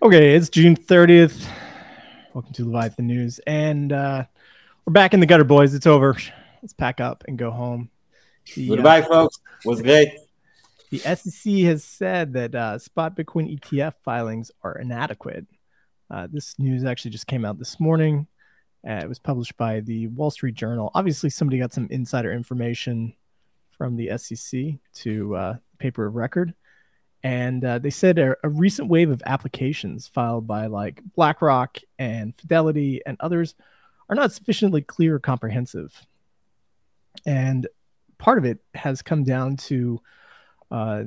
Okay, 0.00 0.36
it's 0.36 0.48
June 0.48 0.76
30th. 0.76 1.44
Welcome 2.32 2.52
to 2.52 2.64
Leviathan 2.64 3.08
News. 3.08 3.40
And 3.48 3.92
uh, 3.92 4.26
we're 4.84 4.92
back 4.92 5.12
in 5.12 5.18
the 5.18 5.26
gutter, 5.26 5.42
boys. 5.42 5.74
It's 5.74 5.88
over. 5.88 6.16
Let's 6.62 6.72
pack 6.72 7.00
up 7.00 7.24
and 7.26 7.36
go 7.36 7.50
home. 7.50 7.90
The, 8.54 8.68
Goodbye, 8.68 9.00
uh, 9.00 9.08
folks. 9.08 9.40
Was 9.64 9.82
great. 9.82 10.12
The 10.90 10.98
SEC 10.98 11.52
has 11.64 11.82
said 11.82 12.32
that 12.34 12.54
uh, 12.54 12.78
spot 12.78 13.16
Bitcoin 13.16 13.58
ETF 13.58 13.94
filings 14.04 14.52
are 14.62 14.78
inadequate. 14.78 15.48
Uh, 16.08 16.28
this 16.30 16.56
news 16.60 16.84
actually 16.84 17.10
just 17.10 17.26
came 17.26 17.44
out 17.44 17.58
this 17.58 17.80
morning. 17.80 18.28
Uh, 18.88 19.00
it 19.02 19.08
was 19.08 19.18
published 19.18 19.56
by 19.56 19.80
the 19.80 20.06
Wall 20.06 20.30
Street 20.30 20.54
Journal. 20.54 20.92
Obviously, 20.94 21.28
somebody 21.28 21.58
got 21.58 21.72
some 21.72 21.88
insider 21.90 22.32
information 22.32 23.14
from 23.76 23.96
the 23.96 24.16
SEC 24.16 24.74
to 25.02 25.34
uh, 25.34 25.56
paper 25.80 26.06
of 26.06 26.14
record 26.14 26.54
and 27.22 27.64
uh, 27.64 27.78
they 27.78 27.90
said 27.90 28.18
a, 28.18 28.36
a, 28.44 28.48
recent 28.48 28.88
wave 28.88 29.10
of 29.10 29.22
applications 29.26 30.06
filed 30.06 30.46
by 30.46 30.66
like 30.66 31.02
BlackRock 31.16 31.78
and 31.98 32.34
Fidelity 32.36 33.00
and 33.04 33.16
others 33.20 33.54
are 34.08 34.16
not 34.16 34.32
sufficiently 34.32 34.82
clear 34.82 35.16
or 35.16 35.18
comprehensive. 35.18 36.06
And 37.26 37.66
part 38.18 38.38
of 38.38 38.44
it 38.44 38.58
has 38.74 39.02
come 39.02 39.24
down 39.24 39.56
to 39.56 40.00
uh, 40.70 41.04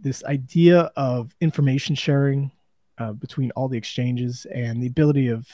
this 0.00 0.24
idea 0.24 0.90
of 0.96 1.34
information 1.40 1.94
sharing 1.94 2.50
uh, 2.98 3.12
between 3.12 3.50
all 3.52 3.68
the 3.68 3.78
exchanges 3.78 4.46
and 4.52 4.82
the 4.82 4.86
ability 4.86 5.28
of 5.28 5.46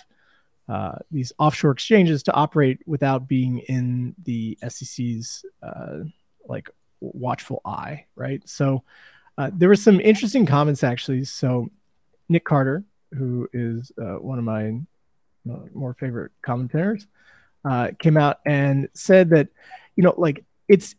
uh, 0.69 0.97
these 1.11 1.33
offshore 1.39 1.71
exchanges 1.71 2.23
to 2.25 2.33
operate 2.33 2.81
without 2.87 3.29
being 3.29 3.59
in 3.69 4.15
the 4.25 4.59
SEC's 4.69 5.45
uh, 5.63 5.99
like 6.49 6.69
watchful 7.01 7.61
eye, 7.65 8.07
right? 8.17 8.43
So 8.49 8.83
uh, 9.39 9.51
there 9.53 9.69
were 9.69 9.77
some 9.77 10.01
interesting 10.01 10.47
comments 10.47 10.83
actually. 10.83 11.25
So 11.25 11.71
Nick 12.29 12.45
Carter, 12.45 12.85
who 13.15 13.49
is 13.53 13.93
uh, 14.01 14.15
one 14.15 14.39
of 14.39 14.45
my 14.45 14.81
uh, 15.51 15.67
more 15.75 15.95
favorite 15.95 16.33
commentators, 16.43 17.07
uh, 17.65 17.91
came 17.99 18.17
out 18.17 18.41
and 18.47 18.89
said 18.95 19.31
that, 19.31 19.49
you 19.97 20.03
know, 20.03 20.15
like 20.17 20.45
it's 20.69 20.95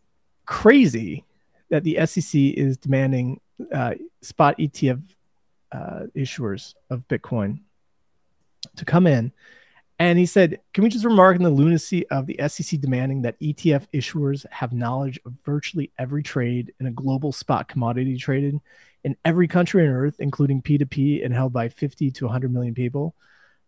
crazy 0.46 1.24
that 1.70 1.84
the 1.84 1.98
SEC 2.06 2.40
is 2.40 2.76
demanding 2.76 3.40
uh, 3.72 3.94
spot 4.22 4.56
ETF 4.58 5.02
issuers 6.16 6.74
of 6.88 7.06
Bitcoin 7.08 7.60
to 8.76 8.84
come 8.84 9.06
in 9.06 9.32
and 9.98 10.18
he 10.18 10.26
said, 10.26 10.60
Can 10.72 10.84
we 10.84 10.90
just 10.90 11.04
remark 11.04 11.36
on 11.36 11.42
the 11.42 11.50
lunacy 11.50 12.08
of 12.08 12.26
the 12.26 12.38
SEC 12.46 12.80
demanding 12.80 13.22
that 13.22 13.38
ETF 13.40 13.86
issuers 13.92 14.46
have 14.50 14.72
knowledge 14.72 15.18
of 15.26 15.34
virtually 15.44 15.90
every 15.98 16.22
trade 16.22 16.72
in 16.78 16.86
a 16.86 16.92
global 16.92 17.32
spot 17.32 17.68
commodity 17.68 18.16
traded 18.16 18.60
in 19.04 19.16
every 19.24 19.48
country 19.48 19.86
on 19.86 19.92
earth, 19.92 20.16
including 20.20 20.62
P2P 20.62 21.24
and 21.24 21.34
held 21.34 21.52
by 21.52 21.68
50 21.68 22.10
to 22.12 22.24
100 22.26 22.52
million 22.52 22.74
people? 22.74 23.14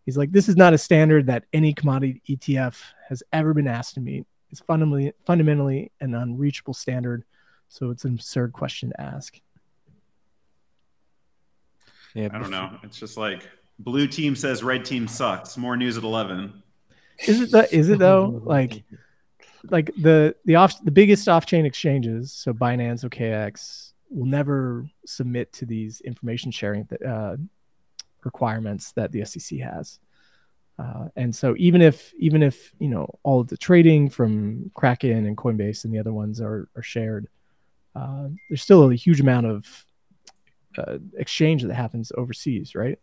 He's 0.05 0.17
like, 0.17 0.31
This 0.31 0.47
is 0.47 0.55
not 0.55 0.73
a 0.73 0.77
standard 0.77 1.27
that 1.27 1.45
any 1.51 1.73
commodity 1.73 2.21
ETF 2.29 2.81
has 3.09 3.21
ever 3.33 3.53
been 3.53 3.67
asked 3.67 3.95
to 3.95 3.99
meet. 3.99 4.25
It's 4.51 4.61
fundamentally, 4.61 5.13
fundamentally 5.25 5.91
an 5.99 6.15
unreachable 6.15 6.73
standard. 6.73 7.25
So 7.67 7.89
it's 7.89 8.05
an 8.05 8.13
absurd 8.13 8.53
question 8.53 8.89
to 8.89 9.01
ask. 9.01 9.39
Yeah, 12.13 12.29
I 12.33 12.39
don't 12.39 12.51
know. 12.51 12.77
It's 12.83 12.99
just 12.99 13.17
like 13.17 13.49
Blue 13.83 14.07
team 14.07 14.35
says 14.35 14.63
red 14.63 14.85
team 14.85 15.07
sucks. 15.07 15.57
More 15.57 15.75
news 15.75 15.97
at 15.97 16.03
eleven. 16.03 16.61
Is 17.27 17.41
it 17.41 17.51
that? 17.51 17.73
Is 17.73 17.89
it 17.89 17.99
though? 17.99 18.41
Like, 18.43 18.83
like 19.69 19.91
the 19.95 20.35
the 20.45 20.55
off 20.55 20.83
the 20.83 20.91
biggest 20.91 21.27
off 21.27 21.45
chain 21.45 21.65
exchanges, 21.65 22.31
so 22.31 22.53
Binance, 22.53 23.03
OKX, 23.03 23.93
will 24.09 24.25
never 24.25 24.87
submit 25.05 25.51
to 25.53 25.65
these 25.65 26.01
information 26.01 26.51
sharing 26.51 26.87
uh, 27.05 27.37
requirements 28.23 28.91
that 28.93 29.11
the 29.11 29.25
SEC 29.25 29.59
has. 29.59 29.99
Uh, 30.79 31.09
and 31.15 31.35
so 31.35 31.55
even 31.57 31.81
if 31.81 32.13
even 32.17 32.41
if 32.41 32.73
you 32.79 32.87
know 32.87 33.07
all 33.23 33.41
of 33.41 33.47
the 33.47 33.57
trading 33.57 34.09
from 34.09 34.71
Kraken 34.73 35.25
and 35.25 35.37
Coinbase 35.37 35.85
and 35.85 35.93
the 35.93 35.99
other 35.99 36.13
ones 36.13 36.41
are 36.41 36.69
are 36.75 36.83
shared, 36.83 37.27
uh, 37.95 38.29
there's 38.49 38.61
still 38.61 38.89
a 38.89 38.95
huge 38.95 39.19
amount 39.19 39.45
of 39.45 39.85
uh, 40.77 40.97
exchange 41.17 41.63
that 41.63 41.73
happens 41.73 42.11
overseas, 42.17 42.73
right? 42.73 42.97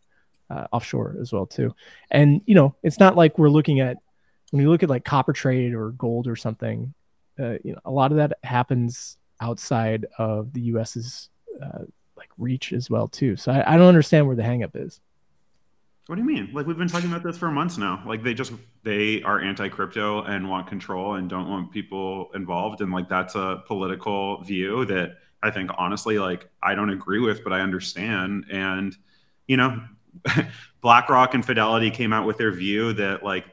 Uh, 0.50 0.66
offshore 0.72 1.16
as 1.20 1.32
well 1.32 1.46
too. 1.46 1.74
And 2.10 2.40
you 2.46 2.54
know, 2.54 2.74
it's 2.82 2.98
not 2.98 3.16
like 3.16 3.38
we're 3.38 3.50
looking 3.50 3.80
at 3.80 3.98
when 4.50 4.62
you 4.62 4.70
look 4.70 4.82
at 4.82 4.88
like 4.88 5.04
copper 5.04 5.32
trade 5.32 5.74
or 5.74 5.90
gold 5.90 6.26
or 6.26 6.36
something. 6.36 6.94
Uh, 7.38 7.56
you 7.62 7.72
know, 7.72 7.80
a 7.84 7.90
lot 7.90 8.10
of 8.10 8.16
that 8.16 8.38
happens 8.42 9.16
outside 9.40 10.06
of 10.18 10.52
the 10.52 10.60
U.S.'s 10.62 11.28
uh, 11.62 11.84
like 12.16 12.30
reach 12.36 12.72
as 12.72 12.90
well 12.90 13.08
too. 13.08 13.36
So 13.36 13.52
I, 13.52 13.74
I 13.74 13.76
don't 13.76 13.86
understand 13.86 14.26
where 14.26 14.36
the 14.36 14.42
hangup 14.42 14.72
is. 14.74 15.00
What 16.06 16.16
do 16.16 16.22
you 16.22 16.26
mean? 16.26 16.50
Like 16.54 16.66
we've 16.66 16.78
been 16.78 16.88
talking 16.88 17.10
about 17.10 17.22
this 17.22 17.36
for 17.36 17.50
months 17.50 17.76
now. 17.76 18.02
Like 18.06 18.22
they 18.22 18.32
just 18.32 18.52
they 18.82 19.22
are 19.22 19.40
anti-crypto 19.40 20.22
and 20.22 20.48
want 20.48 20.66
control 20.66 21.14
and 21.14 21.28
don't 21.28 21.48
want 21.48 21.70
people 21.70 22.30
involved 22.34 22.80
and 22.80 22.90
like 22.90 23.08
that's 23.08 23.34
a 23.34 23.62
political 23.66 24.42
view 24.42 24.86
that 24.86 25.18
I 25.42 25.50
think 25.50 25.70
honestly 25.76 26.18
like 26.18 26.48
I 26.62 26.74
don't 26.74 26.90
agree 26.90 27.20
with 27.20 27.44
but 27.44 27.52
I 27.52 27.60
understand 27.60 28.46
and 28.50 28.96
you 29.46 29.58
know 29.58 29.82
BlackRock 30.82 31.34
and 31.34 31.44
Fidelity 31.44 31.90
came 31.90 32.12
out 32.12 32.26
with 32.26 32.38
their 32.38 32.52
view 32.52 32.92
that 32.94 33.22
like 33.22 33.44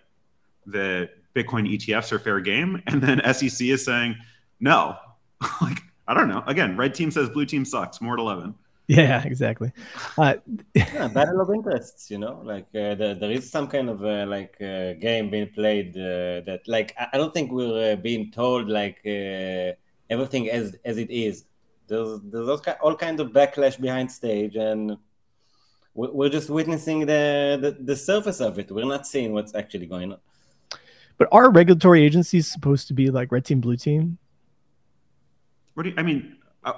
the 0.66 1.10
Bitcoin 1.36 1.72
ETFs 1.72 2.12
are 2.12 2.20
fair 2.20 2.40
game, 2.40 2.82
and 2.88 3.02
then 3.02 3.22
SEC 3.34 3.68
is 3.68 3.84
saying 3.84 4.16
no. 4.60 4.98
like 5.62 5.80
I 6.08 6.14
don't 6.14 6.30
know. 6.30 6.44
Again, 6.48 6.78
red 6.78 6.94
team 6.94 7.12
says 7.12 7.30
blue 7.30 7.46
team 7.46 7.66
sucks. 7.66 8.02
More 8.02 8.14
at 8.14 8.20
eleven. 8.20 8.56
Yeah, 8.88 9.24
exactly. 9.26 9.72
Uh, 10.16 10.36
yeah, 10.76 11.08
battle 11.08 11.42
of 11.42 11.50
interests. 11.50 12.12
You 12.12 12.20
know, 12.20 12.42
like 12.44 12.66
uh, 12.76 12.94
the, 12.94 13.18
there 13.20 13.32
is 13.32 13.50
some 13.50 13.68
kind 13.68 13.90
of 13.90 14.04
uh, 14.04 14.26
like 14.28 14.56
uh, 14.62 14.94
game 14.94 15.32
being 15.32 15.50
played 15.50 15.98
uh, 15.98 16.46
that 16.46 16.62
like 16.68 16.96
I 17.12 17.18
don't 17.18 17.34
think 17.34 17.52
we're 17.52 17.94
uh, 17.94 17.96
being 17.96 18.32
told 18.32 18.70
like 18.70 19.00
everything 20.10 20.50
as 20.52 20.76
as 20.86 20.98
it 20.98 21.10
is. 21.10 21.46
There's 21.88 22.20
there's 22.24 22.48
all 22.82 22.96
kinds 22.96 23.22
of 23.22 23.30
backlash 23.30 23.80
behind 23.80 24.12
stage 24.12 24.56
and 24.56 24.98
we're 25.96 26.30
just 26.30 26.50
witnessing 26.50 27.02
the, 27.02 27.58
the, 27.62 27.84
the 27.84 27.96
surface 27.96 28.42
of 28.42 28.60
it. 28.60 28.70
We're 28.70 28.86
not 28.86 29.08
seeing 29.08 29.32
what's 29.34 29.56
actually 29.56 29.86
going 29.86 30.12
on. 30.12 30.20
But 31.18 31.30
are 31.32 31.50
regulatory 31.50 32.04
agencies 32.04 32.52
supposed 32.52 32.90
to 32.90 32.94
be 32.94 33.10
like 33.10 33.32
red 33.32 33.46
team, 33.46 33.62
blue 33.62 33.78
team? 33.78 34.18
What 35.74 35.84
do 35.84 35.90
you, 35.90 35.96
I 35.98 36.04
mean? 36.04 36.36
Uh, 36.64 36.74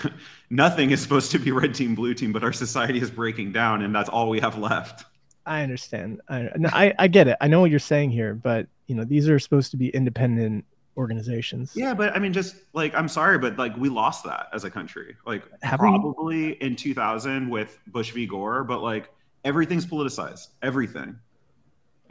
nothing 0.50 0.92
is 0.92 1.02
supposed 1.02 1.32
to 1.32 1.38
be 1.38 1.50
red 1.50 1.74
team, 1.74 1.96
blue 1.96 2.14
team, 2.14 2.32
but 2.32 2.44
our 2.44 2.52
society 2.52 3.00
is 3.00 3.10
breaking 3.10 3.50
down, 3.52 3.82
and 3.82 3.94
that's 3.94 4.08
all 4.08 4.28
we 4.28 4.38
have 4.38 4.56
left. 4.56 5.04
I 5.44 5.62
understand. 5.62 6.20
I, 6.28 6.50
I, 6.66 6.94
I 7.00 7.08
get 7.08 7.26
it. 7.26 7.36
I 7.40 7.48
know 7.48 7.60
what 7.60 7.70
you're 7.70 7.80
saying 7.80 8.10
here, 8.10 8.34
but 8.34 8.68
you 8.86 8.94
know 8.94 9.04
these 9.04 9.28
are 9.28 9.38
supposed 9.40 9.72
to 9.72 9.76
be 9.76 9.88
independent 9.88 10.64
organizations. 10.96 11.72
Yeah, 11.74 11.94
but 11.94 12.14
I 12.14 12.18
mean, 12.18 12.32
just 12.32 12.56
like 12.72 12.94
I'm 12.94 13.08
sorry, 13.08 13.38
but 13.38 13.56
like 13.58 13.76
we 13.76 13.88
lost 13.88 14.24
that 14.24 14.48
as 14.52 14.64
a 14.64 14.70
country. 14.70 15.16
Like 15.26 15.42
Have 15.62 15.80
probably 15.80 16.48
we? 16.48 16.52
in 16.52 16.76
2000 16.76 17.48
with 17.48 17.78
Bush 17.86 18.10
v. 18.12 18.26
Gore, 18.26 18.64
but 18.64 18.82
like 18.82 19.10
everything's 19.44 19.86
politicized. 19.86 20.48
Everything. 20.62 21.18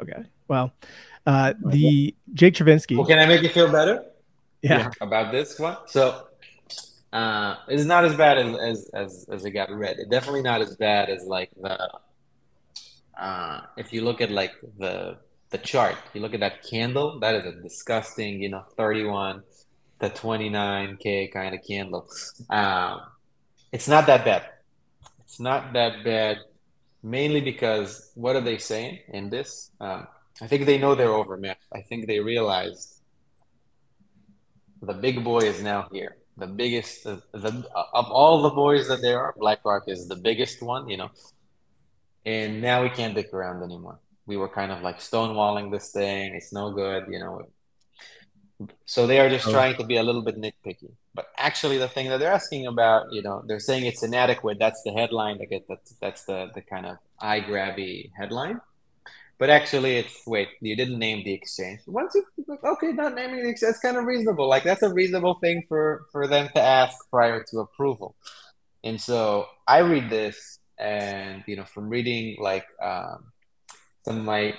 Okay. 0.01 0.23
Well, 0.47 0.73
uh, 1.25 1.53
the 1.63 2.15
Jake 2.33 2.55
Chervinsky. 2.55 2.97
Well, 2.97 3.05
can 3.05 3.19
I 3.19 3.25
make 3.25 3.41
you 3.41 3.49
feel 3.49 3.71
better? 3.71 4.03
Yeah. 4.61 4.91
About 4.99 5.31
this 5.31 5.59
one. 5.59 5.77
So 5.87 6.27
uh, 7.13 7.55
it's 7.67 7.85
not 7.85 8.05
as 8.05 8.15
bad 8.15 8.37
as, 8.37 8.55
as 8.57 8.89
as 8.93 9.29
as 9.31 9.45
it 9.45 9.51
got 9.51 9.71
read. 9.71 9.97
It's 9.99 10.09
definitely 10.09 10.41
not 10.41 10.61
as 10.61 10.75
bad 10.75 11.09
as 11.09 11.25
like 11.25 11.51
the. 11.59 11.89
Uh, 13.17 13.61
if 13.77 13.93
you 13.93 14.01
look 14.01 14.21
at 14.21 14.31
like 14.31 14.53
the 14.79 15.17
the 15.51 15.57
chart. 15.57 15.97
You 16.13 16.21
look 16.21 16.33
at 16.33 16.39
that 16.39 16.63
candle, 16.63 17.19
that 17.19 17.35
is 17.35 17.45
a 17.45 17.51
disgusting, 17.61 18.41
you 18.41 18.49
know, 18.49 18.63
31 18.77 19.43
to 19.99 20.09
29K 20.09 21.31
kind 21.31 21.53
of 21.53 21.61
candle. 21.65 22.07
Um, 22.49 23.01
it's 23.71 23.87
not 23.87 24.07
that 24.07 24.25
bad. 24.25 24.43
It's 25.19 25.39
not 25.39 25.73
that 25.73 26.03
bad, 26.03 26.39
mainly 27.03 27.41
because 27.41 28.11
what 28.15 28.35
are 28.35 28.41
they 28.41 28.57
saying 28.57 28.99
in 29.09 29.29
this? 29.29 29.71
Um, 29.79 30.07
I 30.41 30.47
think 30.47 30.65
they 30.65 30.77
know 30.77 30.95
they're 30.95 31.13
overmatched. 31.13 31.67
I 31.73 31.81
think 31.81 32.07
they 32.07 32.19
realized 32.19 33.01
the 34.81 34.93
big 34.93 35.23
boy 35.23 35.39
is 35.39 35.61
now 35.61 35.87
here. 35.91 36.17
The 36.37 36.47
biggest, 36.47 37.03
the, 37.03 37.21
of 37.33 38.05
all 38.09 38.41
the 38.41 38.49
boys 38.49 38.87
that 38.87 39.01
there 39.01 39.19
are, 39.19 39.35
BlackRock 39.37 39.83
is 39.87 40.07
the 40.07 40.15
biggest 40.15 40.61
one, 40.61 40.89
you 40.89 40.97
know, 40.97 41.11
and 42.25 42.61
now 42.61 42.81
we 42.81 42.89
can't 42.89 43.13
dick 43.13 43.33
around 43.33 43.63
anymore 43.63 43.99
we 44.31 44.37
were 44.37 44.53
kind 44.61 44.71
of 44.71 44.79
like 44.81 44.99
stonewalling 44.99 45.67
this 45.75 45.91
thing. 45.91 46.35
It's 46.39 46.53
no 46.53 46.71
good, 46.71 47.03
you 47.13 47.19
know. 47.19 47.33
So 48.85 48.99
they 49.05 49.19
are 49.19 49.29
just 49.35 49.47
oh. 49.49 49.51
trying 49.57 49.75
to 49.75 49.85
be 49.91 49.97
a 49.97 50.03
little 50.07 50.21
bit 50.21 50.37
nitpicky. 50.45 50.91
But 51.13 51.25
actually, 51.37 51.77
the 51.77 51.89
thing 51.89 52.07
that 52.09 52.19
they're 52.19 52.37
asking 52.41 52.65
about, 52.73 53.11
you 53.11 53.21
know, 53.21 53.43
they're 53.45 53.65
saying 53.69 53.83
it's 53.85 54.03
inadequate. 54.03 54.57
That's 54.57 54.81
the 54.83 54.93
headline. 54.99 55.35
They 55.39 55.47
get 55.47 55.67
that's 55.67 55.91
that's 56.03 56.23
the 56.29 56.39
the 56.55 56.61
kind 56.61 56.85
of 56.85 56.95
eye 57.19 57.41
grabby 57.41 58.11
headline. 58.19 58.61
But 59.37 59.49
actually, 59.49 59.93
it's 60.01 60.15
wait, 60.25 60.49
you 60.61 60.75
didn't 60.81 60.99
name 61.07 61.19
the 61.25 61.33
exchange. 61.33 61.81
Once 61.85 62.15
you 62.15 62.23
okay, 62.73 62.91
not 63.01 63.15
naming 63.19 63.43
the 63.43 63.49
exchange, 63.49 63.71
that's 63.71 63.83
kind 63.87 63.97
of 63.97 64.05
reasonable. 64.05 64.47
Like 64.47 64.63
that's 64.63 64.83
a 64.89 64.93
reasonable 65.01 65.35
thing 65.43 65.57
for 65.67 66.05
for 66.13 66.23
them 66.33 66.45
to 66.55 66.61
ask 66.79 66.95
prior 67.09 67.43
to 67.49 67.59
approval. 67.65 68.15
And 68.87 68.97
so 69.09 69.47
I 69.67 69.79
read 69.79 70.09
this 70.09 70.37
and 70.77 71.43
you 71.47 71.57
know, 71.57 71.65
from 71.65 71.89
reading 71.89 72.37
like 72.39 72.67
um, 72.81 73.30
some 74.03 74.17
of 74.19 74.23
my 74.23 74.53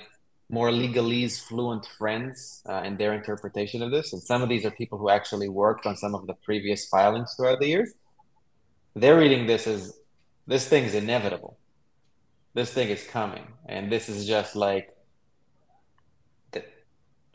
more 0.49 0.69
legalese 0.69 1.41
fluent 1.41 1.85
friends 1.97 2.61
uh, 2.69 2.81
and 2.85 2.97
their 2.97 3.13
interpretation 3.13 3.81
of 3.81 3.91
this, 3.91 4.13
and 4.13 4.21
some 4.21 4.41
of 4.41 4.49
these 4.49 4.65
are 4.65 4.71
people 4.71 4.97
who 4.97 5.09
actually 5.09 5.49
worked 5.49 5.85
on 5.85 5.95
some 5.97 6.13
of 6.13 6.27
the 6.27 6.33
previous 6.45 6.87
filings 6.87 7.33
throughout 7.35 7.59
the 7.59 7.67
years. 7.67 7.91
They're 8.95 9.17
reading 9.17 9.47
this 9.47 9.65
as 9.65 9.97
this 10.45 10.67
thing's 10.67 10.93
inevitable. 10.93 11.57
This 12.53 12.71
thing 12.71 12.89
is 12.89 13.03
coming, 13.03 13.47
and 13.67 13.91
this 13.91 14.09
is 14.09 14.27
just 14.27 14.55
like 14.55 14.93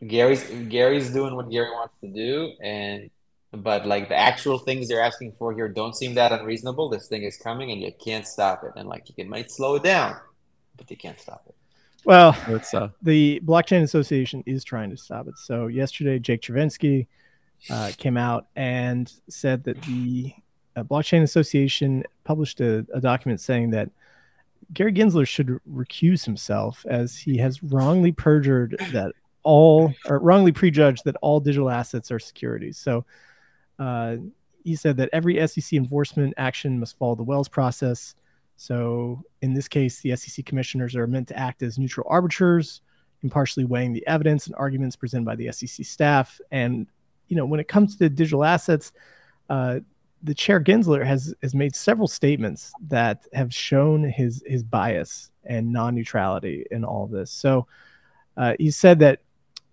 Gary's 0.06 0.44
Gary's 0.68 1.10
doing 1.10 1.34
what 1.34 1.50
Gary 1.50 1.70
wants 1.70 1.94
to 2.02 2.08
do, 2.08 2.52
and 2.62 3.10
but 3.50 3.86
like 3.86 4.08
the 4.08 4.16
actual 4.16 4.58
things 4.58 4.86
they're 4.88 5.02
asking 5.02 5.32
for 5.32 5.52
here 5.52 5.68
don't 5.68 5.96
seem 5.96 6.14
that 6.14 6.30
unreasonable. 6.30 6.88
This 6.88 7.08
thing 7.08 7.24
is 7.24 7.36
coming, 7.36 7.72
and 7.72 7.80
you 7.82 7.92
can't 7.92 8.26
stop 8.26 8.62
it. 8.62 8.72
And 8.76 8.88
like 8.88 9.08
you 9.08 9.14
can 9.14 9.28
might 9.28 9.50
slow 9.50 9.74
it 9.74 9.82
down, 9.82 10.14
but 10.76 10.88
you 10.90 10.96
can't 10.96 11.18
stop 11.18 11.42
it. 11.48 11.57
Well, 12.04 12.36
uh... 12.72 12.88
the 13.02 13.40
Blockchain 13.44 13.82
Association 13.82 14.42
is 14.46 14.64
trying 14.64 14.90
to 14.90 14.96
stop 14.96 15.28
it. 15.28 15.36
So 15.38 15.66
yesterday, 15.66 16.18
Jake 16.18 16.42
Chervinsky 16.42 17.06
uh, 17.70 17.92
came 17.96 18.16
out 18.16 18.46
and 18.56 19.12
said 19.28 19.64
that 19.64 19.80
the 19.82 20.32
uh, 20.76 20.84
Blockchain 20.84 21.22
Association 21.22 22.04
published 22.24 22.60
a, 22.60 22.86
a 22.94 23.00
document 23.00 23.40
saying 23.40 23.70
that 23.70 23.90
Gary 24.72 24.92
Gensler 24.92 25.26
should 25.26 25.58
recuse 25.70 26.24
himself 26.24 26.84
as 26.88 27.16
he 27.16 27.38
has 27.38 27.62
wrongly 27.62 28.12
perjured 28.12 28.76
that 28.92 29.12
all 29.42 29.94
or 30.06 30.18
wrongly 30.18 30.52
prejudged 30.52 31.04
that 31.04 31.16
all 31.22 31.40
digital 31.40 31.70
assets 31.70 32.10
are 32.10 32.18
securities. 32.18 32.76
So 32.76 33.04
uh, 33.78 34.16
he 34.64 34.76
said 34.76 34.96
that 34.98 35.08
every 35.12 35.46
SEC 35.46 35.72
enforcement 35.72 36.34
action 36.36 36.78
must 36.78 36.98
follow 36.98 37.14
the 37.14 37.22
Wells 37.22 37.48
process. 37.48 38.14
So 38.58 39.22
in 39.40 39.54
this 39.54 39.68
case, 39.68 40.00
the 40.00 40.16
SEC 40.16 40.44
commissioners 40.44 40.96
are 40.96 41.06
meant 41.06 41.28
to 41.28 41.38
act 41.38 41.62
as 41.62 41.78
neutral 41.78 42.06
arbiters, 42.10 42.80
impartially 43.22 43.64
weighing 43.64 43.92
the 43.92 44.04
evidence 44.08 44.46
and 44.46 44.56
arguments 44.56 44.96
presented 44.96 45.24
by 45.24 45.36
the 45.36 45.52
SEC 45.52 45.86
staff. 45.86 46.40
And 46.50 46.88
you 47.28 47.36
know, 47.36 47.46
when 47.46 47.60
it 47.60 47.68
comes 47.68 47.96
to 47.96 48.08
digital 48.08 48.44
assets, 48.44 48.92
uh, 49.48 49.78
the 50.24 50.34
chair 50.34 50.60
Gensler 50.60 51.06
has 51.06 51.32
has 51.40 51.54
made 51.54 51.76
several 51.76 52.08
statements 52.08 52.72
that 52.88 53.26
have 53.32 53.54
shown 53.54 54.02
his 54.02 54.42
his 54.44 54.64
bias 54.64 55.30
and 55.44 55.72
non-neutrality 55.72 56.66
in 56.72 56.84
all 56.84 57.04
of 57.04 57.12
this. 57.12 57.30
So 57.30 57.68
uh, 58.36 58.54
he 58.58 58.72
said 58.72 58.98
that 58.98 59.20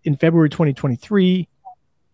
in 0.03 0.15
February 0.15 0.49
2023, 0.49 1.47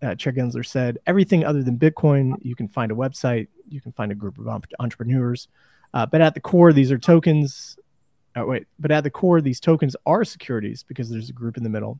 uh, 0.01 0.15
Chair 0.15 0.31
Gensler 0.31 0.65
said, 0.65 0.99
everything 1.05 1.43
other 1.43 1.61
than 1.61 1.77
Bitcoin, 1.77 2.35
you 2.41 2.55
can 2.55 2.69
find 2.69 2.93
a 2.93 2.95
website, 2.95 3.49
you 3.67 3.81
can 3.81 3.91
find 3.91 4.11
a 4.11 4.15
group 4.15 4.37
of 4.37 4.47
entrepreneurs. 4.79 5.49
Uh, 5.93 6.05
but 6.05 6.21
at 6.21 6.33
the 6.33 6.39
core, 6.39 6.73
these 6.73 6.91
are 6.91 6.97
tokens. 6.97 7.77
Oh, 8.35 8.45
wait, 8.45 8.65
but 8.79 8.91
at 8.91 9.03
the 9.03 9.09
core, 9.09 9.41
these 9.41 9.59
tokens 9.59 9.95
are 10.05 10.23
securities 10.23 10.83
because 10.83 11.09
there's 11.09 11.29
a 11.29 11.33
group 11.33 11.57
in 11.57 11.63
the 11.63 11.69
middle. 11.69 11.99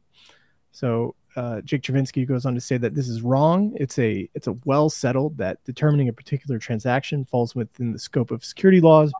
So 0.71 1.15
uh, 1.35 1.61
Jake 1.61 1.81
Chervinsky 1.81 2.27
goes 2.27 2.45
on 2.45 2.55
to 2.55 2.61
say 2.61 2.77
that 2.77 2.95
this 2.95 3.07
is 3.07 3.21
wrong. 3.21 3.73
It's 3.75 3.99
a 3.99 4.29
it's 4.33 4.47
a 4.47 4.53
well 4.65 4.89
settled 4.89 5.37
that 5.37 5.63
determining 5.65 6.09
a 6.09 6.13
particular 6.13 6.59
transaction 6.59 7.25
falls 7.25 7.55
within 7.55 7.91
the 7.91 7.99
scope 7.99 8.31
of 8.31 8.43
security 8.43 8.81
laws 8.81 9.13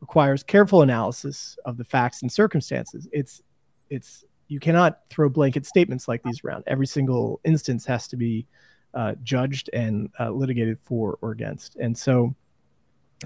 requires 0.00 0.42
careful 0.42 0.82
analysis 0.82 1.56
of 1.64 1.76
the 1.76 1.84
facts 1.84 2.22
and 2.22 2.30
circumstances. 2.30 3.08
It's 3.12 3.42
it's 3.90 4.24
you 4.48 4.60
cannot 4.60 5.00
throw 5.10 5.28
blanket 5.28 5.66
statements 5.66 6.08
like 6.08 6.22
these 6.22 6.42
around. 6.44 6.64
Every 6.66 6.86
single 6.86 7.40
instance 7.44 7.84
has 7.86 8.08
to 8.08 8.16
be 8.16 8.46
uh, 8.94 9.14
judged 9.22 9.68
and 9.72 10.10
uh, 10.18 10.30
litigated 10.30 10.78
for 10.80 11.18
or 11.20 11.32
against. 11.32 11.76
And 11.76 11.96
so 11.96 12.34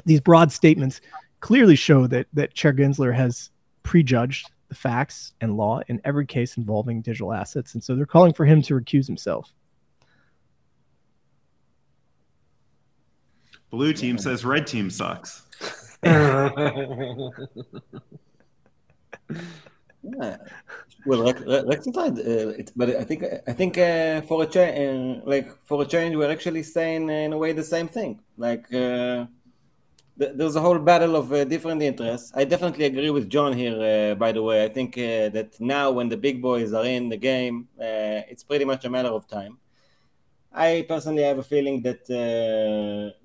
these 0.04 0.20
broad 0.20 0.52
statements 0.52 1.00
clearly 1.40 1.76
show 1.76 2.06
that 2.06 2.26
that 2.32 2.54
Chair 2.54 2.72
Gensler 2.72 3.14
has 3.14 3.50
prejudged 3.82 4.50
the 4.68 4.74
facts 4.74 5.34
and 5.40 5.56
law 5.56 5.80
in 5.88 6.00
every 6.04 6.26
case 6.26 6.56
involving 6.56 7.02
digital 7.02 7.32
assets. 7.32 7.74
And 7.74 7.82
so 7.82 7.94
they're 7.94 8.06
calling 8.06 8.32
for 8.32 8.46
him 8.46 8.62
to 8.62 8.74
recuse 8.74 9.06
himself. 9.06 9.52
Blue 13.70 13.92
team 13.92 14.18
says 14.18 14.44
red 14.44 14.66
team 14.66 14.90
sucks. 14.90 15.46
Yeah. 16.02 16.48
Well, 21.04 21.18
like, 21.24 21.40
like 21.44 21.82
sometimes, 21.82 22.20
uh, 22.20 22.54
it, 22.58 22.70
but 22.76 22.90
I 22.90 23.02
think 23.02 23.24
I 23.48 23.52
think 23.52 23.76
uh, 23.76 24.20
for 24.22 24.44
a 24.44 24.46
change, 24.46 25.18
uh, 25.18 25.22
like 25.28 25.48
for 25.64 25.82
a 25.82 25.84
change, 25.84 26.14
we're 26.14 26.30
actually 26.30 26.62
saying 26.62 27.10
uh, 27.10 27.12
in 27.12 27.32
a 27.32 27.38
way 27.38 27.52
the 27.52 27.64
same 27.64 27.88
thing. 27.88 28.20
Like 28.36 28.72
uh, 28.72 29.26
th- 29.26 29.28
there's 30.16 30.56
a 30.56 30.60
whole 30.60 30.78
battle 30.78 31.16
of 31.16 31.32
uh, 31.32 31.44
different 31.44 31.82
interests. 31.82 32.32
I 32.34 32.44
definitely 32.44 32.84
agree 32.84 33.10
with 33.10 33.28
John 33.28 33.52
here. 33.52 34.14
by 34.14 34.32
the 34.32 34.42
way, 34.42 34.64
I 34.64 34.68
think 34.68 34.94
that 34.96 35.56
now 35.58 35.90
when 35.90 36.08
the 36.08 36.16
big 36.16 36.42
boys 36.42 36.72
are 36.72 36.84
in 36.84 37.08
the 37.08 37.16
game, 37.16 37.68
it's 37.78 38.44
pretty 38.44 38.64
much 38.64 38.84
a 38.84 38.90
matter 38.90 39.08
of 39.08 39.26
time. 39.26 39.58
I 40.54 40.84
personally 40.86 41.22
have 41.22 41.38
a 41.38 41.42
feeling 41.42 41.80
that 41.82 42.06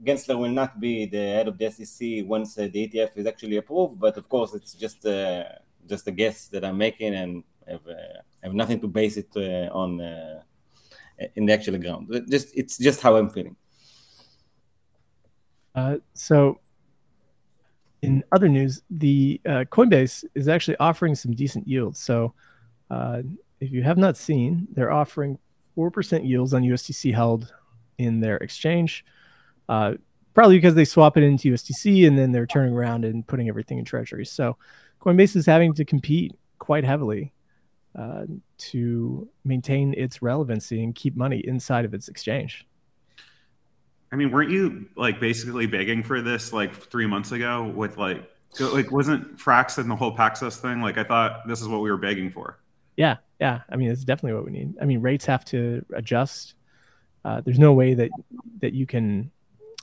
Gensler 0.04 0.38
will 0.40 0.52
not 0.62 0.80
be 0.80 1.06
the 1.06 1.18
head 1.18 1.48
of 1.48 1.58
the 1.58 1.70
SEC 1.70 2.26
once 2.26 2.56
the 2.56 2.70
ETF 2.70 3.18
is 3.18 3.26
actually 3.26 3.58
approved. 3.58 4.00
But 4.00 4.18
of 4.18 4.30
course, 4.30 4.54
it's 4.54 4.74
just 4.74 5.06
just 5.88 6.08
a 6.08 6.12
guess 6.12 6.48
that 6.48 6.64
I'm 6.64 6.78
making 6.78 7.16
and 7.16 7.44
have, 7.68 7.88
uh, 7.88 8.22
have 8.44 8.54
nothing 8.54 8.80
to 8.82 8.88
base 8.88 9.18
it 9.18 9.30
uh, 9.36 9.74
on 9.74 10.02
uh, 10.02 10.42
in 11.36 11.46
the 11.46 11.54
actual 11.54 11.78
ground. 11.78 12.10
Just 12.30 12.56
it's 12.56 12.78
just 12.78 13.02
how 13.02 13.16
I'm 13.16 13.30
feeling. 13.30 13.56
Uh, 15.74 15.98
so, 16.14 16.60
in 18.02 18.24
other 18.32 18.48
news, 18.48 18.82
the 18.90 19.42
uh, 19.46 19.66
Coinbase 19.72 20.24
is 20.36 20.48
actually 20.48 20.78
offering 20.78 21.16
some 21.16 21.34
decent 21.34 21.68
yields. 21.68 22.00
So, 22.00 22.34
uh, 22.90 23.24
if 23.60 23.72
you 23.72 23.82
have 23.84 23.98
not 23.98 24.16
seen, 24.16 24.68
they're 24.74 24.92
offering 24.92 25.40
four 25.74 25.90
percent 25.90 26.24
yields 26.26 26.54
on 26.54 26.62
USDC 26.62 27.14
held 27.14 27.52
in 27.98 28.20
their 28.20 28.38
exchange. 28.38 29.04
probably 29.68 30.58
because 30.58 30.76
they 30.76 30.86
swap 30.86 31.18
it 31.18 31.24
into 31.24 31.52
USDC 31.52 32.08
and 32.08 32.18
then 32.18 32.32
they're 32.32 32.46
turning 32.46 32.74
around 32.74 33.04
and 33.04 33.26
putting 33.26 33.50
everything 33.50 33.80
in 33.80 33.86
treasuries. 33.86 34.32
So, 34.32 34.58
Coinbase 35.02 35.36
is 35.36 35.46
having 35.46 35.74
to 35.74 35.86
compete 35.86 36.34
quite 36.60 36.84
heavily 36.84 37.34
uh, 37.98 38.26
to 38.58 39.28
maintain 39.44 39.94
its 39.96 40.22
relevancy 40.22 40.84
and 40.84 40.94
keep 40.94 41.16
money 41.16 41.40
inside 41.40 41.86
of 41.86 41.96
its 41.96 42.08
exchange. 42.10 42.67
I 44.12 44.16
mean, 44.16 44.32
weren't 44.32 44.52
you 44.52 44.88
like 44.96 45.20
basically 45.20 45.66
begging 45.66 46.04
for 46.04 46.22
this 46.22 46.54
like 46.54 46.74
three 46.74 47.08
months 47.08 47.32
ago 47.32 47.66
with 47.76 47.98
like 47.98 48.30
like 48.60 48.92
wasn't 48.92 49.38
Frax 49.38 49.78
and 49.78 49.90
the 49.90 49.96
whole 49.96 50.16
Paxos 50.16 50.58
thing? 50.58 50.82
Like 50.82 50.98
I 50.98 51.04
thought 51.04 51.48
this 51.48 51.62
is 51.62 51.68
what 51.68 51.82
we 51.82 51.92
were 51.92 51.98
begging 51.98 52.32
for. 52.32 52.60
Yeah, 52.96 53.18
yeah. 53.40 53.62
I 53.70 53.76
mean, 53.76 53.92
it's 53.92 54.04
definitely 54.04 54.34
what 54.34 54.46
we 54.46 54.52
need. 54.52 54.76
I 54.82 54.86
mean, 54.86 55.02
rates 55.02 55.26
have 55.26 55.44
to 55.46 55.86
adjust. 55.94 56.56
Uh, 57.26 57.42
there's 57.42 57.60
no 57.60 57.74
way 57.74 57.94
that 57.94 58.10
that 58.62 58.74
you 58.74 58.86
can 58.86 59.32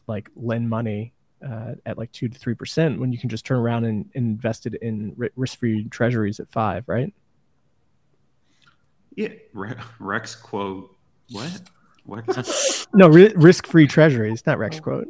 like 0.07 0.31
lend 0.35 0.69
money 0.69 1.13
uh, 1.47 1.75
at 1.85 1.99
like 1.99 2.11
two 2.13 2.29
to 2.29 2.39
three 2.39 2.55
percent 2.55 2.99
when 2.99 3.13
you 3.13 3.19
can 3.19 3.29
just 3.29 3.45
turn 3.45 3.59
around 3.59 3.85
and, 3.85 4.09
and 4.15 4.27
invest 4.27 4.67
it 4.67 4.75
in 4.77 5.15
risk-free 5.37 5.89
treasuries 5.91 6.41
at 6.41 6.51
five, 6.51 6.85
right? 6.87 7.13
Yeah, 9.15 9.29
Rex 10.01 10.35
quote 10.35 10.97
what? 11.31 11.61
What? 12.05 12.25
no, 12.95 13.09
risk-free 13.09 13.87
treasuries, 13.87 14.47
not 14.47 14.59
Rex 14.59 14.81
quote. 14.81 15.09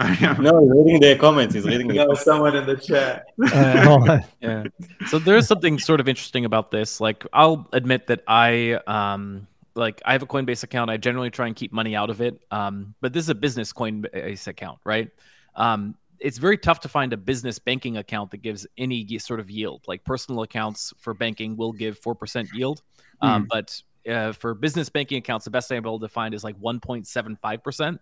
no, 0.38 0.60
he's 0.60 0.70
reading 0.70 1.00
the 1.00 1.16
comments. 1.20 1.54
He's 1.54 1.64
reading. 1.64 1.88
no, 1.88 2.14
someone 2.14 2.56
in 2.56 2.64
the 2.66 2.76
chat. 2.76 3.26
Uh, 3.52 4.20
yeah. 4.40 4.64
So 5.08 5.18
there 5.18 5.36
is 5.36 5.46
something 5.46 5.78
sort 5.78 6.00
of 6.00 6.08
interesting 6.08 6.46
about 6.46 6.70
this. 6.70 7.00
Like, 7.00 7.26
I'll 7.34 7.68
admit 7.72 8.06
that 8.06 8.22
I 8.26 8.80
um 8.86 9.46
like 9.74 10.00
I 10.04 10.12
have 10.12 10.22
a 10.22 10.26
Coinbase 10.26 10.62
account. 10.62 10.90
I 10.90 10.96
generally 10.96 11.30
try 11.30 11.46
and 11.48 11.56
keep 11.56 11.72
money 11.72 11.94
out 11.94 12.08
of 12.08 12.22
it. 12.22 12.40
Um, 12.50 12.94
but 13.02 13.12
this 13.12 13.24
is 13.24 13.28
a 13.28 13.34
business 13.34 13.72
Coinbase 13.72 14.46
account, 14.46 14.78
right? 14.84 15.10
Um, 15.54 15.96
it's 16.18 16.38
very 16.38 16.56
tough 16.56 16.80
to 16.80 16.88
find 16.88 17.12
a 17.12 17.16
business 17.16 17.58
banking 17.58 17.98
account 17.98 18.30
that 18.30 18.38
gives 18.38 18.66
any 18.78 19.06
sort 19.18 19.40
of 19.40 19.50
yield. 19.50 19.82
Like 19.86 20.04
personal 20.04 20.42
accounts 20.42 20.94
for 20.98 21.12
banking 21.12 21.56
will 21.56 21.72
give 21.72 21.98
four 21.98 22.14
percent 22.14 22.48
yield, 22.54 22.82
um, 23.20 23.44
mm. 23.44 23.48
but 23.48 23.82
uh, 24.08 24.32
for 24.32 24.54
business 24.54 24.88
banking 24.88 25.18
accounts, 25.18 25.44
the 25.44 25.50
best 25.50 25.68
thing 25.68 25.78
I'm 25.78 25.84
able 25.84 26.00
to 26.00 26.08
find 26.08 26.34
is 26.34 26.44
like 26.44 26.56
one 26.56 26.80
point 26.80 27.06
seven 27.06 27.36
five 27.36 27.62
percent. 27.62 28.00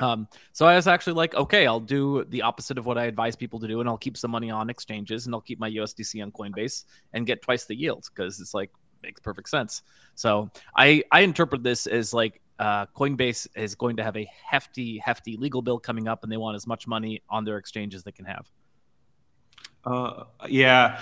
Um, 0.00 0.28
so 0.52 0.66
I 0.66 0.76
was 0.76 0.86
actually 0.86 1.14
like, 1.14 1.34
okay, 1.34 1.66
I'll 1.66 1.80
do 1.80 2.24
the 2.28 2.42
opposite 2.42 2.78
of 2.78 2.86
what 2.86 2.98
I 2.98 3.06
advise 3.06 3.34
people 3.34 3.58
to 3.60 3.66
do, 3.66 3.80
and 3.80 3.88
I'll 3.88 3.98
keep 3.98 4.16
some 4.16 4.30
money 4.30 4.50
on 4.50 4.70
exchanges, 4.70 5.26
and 5.26 5.34
I'll 5.34 5.40
keep 5.40 5.58
my 5.58 5.70
USDC 5.70 6.22
on 6.22 6.30
Coinbase 6.30 6.84
and 7.12 7.26
get 7.26 7.42
twice 7.42 7.64
the 7.64 7.74
yield 7.74 8.08
because 8.14 8.40
it's 8.40 8.54
like 8.54 8.70
makes 9.02 9.20
perfect 9.20 9.48
sense. 9.48 9.82
So 10.14 10.50
I 10.76 11.02
I 11.10 11.20
interpret 11.20 11.62
this 11.62 11.86
as 11.86 12.14
like 12.14 12.40
uh, 12.58 12.86
Coinbase 12.86 13.46
is 13.56 13.74
going 13.74 13.96
to 13.96 14.04
have 14.04 14.16
a 14.16 14.28
hefty, 14.44 14.98
hefty 14.98 15.36
legal 15.36 15.62
bill 15.62 15.78
coming 15.78 16.08
up, 16.08 16.22
and 16.22 16.32
they 16.32 16.36
want 16.36 16.56
as 16.56 16.66
much 16.66 16.86
money 16.86 17.22
on 17.28 17.44
their 17.44 17.56
exchange 17.56 17.94
as 17.94 18.02
they 18.02 18.12
can 18.12 18.24
have. 18.24 18.46
Uh, 19.84 20.24
yeah, 20.48 21.00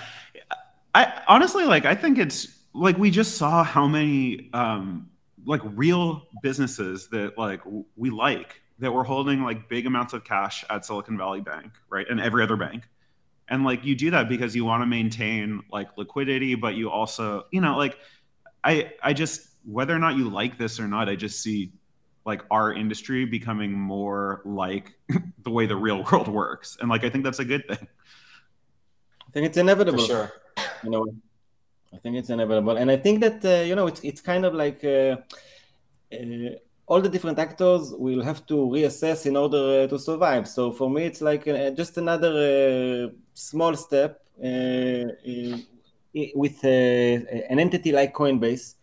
I 0.93 1.21
honestly 1.27 1.65
like. 1.65 1.85
I 1.85 1.95
think 1.95 2.17
it's 2.17 2.56
like 2.77 2.97
we 2.97 3.09
just 3.09 3.37
saw 3.37 3.63
how 3.63 3.87
many 3.87 4.49
um, 4.53 5.09
like 5.45 5.61
real 5.63 6.27
businesses 6.41 7.07
that 7.09 7.37
like 7.37 7.61
we 7.95 8.09
like 8.09 8.61
that 8.79 8.91
were 8.91 9.03
holding 9.03 9.43
like 9.43 9.67
big 9.67 9.85
amounts 9.85 10.13
of 10.13 10.23
cash 10.23 10.63
at 10.69 10.85
Silicon 10.85 11.17
Valley 11.17 11.41
Bank, 11.41 11.73
right, 11.89 12.05
and 12.09 12.19
every 12.21 12.43
other 12.43 12.55
bank, 12.55 12.83
and 13.49 13.63
like 13.63 13.83
you 13.83 13.95
do 13.95 14.11
that 14.11 14.29
because 14.29 14.55
you 14.55 14.65
want 14.65 14.81
to 14.81 14.85
maintain 14.85 15.63
like 15.71 15.97
liquidity 15.97 16.55
but 16.55 16.75
you 16.75 16.89
also 16.89 17.45
you 17.51 17.61
know 17.61 17.77
like 17.77 17.97
i 18.63 18.91
i 19.01 19.13
just 19.13 19.47
whether 19.65 19.95
or 19.95 19.99
not 19.99 20.17
you 20.17 20.29
like 20.29 20.57
this 20.57 20.79
or 20.79 20.87
not 20.87 21.09
i 21.09 21.15
just 21.15 21.41
see 21.41 21.71
like 22.25 22.41
our 22.51 22.73
industry 22.73 23.25
becoming 23.25 23.71
more 23.71 24.41
like 24.45 24.93
the 25.43 25.49
way 25.49 25.65
the 25.65 25.75
real 25.75 26.03
world 26.11 26.27
works. 26.27 26.77
And 26.81 26.89
like 26.89 27.03
i 27.03 27.09
think 27.09 27.23
that's 27.23 27.39
a 27.39 27.45
good 27.45 27.65
thing. 27.67 27.87
I 29.27 29.31
think 29.31 29.45
it's 29.45 29.57
inevitable. 29.57 29.99
For 29.99 30.05
sure. 30.05 30.33
you 30.83 30.89
know 30.89 31.07
i 31.93 31.97
think 31.97 32.15
it's 32.15 32.29
inevitable 32.29 32.77
and 32.77 32.91
i 32.91 32.97
think 32.97 33.19
that 33.21 33.43
uh, 33.45 33.63
you 33.63 33.75
know 33.75 33.87
it's, 33.87 34.01
it's 34.01 34.21
kind 34.21 34.45
of 34.45 34.53
like 34.53 34.83
uh, 34.83 35.15
uh, 36.13 36.49
all 36.87 37.01
the 37.01 37.09
different 37.09 37.37
actors 37.37 37.93
will 37.97 38.23
have 38.23 38.45
to 38.45 38.55
reassess 38.55 39.25
in 39.25 39.35
order 39.35 39.83
uh, 39.83 39.87
to 39.87 39.99
survive. 39.99 40.47
So 40.47 40.71
for 40.71 40.89
me, 40.89 41.03
it's 41.03 41.19
like 41.19 41.45
uh, 41.45 41.71
just 41.71 41.97
another 41.97 43.09
uh, 43.09 43.09
small 43.33 43.75
step 43.75 44.21
with 46.33 46.63
an 46.63 47.59
entity 47.59 47.91
like 47.91 48.13
Coinbase 48.13 48.75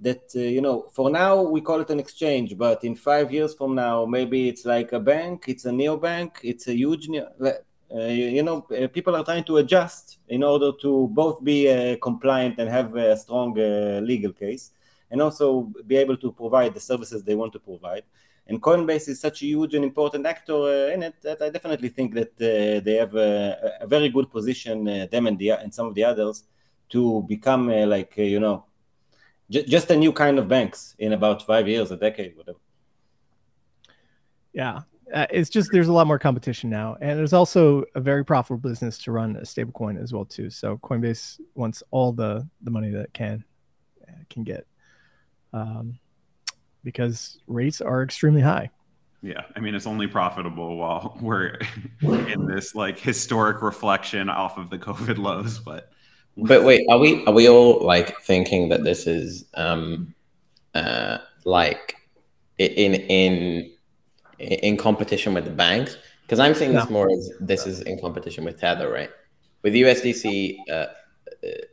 that 0.00 0.22
uh, 0.36 0.38
you 0.38 0.60
know 0.60 0.88
for 0.92 1.10
now 1.10 1.42
we 1.42 1.60
call 1.60 1.80
it 1.80 1.90
an 1.90 1.98
exchange 1.98 2.56
but 2.56 2.84
in 2.84 2.94
five 2.94 3.32
years 3.32 3.54
from 3.54 3.74
now 3.74 4.06
maybe 4.06 4.48
it's 4.48 4.64
like 4.64 4.92
a 4.92 5.00
bank 5.00 5.44
it's 5.48 5.64
a 5.64 5.70
neobank 5.70 6.36
it's 6.42 6.68
a 6.68 6.74
huge 6.74 7.08
uh, 7.10 7.50
you 7.96 8.42
know 8.42 8.66
uh, 8.70 8.86
people 8.88 9.16
are 9.16 9.24
trying 9.24 9.44
to 9.44 9.56
adjust 9.58 10.18
in 10.28 10.42
order 10.42 10.72
to 10.80 11.08
both 11.08 11.42
be 11.42 11.96
compliant 12.02 12.58
and 12.58 12.68
have 12.68 12.94
a 12.96 13.16
strong 13.16 13.54
legal 14.04 14.32
case 14.32 14.72
and 15.10 15.22
also 15.22 15.72
be 15.86 15.96
able 15.96 16.16
to 16.16 16.32
provide 16.32 16.74
the 16.74 16.80
services 16.80 17.22
they 17.22 17.34
want 17.34 17.52
to 17.52 17.58
provide. 17.58 18.02
And 18.46 18.62
Coinbase 18.62 19.08
is 19.08 19.20
such 19.20 19.42
a 19.42 19.46
huge 19.46 19.74
and 19.74 19.84
important 19.84 20.24
actor 20.26 20.54
uh, 20.54 20.94
in 20.94 21.02
it 21.02 21.14
that 21.22 21.42
I 21.42 21.50
definitely 21.50 21.90
think 21.90 22.14
that 22.14 22.32
uh, 22.40 22.80
they 22.80 22.94
have 22.94 23.14
a, 23.14 23.78
a, 23.82 23.86
very 23.86 24.08
good 24.08 24.30
position, 24.30 24.88
uh, 24.88 25.06
them 25.10 25.26
and, 25.26 25.38
the, 25.38 25.50
and 25.50 25.72
some 25.72 25.86
of 25.86 25.94
the 25.94 26.04
others, 26.04 26.44
to 26.88 27.22
become 27.28 27.68
uh, 27.68 27.86
like, 27.86 28.14
uh, 28.18 28.22
you 28.22 28.40
know, 28.40 28.64
just 29.50 29.90
a 29.90 29.96
new 29.96 30.12
kind 30.12 30.38
of 30.38 30.48
banks 30.48 30.94
in 30.98 31.12
about 31.12 31.44
five 31.44 31.68
years, 31.68 31.90
a 31.90 31.96
decade, 31.96 32.36
whatever. 32.36 32.58
Yeah, 34.54 34.80
uh, 35.12 35.26
it's 35.30 35.50
just 35.50 35.70
there's 35.72 35.88
a 35.88 35.92
lot 35.92 36.06
more 36.06 36.18
competition 36.18 36.68
now, 36.68 36.96
and 37.00 37.18
there's 37.18 37.32
also 37.32 37.84
a 37.94 38.00
very 38.00 38.24
profitable 38.24 38.68
business 38.68 38.98
to 38.98 39.12
run 39.12 39.36
a 39.36 39.42
stablecoin 39.42 40.00
as 40.02 40.12
well 40.12 40.24
too. 40.24 40.50
So 40.50 40.76
Coinbase 40.78 41.40
wants 41.54 41.82
all 41.90 42.12
the 42.12 42.46
the 42.62 42.70
money 42.70 42.90
that 42.90 43.04
it 43.04 43.14
can 43.14 43.44
can 44.28 44.44
get 44.44 44.66
um, 45.52 45.98
because 46.84 47.38
rates 47.46 47.80
are 47.80 48.02
extremely 48.02 48.42
high. 48.42 48.70
Yeah, 49.22 49.42
I 49.56 49.60
mean 49.60 49.74
it's 49.74 49.86
only 49.86 50.06
profitable 50.06 50.76
while 50.76 51.18
we're 51.22 51.58
in 52.02 52.46
this 52.46 52.74
like 52.74 52.98
historic 52.98 53.62
reflection 53.62 54.28
off 54.28 54.58
of 54.58 54.70
the 54.70 54.78
COVID 54.78 55.18
lows, 55.18 55.58
but 55.58 55.90
but 56.36 56.64
wait, 56.64 56.86
are 56.90 56.98
we 56.98 57.24
are 57.26 57.32
we 57.32 57.48
all 57.48 57.84
like 57.84 58.20
thinking 58.20 58.68
that 58.68 58.84
this 58.84 59.06
is 59.06 59.44
um 59.54 60.14
uh 60.74 61.18
like 61.44 61.96
in 62.58 62.94
in 62.94 63.70
in 64.38 64.76
competition 64.76 65.34
with 65.34 65.44
the 65.44 65.50
banks? 65.50 65.96
Because 66.22 66.38
I'm 66.38 66.54
seeing 66.54 66.74
this 66.74 66.90
more 66.90 67.10
as 67.10 67.30
this 67.40 67.66
is 67.66 67.80
in 67.82 67.98
competition 68.00 68.44
with 68.44 68.60
Tether, 68.60 68.90
right? 68.90 69.10
With 69.62 69.72
USDC, 69.72 70.58
uh, 70.68 70.72
uh, 70.72 70.86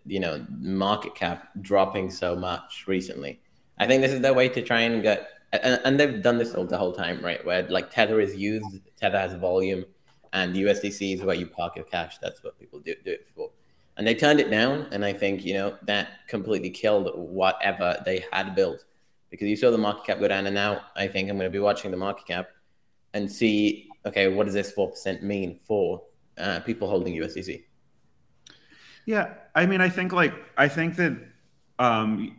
you 0.06 0.20
know, 0.20 0.46
market 0.60 1.14
cap 1.14 1.50
dropping 1.62 2.10
so 2.10 2.36
much 2.36 2.86
recently, 2.88 3.42
I 3.78 3.88
think 3.88 4.02
this 4.02 4.14
is 4.14 4.22
their 4.22 4.34
way 4.34 4.48
to 4.50 4.62
try 4.62 4.82
and 4.82 5.04
get, 5.04 5.30
and, 5.52 5.82
and 5.84 6.00
they've 6.00 6.22
done 6.22 6.38
this 6.38 6.56
all 6.56 6.66
the 6.66 6.78
whole 6.78 6.94
time, 6.94 7.22
right? 7.22 7.46
Where 7.46 7.64
like 7.64 7.92
Tether 7.92 8.20
is 8.22 8.36
used, 8.36 8.80
Tether 8.98 9.20
has 9.20 9.34
volume, 9.34 9.86
and 10.32 10.56
USDC 10.56 11.16
is 11.16 11.22
where 11.22 11.36
you 11.36 11.48
park 11.48 11.76
your 11.76 11.86
cash. 11.86 12.18
That's 12.20 12.44
what 12.44 12.60
people 12.60 12.80
do, 12.80 12.96
do 13.04 13.12
it 13.12 13.28
for. 13.36 13.50
And 13.98 14.06
they 14.06 14.16
turned 14.16 14.40
it 14.40 14.50
down, 14.50 14.88
and 14.92 15.04
I 15.04 15.14
think 15.14 15.46
you 15.46 15.54
know 15.54 15.78
that 15.84 16.28
completely 16.28 16.70
killed 16.70 17.12
whatever 17.16 18.02
they 18.06 18.26
had 18.32 18.56
built, 18.56 18.86
because 19.36 19.50
you 19.50 19.56
saw 19.56 19.72
the 19.72 19.77
market 19.77 20.06
cap 20.06 20.20
go 20.20 20.27
down, 20.27 20.46
and 20.46 20.56
now 20.56 20.82
I 20.96 21.08
think 21.08 21.30
I'm 21.30 21.38
going 21.38 21.50
to 21.50 21.54
be 21.54 21.60
watching 21.60 21.92
the 21.92 21.98
market 21.98 22.25
cap 22.25 22.48
and 23.13 23.32
see, 23.32 23.89
okay, 24.06 24.27
what 24.27 24.46
does 24.46 24.54
this 24.54 24.72
four 24.72 24.89
percent 24.89 25.24
mean 25.24 25.60
for 25.68 26.04
uh, 26.38 26.60
people 26.62 26.89
holding 26.89 27.13
USDC? 27.15 27.63
Yeah, 29.06 29.34
I 29.54 29.65
mean, 29.65 29.82
I 29.82 29.89
think 29.89 30.13
like 30.13 30.34
I 30.58 30.68
think 30.68 30.96
that 30.96 31.18
um, 31.80 32.38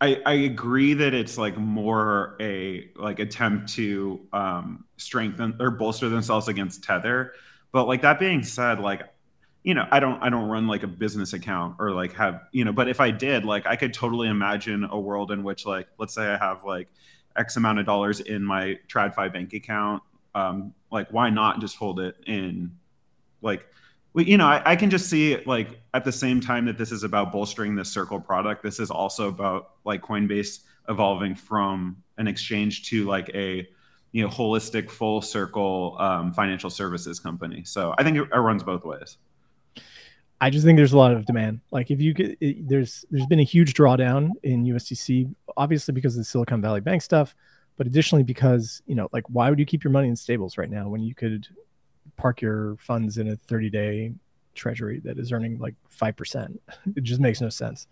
I, 0.00 0.20
I 0.26 0.32
agree 0.34 0.94
that 0.94 1.14
it's 1.14 1.38
like 1.38 1.56
more 1.56 2.36
a 2.40 2.90
like 2.96 3.18
attempt 3.18 3.72
to 3.74 4.20
um, 4.32 4.84
strengthen 4.98 5.56
or 5.58 5.70
bolster 5.70 6.08
themselves 6.08 6.48
against 6.48 6.84
tether 6.84 7.32
but 7.72 7.86
like 7.86 8.02
that 8.02 8.18
being 8.18 8.42
said 8.42 8.80
like 8.80 9.02
you 9.66 9.74
know 9.74 9.86
i 9.90 10.00
don't 10.00 10.22
i 10.22 10.30
don't 10.30 10.48
run 10.48 10.66
like 10.66 10.82
a 10.82 10.86
business 10.86 11.32
account 11.32 11.76
or 11.78 11.90
like 11.90 12.12
have 12.12 12.44
you 12.52 12.64
know 12.64 12.72
but 12.72 12.88
if 12.88 13.00
i 13.00 13.10
did 13.10 13.44
like 13.44 13.66
i 13.66 13.76
could 13.76 13.92
totally 13.92 14.28
imagine 14.28 14.84
a 14.84 14.98
world 14.98 15.30
in 15.30 15.42
which 15.42 15.66
like 15.66 15.88
let's 15.98 16.14
say 16.14 16.22
i 16.22 16.36
have 16.36 16.64
like 16.64 16.88
x 17.36 17.56
amount 17.56 17.78
of 17.78 17.84
dollars 17.84 18.20
in 18.20 18.42
my 18.42 18.78
tradfi 18.88 19.30
bank 19.30 19.52
account 19.52 20.02
um 20.34 20.72
like 20.90 21.12
why 21.12 21.28
not 21.28 21.60
just 21.60 21.76
hold 21.76 22.00
it 22.00 22.14
in 22.26 22.70
like 23.42 23.66
you 24.24 24.38
know, 24.38 24.46
I, 24.46 24.62
I, 24.64 24.76
can 24.76 24.88
just 24.88 25.10
see 25.10 25.36
like 25.44 25.78
at 25.92 26.04
the 26.04 26.12
same 26.12 26.40
time 26.40 26.64
that 26.66 26.78
this 26.78 26.90
is 26.90 27.02
about 27.02 27.32
bolstering 27.32 27.74
the 27.74 27.84
Circle 27.84 28.18
product, 28.20 28.62
this 28.62 28.80
is 28.80 28.90
also 28.90 29.28
about 29.28 29.72
like 29.84 30.00
Coinbase 30.00 30.60
evolving 30.88 31.34
from 31.34 32.02
an 32.16 32.26
exchange 32.26 32.88
to 32.88 33.04
like 33.04 33.28
a 33.34 33.68
you 34.12 34.22
know 34.22 34.30
holistic 34.30 34.88
full 34.88 35.20
circle 35.20 35.96
um, 35.98 36.32
financial 36.32 36.70
services 36.70 37.20
company. 37.20 37.62
So 37.64 37.94
I 37.98 38.04
think 38.04 38.16
it, 38.16 38.22
it, 38.32 38.38
runs 38.38 38.62
both 38.62 38.84
ways. 38.84 39.18
I 40.40 40.50
just 40.50 40.64
think 40.64 40.76
there's 40.76 40.92
a 40.92 40.98
lot 40.98 41.12
of 41.12 41.24
demand. 41.24 41.60
Like 41.70 41.90
if 41.90 42.00
you 42.00 42.12
get 42.12 42.36
it, 42.40 42.68
there's 42.68 43.04
there's 43.10 43.26
been 43.26 43.40
a 43.40 43.44
huge 43.44 43.74
drawdown 43.74 44.30
in 44.42 44.64
USDC, 44.64 45.34
obviously 45.56 45.92
because 45.92 46.14
of 46.14 46.18
the 46.18 46.24
Silicon 46.24 46.60
Valley 46.60 46.80
Bank 46.80 47.02
stuff, 47.02 47.34
but 47.76 47.86
additionally 47.86 48.22
because 48.22 48.82
you 48.86 48.94
know 48.94 49.08
like 49.12 49.24
why 49.28 49.48
would 49.48 49.58
you 49.58 49.66
keep 49.66 49.82
your 49.82 49.92
money 49.92 50.08
in 50.08 50.16
stables 50.16 50.58
right 50.58 50.70
now 50.70 50.88
when 50.88 51.02
you 51.02 51.14
could 51.14 51.46
park 52.16 52.40
your 52.40 52.76
funds 52.78 53.18
in 53.18 53.28
a 53.28 53.36
30 53.36 53.70
day 53.70 54.12
treasury 54.54 55.00
that 55.04 55.18
is 55.18 55.32
earning 55.32 55.58
like 55.58 55.74
5%. 55.90 56.58
It 56.96 57.02
just 57.02 57.20
makes 57.20 57.40
no 57.40 57.48
sense. 57.48 57.86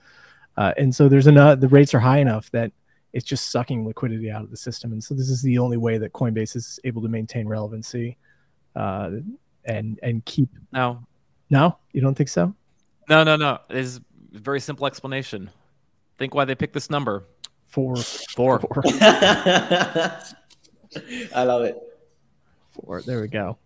Uh, 0.57 0.73
and 0.77 0.95
so 0.95 1.09
there's 1.09 1.27
enough, 1.27 1.61
the 1.61 1.69
rates 1.69 1.95
are 1.95 2.01
high 2.01 2.19
enough 2.19 2.51
that 2.53 2.73
it's 3.13 3.25
just 3.25 3.51
sucking 3.51 3.87
liquidity 3.87 4.31
out 4.31 4.43
of 4.43 4.51
the 4.51 4.57
system. 4.57 4.93
And 4.93 5.03
so 5.03 5.15
this 5.15 5.29
is 5.29 5.43
the 5.43 5.59
only 5.59 5.77
way 5.77 5.99
that 5.99 6.13
Coinbase 6.13 6.57
is 6.57 6.81
able 6.85 7.03
to 7.03 7.09
maintain 7.09 7.47
relevancy 7.47 8.17
uh, 8.75 9.11
and, 9.65 9.99
and 10.03 10.25
keep. 10.25 10.49
No. 10.73 11.05
No, 11.51 11.79
you 11.93 12.01
don't 12.01 12.15
think 12.15 12.29
so? 12.29 12.55
No, 13.09 13.23
no, 13.25 13.37
no. 13.37 13.59
It's 13.71 14.01
a 14.35 14.39
very 14.39 14.61
simple 14.61 14.87
explanation. 14.87 15.51
Think 16.19 16.35
why 16.35 16.45
they 16.45 16.55
picked 16.55 16.75
this 16.75 16.91
number. 16.91 17.25
Four. 17.67 17.97
Four. 17.97 18.61
Four. 18.61 18.83
I 21.35 21.43
love 21.45 21.63
it. 21.63 21.77
Four. 22.71 23.03
There 23.03 23.21
we 23.21 23.29
go. 23.29 23.59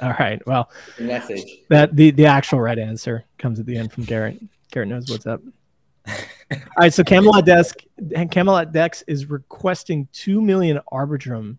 All 0.00 0.14
right. 0.18 0.40
Well, 0.46 0.70
message 0.98 1.44
that 1.68 1.94
the 1.94 2.10
the 2.12 2.24
actual 2.26 2.60
right 2.60 2.78
answer 2.78 3.24
comes 3.38 3.60
at 3.60 3.66
the 3.66 3.76
end 3.76 3.92
from 3.92 4.04
Garrett. 4.04 4.40
Garrett 4.70 4.88
knows 4.88 5.10
what's 5.10 5.26
up. 5.26 5.42
All 6.08 6.58
right. 6.78 6.92
So 6.92 7.04
Camelot 7.04 7.44
Desk, 7.44 7.76
Camelot 8.30 8.72
Dex 8.72 9.04
is 9.06 9.26
requesting 9.26 10.08
two 10.12 10.40
million 10.40 10.80
Arbitrum 10.90 11.58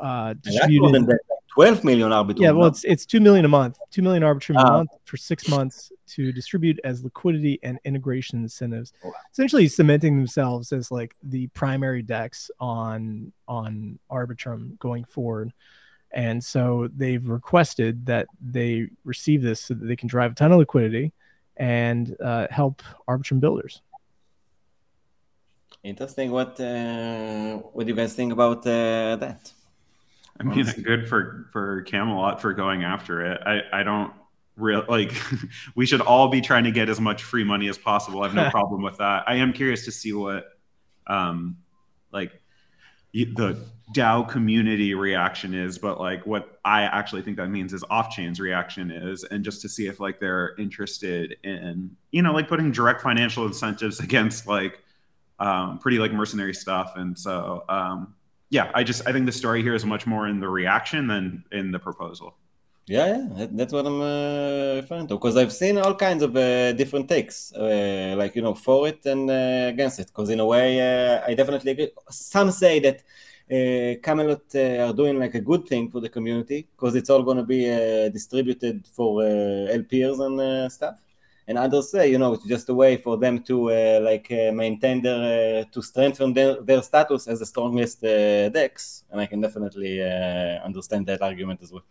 uh, 0.00 0.34
distributed. 0.40 1.06
Twelve 1.52 1.82
million 1.82 2.10
Arbitrum. 2.10 2.40
Yeah. 2.40 2.52
Well, 2.52 2.68
it's 2.68 2.84
it's 2.84 3.04
two 3.04 3.20
million 3.20 3.44
a 3.44 3.48
month. 3.48 3.78
Two 3.90 4.02
million 4.02 4.22
Arbitrum 4.22 4.56
uh, 4.56 4.60
a 4.60 4.64
ah. 4.64 4.70
month 4.78 4.90
for 5.04 5.16
six 5.16 5.48
months 5.48 5.90
to 6.08 6.32
distribute 6.32 6.78
as 6.84 7.02
liquidity 7.02 7.58
and 7.62 7.78
integration 7.84 8.42
incentives. 8.42 8.92
Oh, 9.04 9.12
Essentially, 9.32 9.66
cementing 9.66 10.16
themselves 10.16 10.72
as 10.72 10.90
like 10.90 11.14
the 11.22 11.48
primary 11.48 12.02
dex 12.02 12.50
on 12.60 13.32
on 13.48 13.98
Arbitrum 14.10 14.78
going 14.78 15.04
forward. 15.04 15.52
And 16.12 16.42
so 16.42 16.88
they've 16.96 17.24
requested 17.24 18.06
that 18.06 18.26
they 18.40 18.88
receive 19.04 19.42
this 19.42 19.60
so 19.60 19.74
that 19.74 19.86
they 19.86 19.96
can 19.96 20.08
drive 20.08 20.32
a 20.32 20.34
ton 20.34 20.50
of 20.50 20.58
liquidity 20.58 21.12
and 21.56 22.16
uh, 22.20 22.48
help 22.50 22.82
Arbitrum 23.08 23.38
builders. 23.40 23.80
Interesting. 25.82 26.30
What 26.30 26.60
uh, 26.60 27.56
what 27.72 27.86
do 27.86 27.90
you 27.90 27.96
guys 27.96 28.14
think 28.14 28.32
about 28.32 28.58
uh, 28.66 29.16
that? 29.16 29.52
I 30.40 30.42
mean, 30.42 30.64
good 30.82 31.08
for 31.08 31.48
for 31.52 31.82
Camelot 31.82 32.40
for 32.40 32.52
going 32.54 32.82
after 32.82 33.24
it. 33.24 33.40
I 33.44 33.80
I 33.80 33.82
don't 33.82 34.12
real 34.56 34.84
like 34.88 35.12
we 35.74 35.86
should 35.86 36.00
all 36.00 36.28
be 36.28 36.40
trying 36.40 36.64
to 36.64 36.70
get 36.70 36.88
as 36.88 37.00
much 37.00 37.22
free 37.22 37.44
money 37.44 37.68
as 37.68 37.76
possible. 37.76 38.22
I 38.22 38.26
have 38.26 38.34
no 38.34 38.50
problem 38.50 38.82
with 38.82 38.96
that. 38.98 39.24
I 39.26 39.36
am 39.36 39.52
curious 39.52 39.84
to 39.84 39.92
see 39.92 40.12
what 40.12 40.46
um 41.06 41.58
like 42.12 42.40
the 43.12 43.62
DAO 43.94 44.28
community 44.28 44.94
reaction 44.94 45.52
is, 45.52 45.78
but 45.78 46.00
like 46.00 46.24
what 46.24 46.60
I 46.64 46.82
actually 46.82 47.22
think 47.22 47.36
that 47.38 47.48
means 47.48 47.72
is 47.72 47.84
off 47.90 48.10
chain's 48.14 48.38
reaction 48.38 48.90
is, 48.90 49.24
and 49.24 49.44
just 49.44 49.62
to 49.62 49.68
see 49.68 49.88
if 49.88 49.98
like 49.98 50.20
they're 50.20 50.54
interested 50.58 51.36
in, 51.42 51.96
you 52.12 52.22
know, 52.22 52.32
like 52.32 52.48
putting 52.48 52.70
direct 52.70 53.02
financial 53.02 53.46
incentives 53.46 53.98
against 54.00 54.46
like 54.46 54.80
um, 55.40 55.78
pretty 55.78 55.98
like 55.98 56.12
mercenary 56.12 56.54
stuff. 56.54 56.92
And 56.96 57.18
so, 57.18 57.64
um, 57.68 58.14
yeah, 58.50 58.70
I 58.74 58.82
just 58.82 59.06
I 59.06 59.12
think 59.12 59.26
the 59.26 59.32
story 59.32 59.62
here 59.62 59.74
is 59.74 59.84
much 59.84 60.06
more 60.06 60.26
in 60.26 60.40
the 60.40 60.48
reaction 60.48 61.06
than 61.06 61.44
in 61.52 61.70
the 61.70 61.78
proposal. 61.78 62.36
Yeah, 62.86 63.06
yeah, 63.06 63.26
that, 63.36 63.56
that's 63.56 63.72
what 63.72 63.86
I'm 63.86 64.00
uh, 64.00 64.74
referring 64.80 65.06
to. 65.06 65.14
Because 65.14 65.36
I've 65.36 65.52
seen 65.52 65.78
all 65.78 65.94
kinds 65.94 66.24
of 66.24 66.36
uh, 66.36 66.72
different 66.72 67.08
takes, 67.08 67.52
uh, 67.52 68.14
like 68.18 68.34
you 68.34 68.42
know, 68.42 68.54
for 68.54 68.88
it 68.88 69.06
and 69.06 69.30
uh, 69.30 69.68
against 69.68 70.00
it. 70.00 70.08
Because 70.08 70.30
in 70.30 70.40
a 70.40 70.46
way, 70.46 70.68
uh, 70.80 71.22
I 71.24 71.34
definitely 71.34 71.70
agree. 71.70 71.90
Some 72.10 72.50
say 72.50 72.80
that 72.80 72.98
uh, 73.48 74.00
Camelot 74.02 74.52
are 74.56 74.92
doing 74.92 75.20
like 75.20 75.36
a 75.36 75.40
good 75.40 75.68
thing 75.68 75.88
for 75.88 76.00
the 76.00 76.08
community 76.08 76.66
because 76.72 76.96
it's 76.96 77.10
all 77.10 77.22
going 77.22 77.36
to 77.36 77.44
be 77.44 77.62
distributed 78.10 78.84
for 78.88 79.22
LPs 79.22 80.18
and 80.26 80.72
stuff. 80.72 80.98
And 81.50 81.58
others 81.58 81.90
say, 81.90 82.08
you 82.08 82.18
know, 82.22 82.32
it's 82.34 82.46
just 82.54 82.68
a 82.68 82.74
way 82.82 82.96
for 82.96 83.14
them 83.18 83.42
to 83.50 83.56
like 84.08 84.30
maintain 84.62 85.02
their 85.02 85.64
to 85.64 85.82
strengthen 85.82 86.32
their, 86.32 86.62
their 86.62 86.80
status 86.80 87.26
as 87.26 87.40
the 87.40 87.46
strongest 87.54 88.02
DEX. 88.02 89.02
And 89.10 89.20
I 89.20 89.26
can 89.26 89.40
definitely 89.40 90.00
understand 90.68 91.02
that 91.08 91.20
argument 91.22 91.58
as 91.64 91.72
well. 91.72 91.82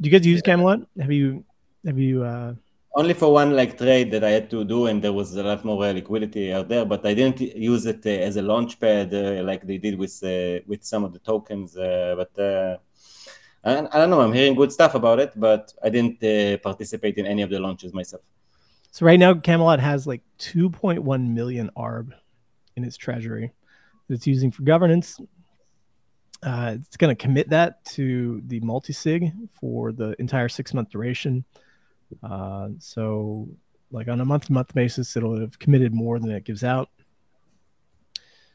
Do 0.00 0.08
you 0.08 0.16
guys 0.16 0.24
use 0.24 0.40
Camelot? 0.40 0.80
Have 1.00 1.10
you 1.10 1.44
have 1.84 1.98
you 1.98 2.22
uh 2.22 2.54
only 2.98 3.14
for 3.14 3.32
one 3.32 3.54
like 3.54 3.78
trade 3.78 4.10
that 4.10 4.24
I 4.24 4.30
had 4.30 4.50
to 4.50 4.64
do, 4.64 4.86
and 4.86 5.02
there 5.02 5.12
was 5.12 5.36
a 5.36 5.42
lot 5.42 5.64
more 5.64 5.84
uh, 5.84 5.92
liquidity 5.92 6.52
out 6.52 6.68
there. 6.68 6.84
But 6.84 7.06
I 7.06 7.14
didn't 7.14 7.40
use 7.40 7.86
it 7.86 8.04
uh, 8.04 8.10
as 8.10 8.36
a 8.36 8.42
launch 8.42 8.80
pad 8.80 9.14
uh, 9.14 9.42
like 9.44 9.66
they 9.66 9.78
did 9.78 9.98
with 9.98 10.14
uh, 10.22 10.60
with 10.66 10.84
some 10.84 11.04
of 11.04 11.12
the 11.12 11.20
tokens. 11.20 11.76
Uh, 11.76 12.14
but 12.16 12.32
uh, 13.64 13.86
I, 13.92 13.98
don't 13.98 14.10
know. 14.10 14.20
I'm 14.20 14.32
hearing 14.32 14.54
good 14.54 14.72
stuff 14.72 14.94
about 14.94 15.18
it, 15.18 15.32
but 15.36 15.72
I 15.82 15.88
didn't 15.88 16.20
participate 16.62 17.18
in 17.18 17.26
any 17.26 17.42
of 17.42 17.50
the 17.50 17.58
launches 17.58 17.92
myself. 17.92 18.22
So 18.90 19.04
right 19.06 19.18
now, 19.18 19.34
Camelot 19.34 19.80
has 19.80 20.06
like 20.06 20.22
2.1 20.38 21.28
million 21.28 21.70
ARB 21.76 22.12
in 22.76 22.84
its 22.84 22.96
treasury 22.96 23.52
that 24.08 24.14
it's 24.14 24.26
using 24.26 24.50
for 24.50 24.62
governance. 24.62 25.20
Uh, 26.42 26.76
it's 26.76 26.96
going 26.96 27.14
to 27.14 27.20
commit 27.20 27.50
that 27.50 27.84
to 27.84 28.40
the 28.46 28.60
multi-sig 28.60 29.32
for 29.60 29.92
the 29.92 30.14
entire 30.20 30.48
six 30.48 30.72
month 30.72 30.90
duration. 30.90 31.44
Uh, 32.22 32.68
so, 32.78 33.48
like 33.90 34.08
on 34.08 34.20
a 34.20 34.24
month 34.24 34.46
to 34.46 34.52
month 34.52 34.72
basis, 34.74 35.16
it'll 35.16 35.38
have 35.40 35.58
committed 35.58 35.92
more 35.92 36.18
than 36.18 36.30
it 36.30 36.44
gives 36.44 36.62
out. 36.62 36.88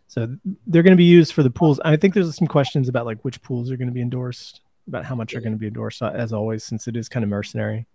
So 0.07 0.37
they're 0.67 0.83
going 0.83 0.91
to 0.91 0.97
be 0.97 1.05
used 1.05 1.33
for 1.33 1.41
the 1.41 1.49
pools. 1.49 1.79
I 1.83 1.97
think 1.97 2.13
there's 2.13 2.35
some 2.35 2.47
questions 2.47 2.87
about 2.87 3.05
like 3.05 3.21
which 3.23 3.41
pools 3.41 3.71
are 3.71 3.77
going 3.77 3.87
to 3.87 3.93
be 3.93 4.01
endorsed, 4.01 4.61
about 4.87 5.05
how 5.05 5.15
much 5.15 5.33
are 5.33 5.41
going 5.41 5.53
to 5.53 5.59
be 5.59 5.67
endorsed, 5.67 6.01
uh, 6.01 6.11
as 6.13 6.33
always, 6.33 6.63
since 6.63 6.87
it 6.87 6.95
is 6.95 7.09
kind 7.09 7.23
of 7.23 7.29
mercenary. 7.29 7.85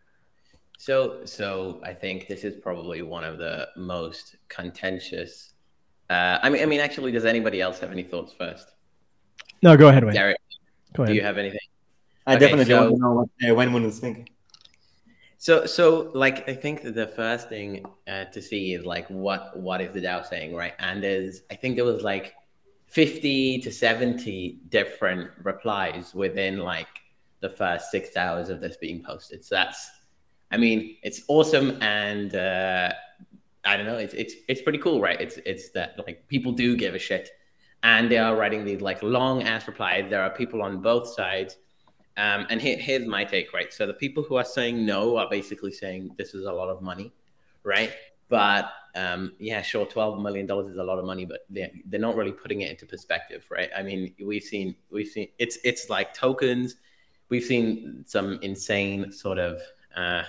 So, 0.79 1.25
so 1.25 1.81
I 1.85 1.93
think 1.93 2.29
this 2.29 2.45
is 2.45 2.55
probably 2.55 3.03
one 3.03 3.25
of 3.25 3.39
the 3.39 3.69
most 3.77 4.37
contentious. 4.49 5.55
Uh, 6.09 6.39
I 6.43 6.49
mean, 6.49 6.63
I 6.63 6.67
mean, 6.67 6.81
actually, 6.81 7.13
does 7.13 7.25
anybody 7.25 7.61
else 7.61 7.81
have 7.81 7.91
any 7.91 8.05
thoughts 8.05 8.33
first? 8.33 8.75
No, 9.63 9.77
go 9.77 9.89
ahead, 9.89 10.05
Wayne. 10.05 10.15
Derek, 10.15 10.39
go 10.95 11.03
ahead. 11.03 11.13
Do 11.13 11.17
you 11.17 11.23
have 11.23 11.37
anything? 11.37 11.59
I 12.27 12.35
okay, 12.35 12.41
definitely 12.41 12.67
so, 12.67 12.83
want 12.83 12.95
to 12.95 13.01
know 13.01 13.13
what 13.13 13.51
uh, 13.51 13.55
Wayne 13.55 13.73
was 13.73 13.99
thinking. 13.99 14.29
So, 15.39 15.67
so 15.67 16.11
like 16.15 16.49
I 16.49 16.55
think 16.55 16.83
the 16.83 17.07
first 17.07 17.49
thing 17.49 17.85
uh, 18.07 18.25
to 18.27 18.43
see 18.43 18.75
is 18.75 18.85
like 18.85 19.09
what 19.09 19.59
what 19.59 19.81
is 19.81 19.93
the 19.93 20.01
DAO 20.01 20.27
saying, 20.27 20.55
right? 20.55 20.75
And 20.79 21.03
there's 21.03 21.43
I 21.51 21.55
think 21.55 21.77
there 21.77 21.85
was 21.85 22.03
like 22.03 22.35
fifty 22.89 23.61
to 23.61 23.71
seventy 23.71 24.61
different 24.69 25.31
replies 25.43 26.15
within 26.15 26.59
like 26.59 26.89
the 27.41 27.49
first 27.49 27.91
six 27.91 28.17
hours 28.17 28.49
of 28.49 28.61
this 28.61 28.77
being 28.77 29.03
posted. 29.03 29.45
So 29.45 29.55
that's, 29.55 29.91
I 30.51 30.57
mean, 30.57 30.97
it's 31.03 31.23
awesome, 31.29 31.81
and 31.83 32.35
uh, 32.35 32.93
I 33.65 33.77
don't 33.77 33.87
know, 33.87 33.99
it's 33.99 34.15
it's 34.15 34.35
it's 34.49 34.63
pretty 34.63 34.79
cool, 34.79 35.01
right? 35.01 35.21
It's 35.21 35.39
it's 35.45 35.71
that 35.71 35.95
like 36.05 36.27
people 36.29 36.53
do 36.53 36.77
give 36.77 36.95
a 36.95 36.99
shit 36.99 37.31
and 37.83 38.11
they 38.11 38.19
are 38.19 38.35
writing 38.37 38.65
these 38.65 38.81
like 38.81 39.03
long 39.03 39.43
ass 39.43 39.67
replies. 39.67 40.07
There 40.11 40.23
are 40.23 40.31
people 40.31 40.63
on 40.63 40.81
both 40.81 41.09
sides. 41.09 41.57
Um, 42.17 42.47
and 42.51 42.61
here, 42.61 42.77
here's 42.77 43.07
my 43.07 43.25
take, 43.25 43.53
right? 43.53 43.73
So 43.73 43.87
the 43.87 43.95
people 43.95 44.25
who 44.25 44.35
are 44.37 44.45
saying 44.45 44.85
no 44.85 45.17
are 45.19 45.29
basically 45.31 45.71
saying 45.71 46.11
this 46.19 46.35
is 46.35 46.47
a 46.47 46.53
lot 46.53 46.69
of 46.69 46.83
money, 46.83 47.13
right? 47.63 47.93
But 48.29 48.71
um, 48.95 49.33
yeah, 49.39 49.63
sure, 49.63 49.87
twelve 49.87 50.21
million 50.21 50.47
dollars 50.47 50.71
is 50.71 50.79
a 50.79 50.85
lot 50.85 50.99
of 50.99 51.05
money, 51.05 51.25
but 51.25 51.41
they're, 51.49 51.71
they're 51.87 52.01
not 52.01 52.17
really 52.17 52.33
putting 52.33 52.63
it 52.63 52.71
into 52.71 52.87
perspective, 52.87 53.47
right? 53.51 53.71
I 53.77 53.83
mean, 53.83 54.15
we've 54.25 54.43
seen 54.43 54.75
we've 54.91 55.09
seen 55.09 55.29
it's 55.39 55.59
it's 55.65 55.89
like 55.89 56.15
tokens. 56.15 56.77
We've 57.29 57.45
seen 57.45 58.05
some 58.07 58.39
insane 58.43 59.13
sort 59.13 59.39
of 59.39 59.61
uh, 59.97 60.23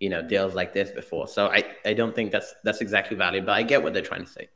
you 0.00 0.08
know 0.08 0.22
deals 0.22 0.54
like 0.54 0.72
this 0.72 0.90
before, 0.90 1.28
so 1.28 1.46
I 1.48 1.64
I 1.84 1.94
don't 1.94 2.14
think 2.14 2.32
that's 2.32 2.54
that's 2.64 2.80
exactly 2.80 3.16
valid, 3.16 3.46
but 3.46 3.52
I 3.52 3.62
get 3.62 3.82
what 3.82 3.92
they're 3.92 4.02
trying 4.02 4.24
to 4.24 4.30
say. 4.30 4.48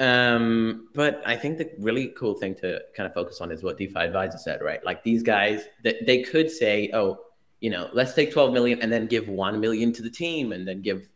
Um, 0.00 0.88
but 0.94 1.22
I 1.26 1.36
think 1.36 1.58
the 1.58 1.70
really 1.78 2.08
cool 2.08 2.34
thing 2.34 2.54
to 2.56 2.80
kind 2.96 3.06
of 3.06 3.12
focus 3.12 3.42
on 3.42 3.52
is 3.52 3.62
what 3.62 3.76
DeFi 3.76 3.98
Advisor 4.00 4.38
said, 4.38 4.62
right? 4.62 4.82
Like 4.82 5.04
these 5.04 5.22
guys, 5.22 5.64
that 5.84 6.06
they 6.06 6.22
could 6.22 6.50
say, 6.50 6.90
oh, 6.94 7.18
you 7.60 7.68
know, 7.68 7.90
let's 7.92 8.14
take 8.14 8.32
12 8.32 8.54
million 8.54 8.80
and 8.80 8.90
then 8.90 9.06
give 9.06 9.28
1 9.28 9.60
million 9.60 9.92
to 9.92 10.02
the 10.02 10.08
team 10.08 10.52
and 10.52 10.66
then 10.66 10.80
give. 10.80 11.06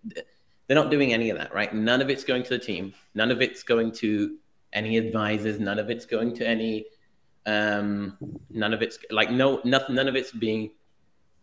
They're 0.66 0.74
not 0.74 0.90
doing 0.90 1.12
any 1.12 1.30
of 1.30 1.38
that, 1.38 1.52
right? 1.54 1.74
None 1.74 2.00
of 2.00 2.08
it's 2.10 2.24
going 2.24 2.42
to 2.44 2.50
the 2.50 2.58
team. 2.58 2.94
None 3.14 3.30
of 3.30 3.42
it's 3.42 3.62
going 3.62 3.92
to 3.92 4.36
any 4.72 4.96
advisors. 4.96 5.60
None 5.60 5.78
of 5.78 5.90
it's 5.90 6.06
going 6.06 6.34
to 6.36 6.46
any. 6.46 6.86
Um, 7.46 8.16
none 8.50 8.72
of 8.72 8.80
it's 8.80 8.98
like 9.10 9.30
no, 9.30 9.60
nothing. 9.64 9.94
None 9.94 10.08
of 10.08 10.16
it's 10.16 10.32
being 10.32 10.70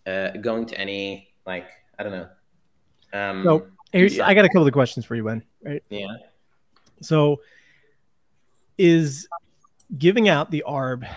uh, 0.08 0.32
going 0.32 0.66
to 0.68 0.80
any 0.80 1.34
like 1.46 1.68
I 2.00 2.04
don't 2.04 2.12
know. 2.14 2.28
Um, 3.14 3.44
so 3.44 3.68
I 3.94 4.34
got 4.34 4.46
a 4.46 4.50
couple 4.50 4.66
of 4.66 4.74
questions 4.74 5.06
for 5.06 5.16
you, 5.16 5.24
Ben. 5.24 5.44
Right? 5.64 5.84
Yeah. 5.90 6.08
So 7.02 7.42
is 8.78 9.28
giving 9.98 10.30
out 10.30 10.50
the 10.50 10.64
ARB 10.68 11.08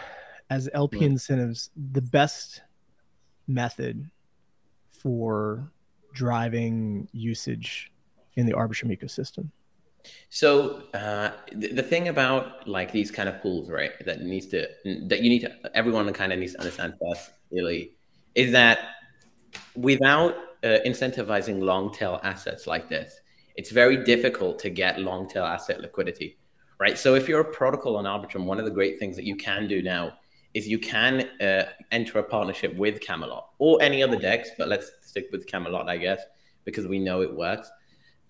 as 0.50 0.68
LP 0.74 0.98
right. 0.98 1.06
incentives 1.06 1.70
the 1.92 2.02
best 2.02 2.62
method 3.46 4.10
for 4.90 5.70
driving 6.12 7.08
usage 7.12 7.90
in 8.36 8.46
the 8.46 8.52
Arbitrum 8.52 8.96
ecosystem? 8.96 9.48
So 10.28 10.82
uh, 10.92 11.30
the, 11.52 11.68
the, 11.68 11.82
thing 11.82 12.08
about 12.08 12.68
like 12.68 12.92
these 12.92 13.10
kind 13.10 13.28
of 13.28 13.40
pools, 13.40 13.70
right, 13.70 13.92
that 14.04 14.20
needs 14.20 14.46
to 14.48 14.68
that 15.08 15.20
you 15.22 15.30
need 15.30 15.40
to 15.40 15.76
everyone 15.76 16.12
kind 16.12 16.32
of 16.32 16.38
needs 16.38 16.52
to 16.52 16.60
understand 16.60 16.94
first, 17.00 17.30
really, 17.50 17.92
is 18.34 18.52
that 18.52 18.80
without 19.74 20.34
uh, 20.62 20.78
incentivizing 20.86 21.62
long 21.62 21.92
tail 21.92 22.20
assets 22.22 22.66
like 22.66 22.88
this, 22.88 23.20
it's 23.56 23.70
very 23.70 24.04
difficult 24.04 24.58
to 24.60 24.70
get 24.70 25.00
long 25.00 25.28
tail 25.28 25.44
asset 25.44 25.80
liquidity, 25.80 26.36
right? 26.78 26.98
So 26.98 27.14
if 27.14 27.28
you're 27.28 27.40
a 27.40 27.52
protocol 27.52 27.96
on 27.96 28.04
Arbitrum, 28.04 28.44
one 28.44 28.58
of 28.58 28.64
the 28.64 28.70
great 28.70 28.98
things 28.98 29.16
that 29.16 29.24
you 29.24 29.36
can 29.36 29.68
do 29.68 29.82
now 29.82 30.14
is 30.54 30.68
you 30.68 30.78
can 30.78 31.28
uh, 31.40 31.64
enter 31.90 32.18
a 32.18 32.22
partnership 32.22 32.74
with 32.76 33.00
Camelot 33.00 33.50
or 33.58 33.80
any 33.82 34.02
other 34.02 34.16
DEX, 34.16 34.50
but 34.56 34.68
let's 34.68 34.90
stick 35.02 35.26
with 35.32 35.46
Camelot, 35.46 35.88
I 35.88 35.96
guess, 35.96 36.20
because 36.64 36.86
we 36.86 36.98
know 36.98 37.22
it 37.22 37.34
works. 37.34 37.70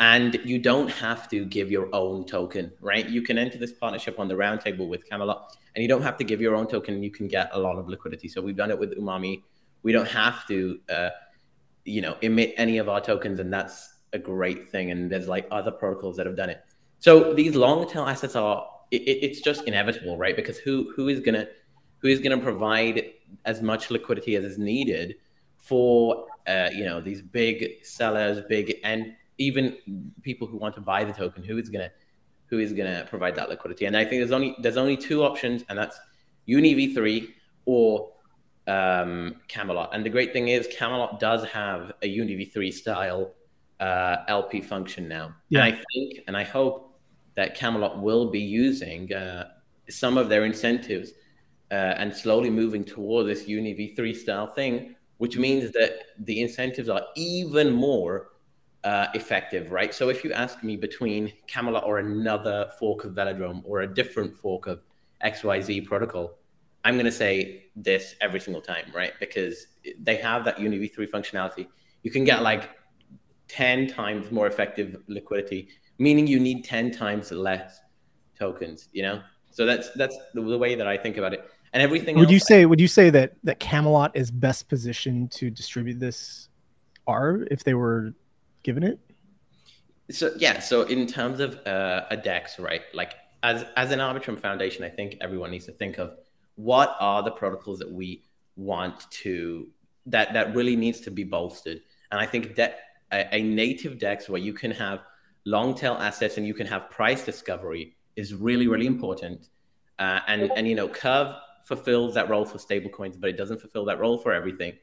And 0.01 0.41
you 0.45 0.59
don't 0.59 0.91
have 0.91 1.29
to 1.29 1.45
give 1.45 1.71
your 1.71 1.89
own 1.95 2.25
token, 2.27 2.73
right? 2.81 3.09
You 3.09 3.23
can 3.23 3.39
enter 3.39 3.59
this 3.59 3.73
partnership 3.73 4.19
on 4.19 4.27
the 4.27 4.35
roundtable 4.35 4.89
with 4.89 5.09
Camelot, 5.09 5.57
and 5.75 5.83
you 5.83 5.89
don't 5.89 6.03
have 6.03 6.17
to 6.19 6.25
give 6.25 6.41
your 6.41 6.57
own 6.57 6.67
token. 6.67 7.03
You 7.03 7.11
can 7.11 7.29
get 7.29 7.51
a 7.53 7.59
lot 7.59 7.79
of 7.79 7.89
liquidity. 7.89 8.29
So 8.29 8.43
we've 8.43 8.57
done 8.57 8.71
it 8.71 8.79
with 8.79 8.99
Umami. 8.99 9.43
We 9.83 9.93
don't 9.93 10.09
have 10.09 10.47
to, 10.49 10.81
uh, 10.89 11.11
you 11.85 12.01
know, 12.01 12.17
emit 12.23 12.55
any 12.57 12.79
of 12.79 12.89
our 12.89 13.01
tokens, 13.01 13.39
and 13.39 13.53
that's 13.53 13.95
a 14.13 14.19
great 14.19 14.69
thing, 14.69 14.91
and 14.91 15.11
there's 15.11 15.29
like 15.29 15.47
other 15.51 15.71
protocols 15.71 16.17
that 16.17 16.27
have 16.27 16.37
done 16.37 16.51
it. 16.51 16.65
So 16.99 17.35
these 17.35 17.55
long 17.55 17.89
tail 17.89 18.07
assets 18.07 18.35
are 18.35 18.67
it, 18.91 19.03
it's 19.03 19.41
just 19.41 19.65
inevitable, 19.65 20.17
right? 20.17 20.35
Because 20.35 20.59
who 20.59 20.93
who 20.97 21.09
is 21.09 21.21
gonna 21.21 21.47
who 21.99 22.09
is 22.09 22.21
gonna 22.21 22.39
provide 22.39 23.13
as 23.45 23.63
much 23.63 23.91
liquidity 23.91 24.37
as 24.37 24.45
is 24.45 24.59
needed 24.59 25.17
for 25.57 26.27
uh, 26.47 26.71
you 26.73 26.85
know 26.85 27.01
these 27.01 27.23
big 27.23 27.85
sellers, 27.85 28.41
big 28.49 28.77
and 28.85 29.15
even 29.39 30.13
people 30.23 30.47
who 30.47 30.57
want 30.57 30.75
to 30.77 30.81
buy 30.81 31.05
the 31.05 31.13
token. 31.13 31.43
Who 31.43 31.59
is 31.59 31.69
gonna 31.69 31.91
who 32.47 32.59
is 32.59 32.73
gonna 32.73 33.07
provide 33.09 33.35
that 33.37 33.49
liquidity? 33.49 33.87
And 33.87 33.97
I 33.97 34.05
think 34.05 34.21
there's 34.21 34.33
only 34.33 34.57
there's 34.61 34.77
only 34.77 34.97
two 34.97 35.25
options, 35.25 35.65
and 35.69 35.79
that's 35.79 35.99
Uni 36.47 36.75
V3 36.75 37.29
or 37.65 38.13
um, 38.67 39.37
Camelot. 39.49 39.95
And 39.95 40.05
the 40.05 40.11
great 40.11 40.33
thing 40.33 40.49
is 40.49 40.69
Camelot 40.69 41.21
does 41.21 41.45
have 41.45 41.93
a 42.03 42.07
Uni 42.07 42.35
V3 42.37 42.73
style 42.73 43.35
uh, 43.81 44.17
LP 44.29 44.61
function 44.61 45.09
now. 45.09 45.35
Yeah. 45.49 45.65
And 45.65 45.75
I 45.75 45.83
think 45.93 46.21
and 46.27 46.37
I 46.37 46.45
hope 46.45 46.99
that 47.35 47.55
Camelot 47.55 48.01
will 48.01 48.31
be 48.31 48.41
using 48.41 49.13
uh, 49.13 49.49
some 49.89 50.17
of 50.17 50.29
their 50.29 50.45
incentives 50.45 51.13
uh, 51.71 51.75
and 51.75 52.15
slowly 52.15 52.51
moving 52.51 52.85
toward 52.85 53.27
this 53.27 53.49
Uni 53.49 53.75
V3 53.75 54.15
style 54.15 54.47
thing, 54.47 54.95
which 55.19 55.37
means 55.37 55.73
that 55.73 56.01
the 56.21 56.41
incentives 56.41 56.89
are 56.89 57.03
even 57.17 57.73
more 57.73 58.29
uh, 58.85 59.07
effective, 59.15 59.73
right? 59.73 59.95
So 59.95 60.11
if 60.11 60.23
you 60.25 60.33
ask 60.33 60.63
me 60.63 60.77
between 60.77 61.33
Camelot 61.47 61.85
or 61.85 61.99
another 61.99 62.71
fork 62.79 63.05
of 63.05 63.13
Velodrome 63.13 63.63
or 63.65 63.81
a 63.81 63.87
different 63.87 64.37
fork 64.37 64.67
of 64.67 64.83
XYZ 65.25 65.87
protocol, 65.87 66.39
I'm 66.85 66.95
going 66.95 67.07
to 67.07 67.13
say 67.13 67.67
this 67.75 68.15
every 68.21 68.41
single 68.41 68.61
time, 68.61 68.85
right? 68.95 69.13
Because 69.19 69.69
they 69.99 70.17
have 70.17 70.45
that 70.45 70.61
Uni 70.61 70.79
V3 70.79 71.11
functionality. 71.11 71.67
You 72.03 72.11
can 72.11 72.25
get 72.25 72.43
like 72.43 72.69
10 73.49 73.89
times 73.89 74.31
more 74.31 74.47
effective 74.47 74.99
liquidity, 75.09 75.69
meaning 75.99 76.27
you 76.27 76.39
need 76.39 76.65
10 76.65 76.91
times 76.91 77.33
less 77.33 77.81
tokens, 78.39 78.89
you 78.93 79.03
know? 79.03 79.23
So 79.51 79.65
that's 79.65 79.91
that's 79.93 80.19
the, 80.35 80.43
the 80.43 80.59
way 80.59 80.75
that 80.75 80.87
I 80.87 80.97
think 80.97 81.17
about 81.17 81.33
it. 81.33 81.49
and 81.73 81.83
everything. 81.83 82.19
Would 82.19 82.29
you 82.29 82.37
else- 82.37 82.49
say 82.49 82.67
would 82.67 82.81
you 82.81 82.89
say 82.89 83.09
that 83.11 83.35
that 83.45 83.61
Camelot 83.61 84.11
is 84.15 84.31
best 84.31 84.69
positioned 84.69 85.31
to 85.33 85.49
distribute 85.49 86.01
this 86.01 86.49
arb 87.09 87.47
if 87.51 87.63
they 87.65 87.75
were 87.75 88.15
given 88.65 88.83
it? 88.83 88.99
So 90.11 90.33
yeah, 90.37 90.59
so 90.59 90.83
in 90.83 91.07
terms 91.07 91.41
of 91.41 91.65
uh, 91.67 92.07
a 92.11 92.17
DEX, 92.17 92.59
right? 92.59 92.83
Like 92.93 93.15
as 93.43 93.65
as 93.77 93.93
an 93.93 94.01
Arbitrum 94.01 94.39
Foundation, 94.39 94.85
I 94.85 94.89
think 94.89 95.17
everyone 95.21 95.51
needs 95.51 95.67
to 95.67 95.73
think 95.73 95.99
of 95.99 96.17
what 96.57 96.97
are 97.01 97.23
the 97.23 97.31
protocols 97.31 97.79
that 97.79 97.91
we 97.91 98.25
want 98.57 99.11
to 99.11 99.69
that 100.07 100.33
that 100.35 100.55
really 100.55 100.77
needs 100.77 101.01
to 101.01 101.11
be 101.11 101.25
bolstered. 101.25 101.81
And 102.11 102.21
I 102.21 102.27
think 102.27 102.57
that 102.57 102.81
a, 103.13 103.37
a 103.37 103.43
native 103.43 103.99
DEX 103.99 104.29
where 104.29 104.41
you 104.41 104.53
can 104.53 104.71
have 104.73 105.01
long 105.47 105.75
tail 105.75 105.95
assets 105.95 106.37
and 106.37 106.47
you 106.47 106.55
can 106.55 106.67
have 106.67 106.91
price 106.91 107.25
discovery 107.25 107.97
is 108.17 108.35
really 108.35 108.67
really 108.67 108.87
important. 108.87 109.49
Uh, 109.99 110.21
and 110.27 110.51
and 110.57 110.69
you 110.69 110.75
know, 110.75 110.89
Curve 110.89 111.35
fulfills 111.65 112.15
that 112.15 112.29
role 112.29 112.45
for 112.45 112.59
stablecoins, 112.59 113.19
but 113.19 113.31
it 113.31 113.39
doesn't 113.39 113.59
fulfill 113.59 113.87
that 113.87 113.99
role 113.99 114.19
for 114.19 114.33
everything. 114.33 114.75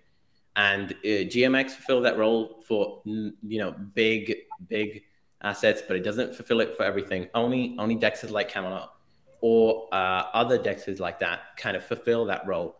And 0.56 0.92
uh, 0.92 1.28
GMX 1.32 1.72
fulfill 1.72 2.02
that 2.02 2.18
role 2.18 2.62
for 2.68 3.02
you 3.06 3.34
know 3.42 3.72
big 3.94 4.36
big 4.68 5.04
assets, 5.42 5.82
but 5.88 5.96
it 5.96 6.04
doesn't 6.04 6.36
fulfill 6.36 6.60
it 6.60 6.76
for 6.76 6.84
everything. 6.84 7.30
Only 7.34 7.76
only 7.80 7.96
dexes 7.96 8.32
like 8.32 8.50
Camelot 8.50 8.94
or 9.42 9.88
uh, 9.92 10.26
other 10.34 10.58
dexes 10.58 11.00
like 11.00 11.20
that 11.20 11.58
kind 11.58 11.76
of 11.76 11.84
fulfill 11.84 12.26
that 12.26 12.46
role. 12.46 12.78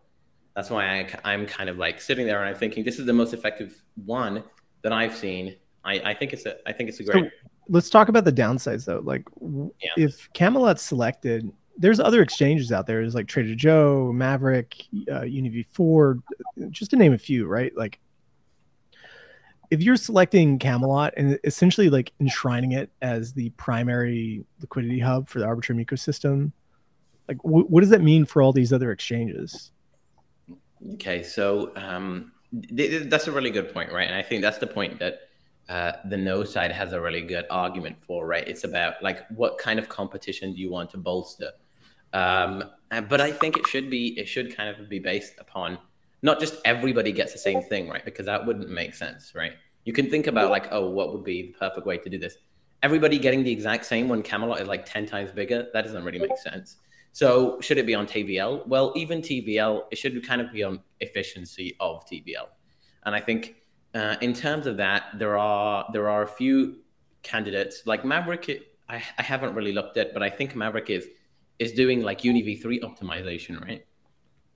That's 0.54 0.70
why 0.70 1.08
I, 1.24 1.32
am 1.32 1.46
kind 1.46 1.68
of 1.68 1.78
like 1.78 2.00
sitting 2.00 2.26
there 2.26 2.38
and 2.40 2.48
I'm 2.48 2.54
thinking 2.54 2.84
this 2.84 2.98
is 2.98 3.06
the 3.06 3.12
most 3.12 3.32
effective 3.32 3.82
one 4.04 4.44
that 4.82 4.92
I've 4.92 5.16
seen. 5.16 5.56
I, 5.84 5.94
I 6.10 6.14
think 6.14 6.32
it's 6.32 6.46
a 6.46 6.56
I 6.68 6.72
think 6.72 6.88
it's 6.88 7.00
a 7.00 7.04
great. 7.04 7.24
So 7.24 7.30
let's 7.68 7.90
talk 7.90 8.08
about 8.08 8.24
the 8.24 8.32
downsides 8.32 8.84
though. 8.84 9.00
Like 9.02 9.24
w- 9.40 9.72
Yeah. 9.82 10.04
if 10.04 10.32
Camelot's 10.34 10.82
selected, 10.82 11.50
there's 11.76 12.00
other 12.00 12.22
exchanges 12.22 12.72
out 12.72 12.86
there. 12.86 13.00
There's 13.00 13.14
like 13.14 13.26
Trader 13.26 13.54
Joe, 13.54 14.12
Maverick, 14.12 14.84
uh, 15.10 15.22
UniV4, 15.22 16.22
just 16.70 16.90
to 16.90 16.96
name 16.96 17.12
a 17.12 17.18
few, 17.18 17.46
right? 17.46 17.74
Like 17.76 17.98
if 19.72 19.82
you're 19.82 19.96
selecting 19.96 20.58
Camelot 20.58 21.14
and 21.16 21.38
essentially 21.44 21.88
like 21.88 22.12
enshrining 22.20 22.72
it 22.72 22.90
as 23.00 23.32
the 23.32 23.48
primary 23.50 24.44
liquidity 24.60 24.98
hub 24.98 25.28
for 25.28 25.38
the 25.38 25.46
Arbitrum 25.46 25.82
ecosystem, 25.82 26.52
like 27.26 27.38
wh- 27.38 27.70
what 27.70 27.80
does 27.80 27.88
that 27.88 28.02
mean 28.02 28.26
for 28.26 28.42
all 28.42 28.52
these 28.52 28.70
other 28.70 28.92
exchanges? 28.92 29.72
Okay, 30.94 31.22
so 31.22 31.72
um, 31.76 32.32
th- 32.52 32.90
th- 32.90 33.02
that's 33.10 33.28
a 33.28 33.32
really 33.32 33.50
good 33.50 33.72
point, 33.72 33.90
right? 33.90 34.06
And 34.06 34.14
I 34.14 34.22
think 34.22 34.42
that's 34.42 34.58
the 34.58 34.66
point 34.66 34.98
that 34.98 35.20
uh, 35.70 35.92
the 36.04 36.18
no 36.18 36.44
side 36.44 36.70
has 36.70 36.92
a 36.92 37.00
really 37.00 37.22
good 37.22 37.46
argument 37.48 37.96
for, 38.06 38.26
right? 38.26 38.46
It's 38.46 38.64
about 38.64 39.02
like 39.02 39.26
what 39.30 39.56
kind 39.56 39.78
of 39.78 39.88
competition 39.88 40.52
do 40.52 40.60
you 40.60 40.70
want 40.70 40.90
to 40.90 40.98
bolster? 40.98 41.50
Um, 42.12 42.64
but 43.08 43.20
I 43.20 43.32
think 43.32 43.56
it 43.56 43.66
should 43.66 43.88
be 43.88 44.18
it 44.18 44.26
should 44.28 44.54
kind 44.54 44.68
of 44.68 44.88
be 44.88 44.98
based 44.98 45.34
upon 45.38 45.78
not 46.22 46.38
just 46.38 46.56
everybody 46.64 47.10
gets 47.10 47.32
the 47.32 47.38
same 47.38 47.62
thing, 47.62 47.88
right? 47.88 48.04
Because 48.04 48.26
that 48.26 48.46
wouldn't 48.46 48.70
make 48.70 48.94
sense, 48.94 49.34
right? 49.34 49.52
You 49.84 49.92
can 49.92 50.08
think 50.08 50.26
about 50.26 50.50
like, 50.50 50.68
oh, 50.70 50.88
what 50.90 51.12
would 51.12 51.24
be 51.24 51.42
the 51.48 51.58
perfect 51.58 51.86
way 51.86 51.98
to 51.98 52.08
do 52.08 52.18
this? 52.18 52.36
Everybody 52.82 53.18
getting 53.18 53.42
the 53.42 53.50
exact 53.50 53.86
same 53.86 54.08
when 54.08 54.22
Camelot 54.22 54.60
is 54.60 54.68
like 54.68 54.84
ten 54.86 55.06
times 55.06 55.32
bigger, 55.32 55.68
that 55.72 55.82
doesn't 55.82 56.04
really 56.04 56.18
make 56.18 56.36
sense. 56.38 56.76
So 57.12 57.60
should 57.60 57.78
it 57.78 57.86
be 57.86 57.94
on 57.94 58.06
TVL? 58.06 58.66
Well, 58.66 58.92
even 58.96 59.20
TVL, 59.20 59.84
it 59.90 59.98
should 59.98 60.26
kind 60.26 60.40
of 60.40 60.52
be 60.52 60.62
on 60.62 60.80
efficiency 61.00 61.76
of 61.78 62.06
TVL. 62.06 62.46
And 63.04 63.14
I 63.14 63.20
think 63.20 63.56
uh, 63.94 64.16
in 64.20 64.32
terms 64.32 64.66
of 64.66 64.76
that, 64.78 65.04
there 65.18 65.36
are 65.38 65.88
there 65.92 66.08
are 66.08 66.22
a 66.22 66.28
few 66.28 66.78
candidates 67.22 67.82
like 67.86 68.04
Maverick. 68.04 68.62
I, 68.88 69.02
I 69.18 69.22
haven't 69.22 69.54
really 69.54 69.72
looked 69.72 69.96
at, 69.96 70.14
but 70.14 70.22
I 70.22 70.30
think 70.30 70.56
Maverick 70.56 70.90
is 70.90 71.06
is 71.62 71.72
doing 71.72 72.02
like 72.02 72.22
UniV3 72.22 72.80
optimization, 72.82 73.60
right? 73.64 73.86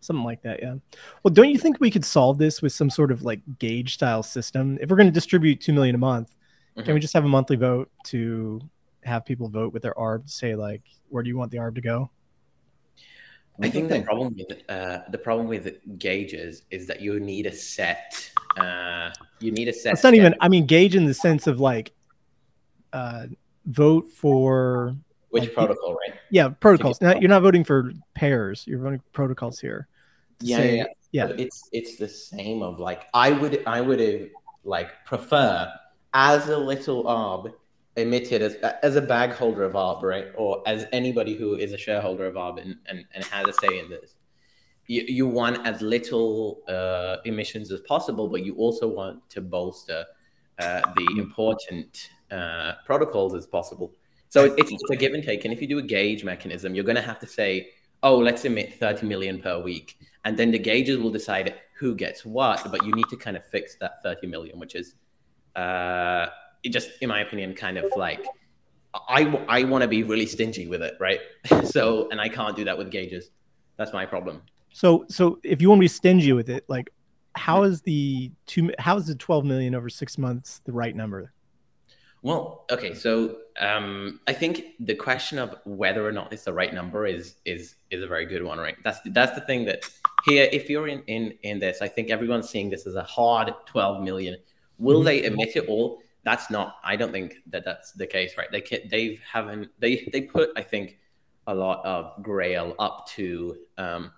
Something 0.01 0.25
like 0.25 0.43
that, 0.43 0.61
yeah. 0.61 0.75
Well, 1.23 1.33
don't 1.33 1.49
you 1.49 1.59
think 1.59 1.81
we 1.81 1.91
could 1.91 2.05
solve 2.05 2.39
this 2.39 2.61
with 2.61 2.73
some 2.73 2.91
sort 2.91 3.11
of 3.11 3.23
like 3.23 3.41
gauge 3.59 3.95
style 3.95 4.23
system? 4.23 4.79
If 4.81 4.91
we're 4.91 4.97
going 4.97 5.09
to 5.09 5.13
distribute 5.13 5.61
two 5.61 5.73
million 5.73 5.95
a 5.95 5.99
month, 5.99 6.35
Mhm. 6.77 6.85
can 6.85 6.95
we 6.95 7.01
just 7.01 7.15
have 7.15 7.25
a 7.25 7.29
monthly 7.29 7.57
vote 7.57 7.91
to 8.07 8.61
have 9.05 9.25
people 9.25 9.49
vote 9.49 9.73
with 9.73 9.83
their 9.83 9.95
ARB? 9.99 10.27
to 10.27 10.33
Say 10.33 10.55
like, 10.55 10.83
where 11.09 11.23
do 11.23 11.29
you 11.29 11.37
want 11.37 11.51
the 11.51 11.59
ARB 11.59 11.77
to 11.77 11.81
go? 11.81 12.11
I 13.63 13.71
think 13.71 13.89
the 13.89 14.03
problem 14.03 14.37
with 14.37 14.63
uh, 14.69 14.99
the 15.11 15.17
problem 15.17 15.47
with 15.49 15.79
gauges 15.99 16.65
is 16.71 16.87
that 16.89 17.01
you 17.01 17.19
need 17.19 17.47
a 17.47 17.53
set. 17.53 18.31
Uh, 18.59 19.11
you 19.41 19.51
need 19.51 19.69
a 19.69 19.73
set. 19.73 19.95
It's 19.95 20.03
not 20.03 20.13
even. 20.13 20.35
I 20.43 20.49
mean, 20.49 20.67
gauge 20.67 20.95
in 20.95 21.07
the 21.07 21.15
sense 21.15 21.47
of 21.47 21.59
like, 21.59 21.93
uh, 22.93 23.29
vote 23.65 24.09
for 24.13 24.95
which 25.41 25.45
like, 25.45 25.55
protocol, 25.55 25.95
right? 25.95 26.19
yeah 26.31 26.49
protocols. 26.49 27.01
Not, 27.01 27.21
you're 27.21 27.29
not 27.29 27.43
voting 27.43 27.65
for 27.65 27.93
pairs. 28.15 28.65
You're 28.67 28.81
voting 28.81 29.01
for 29.01 29.11
protocols 29.13 29.61
here. 29.61 29.89
Yeah, 30.41 30.63
yeah, 30.63 30.85
yeah. 31.13 31.27
But 31.29 31.41
it's 31.41 31.69
it's 31.73 31.97
the 31.97 32.09
same 32.09 32.63
of 32.63 32.81
like 32.81 33.07
I 33.15 33.31
would 33.31 33.63
I 33.67 33.81
would 33.81 34.01
have 34.01 34.29
like 34.65 35.05
prefer 35.05 35.73
as 36.15 36.49
a 36.49 36.57
little 36.57 37.05
arb 37.05 37.53
emitted 37.97 38.43
as 38.43 38.55
as 38.83 38.97
a 38.97 39.01
bag 39.01 39.31
holder 39.33 39.65
of 39.65 39.73
arb, 39.73 40.03
right? 40.03 40.29
Or 40.37 40.63
as 40.67 40.87
anybody 40.93 41.35
who 41.35 41.55
is 41.55 41.73
a 41.73 41.79
shareholder 41.79 42.27
of 42.27 42.35
arb 42.35 42.61
and, 42.61 42.77
and, 42.87 43.05
and 43.15 43.25
has 43.25 43.47
a 43.47 43.53
say 43.55 43.79
in 43.79 43.89
this. 43.89 44.15
You, 44.89 45.03
you 45.09 45.27
want 45.27 45.67
as 45.67 45.83
little 45.83 46.63
uh, 46.69 47.17
emissions 47.25 47.73
as 47.73 47.81
possible, 47.81 48.29
but 48.29 48.45
you 48.45 48.55
also 48.55 48.87
want 48.87 49.29
to 49.31 49.41
bolster 49.41 50.05
uh, 50.61 50.81
the 50.97 51.19
important 51.19 52.11
uh, 52.31 52.75
protocols 52.85 53.35
as 53.35 53.47
possible. 53.47 53.93
So 54.29 54.45
it's, 54.45 54.71
it's 54.71 54.91
a 54.91 54.97
give 54.97 55.15
and 55.15 55.23
take. 55.23 55.45
And 55.45 55.53
if 55.53 55.61
you 55.61 55.69
do 55.69 55.79
a 55.79 55.83
gauge 55.83 56.25
mechanism, 56.25 56.75
you're 56.75 56.85
going 56.85 56.97
to 56.97 57.03
have 57.03 57.19
to 57.21 57.27
say, 57.27 57.71
oh, 58.03 58.19
let's 58.19 58.45
emit 58.45 58.75
30 58.75 59.07
million 59.07 59.41
per 59.41 59.61
week. 59.63 59.97
And 60.25 60.37
then 60.37 60.51
the 60.51 60.59
gauges 60.59 60.99
will 60.99 61.11
decide 61.11 61.55
who 61.79 61.95
gets 61.95 62.25
what, 62.25 62.71
but 62.71 62.85
you 62.85 62.93
need 62.93 63.07
to 63.11 63.17
kind 63.17 63.37
of 63.37 63.45
fix 63.47 63.77
that 63.77 64.03
30 64.03 64.27
million, 64.27 64.59
which 64.59 64.75
is 64.75 64.95
uh, 65.55 66.27
just, 66.65 66.91
in 67.01 67.09
my 67.09 67.21
opinion, 67.21 67.55
kind 67.55 67.79
of 67.79 67.91
like 67.97 68.27
I, 69.09 69.25
I 69.49 69.65
want 69.65 69.83
to 69.83 69.89
be 69.89 70.03
really 70.03 70.27
stingy 70.27 70.67
with 70.67 70.83
it, 70.83 70.97
right? 70.99 71.21
so, 71.65 72.09
and 72.11 72.21
I 72.21 72.29
can't 72.29 72.57
do 72.57 72.65
that 72.65 72.77
with 72.77 72.91
gauges. 72.91 73.31
That's 73.77 73.93
my 73.93 74.07
problem. 74.07 74.43
So 74.73 75.07
so 75.09 75.39
if 75.43 75.63
you 75.63 75.69
want 75.69 75.79
to 75.79 75.85
be 75.85 75.89
stingy 75.89 76.33
with 76.33 76.51
it, 76.51 76.65
like, 76.69 76.91
how 77.35 77.63
is 77.63 77.83
the 77.83 78.31
two? 78.47 78.73
How 78.79 78.97
is 78.97 79.07
the 79.07 79.15
twelve 79.15 79.45
million 79.45 79.75
over 79.75 79.89
six 79.89 80.19
months 80.19 80.61
the 80.65 80.73
right 80.73 80.95
number? 80.95 81.33
Well, 82.27 82.65
okay, 82.73 82.93
so 82.93 83.37
um, 83.61 84.19
I 84.27 84.33
think 84.33 84.75
the 84.81 84.97
question 84.97 85.39
of 85.39 85.55
whether 85.65 86.05
or 86.05 86.11
not 86.11 86.33
it's 86.33 86.43
the 86.43 86.53
right 86.53 86.75
number 86.75 87.07
is 87.07 87.37
is 87.45 87.77
is 87.93 88.03
a 88.03 88.09
very 88.09 88.27
good 88.27 88.43
one, 88.43 88.59
right? 88.59 88.75
That's 88.83 88.99
that's 89.13 89.39
the 89.39 89.43
thing 89.43 89.65
that 89.67 89.89
here, 90.25 90.49
if 90.51 90.69
you're 90.69 90.89
in 90.89 91.03
in 91.03 91.35
in 91.45 91.61
this, 91.61 91.81
I 91.83 91.87
think 91.87 92.11
everyone's 92.11 92.49
seeing 92.49 92.69
this 92.69 92.85
as 92.85 92.97
a 92.97 93.05
hard 93.05 93.55
12 93.67 94.03
million. 94.03 94.39
Will 94.79 95.05
they 95.05 95.23
emit 95.23 95.55
it 95.55 95.69
all? 95.69 96.01
That's 96.25 96.51
not. 96.51 96.79
I 96.83 96.97
don't 96.97 97.13
think 97.13 97.37
that 97.47 97.65
that's 97.65 97.93
the 97.93 98.09
case, 98.09 98.37
right? 98.37 98.51
They 98.51 98.61
can, 98.61 98.81
they 98.91 99.21
haven't 99.33 99.69
they 99.79 100.09
they 100.13 100.23
put 100.23 100.51
I 100.57 100.63
think 100.63 100.99
a 101.47 101.55
lot 101.55 101.87
of 101.87 102.21
Grail 102.25 102.75
up 102.81 103.07
to 103.11 103.57
um, 103.79 104.11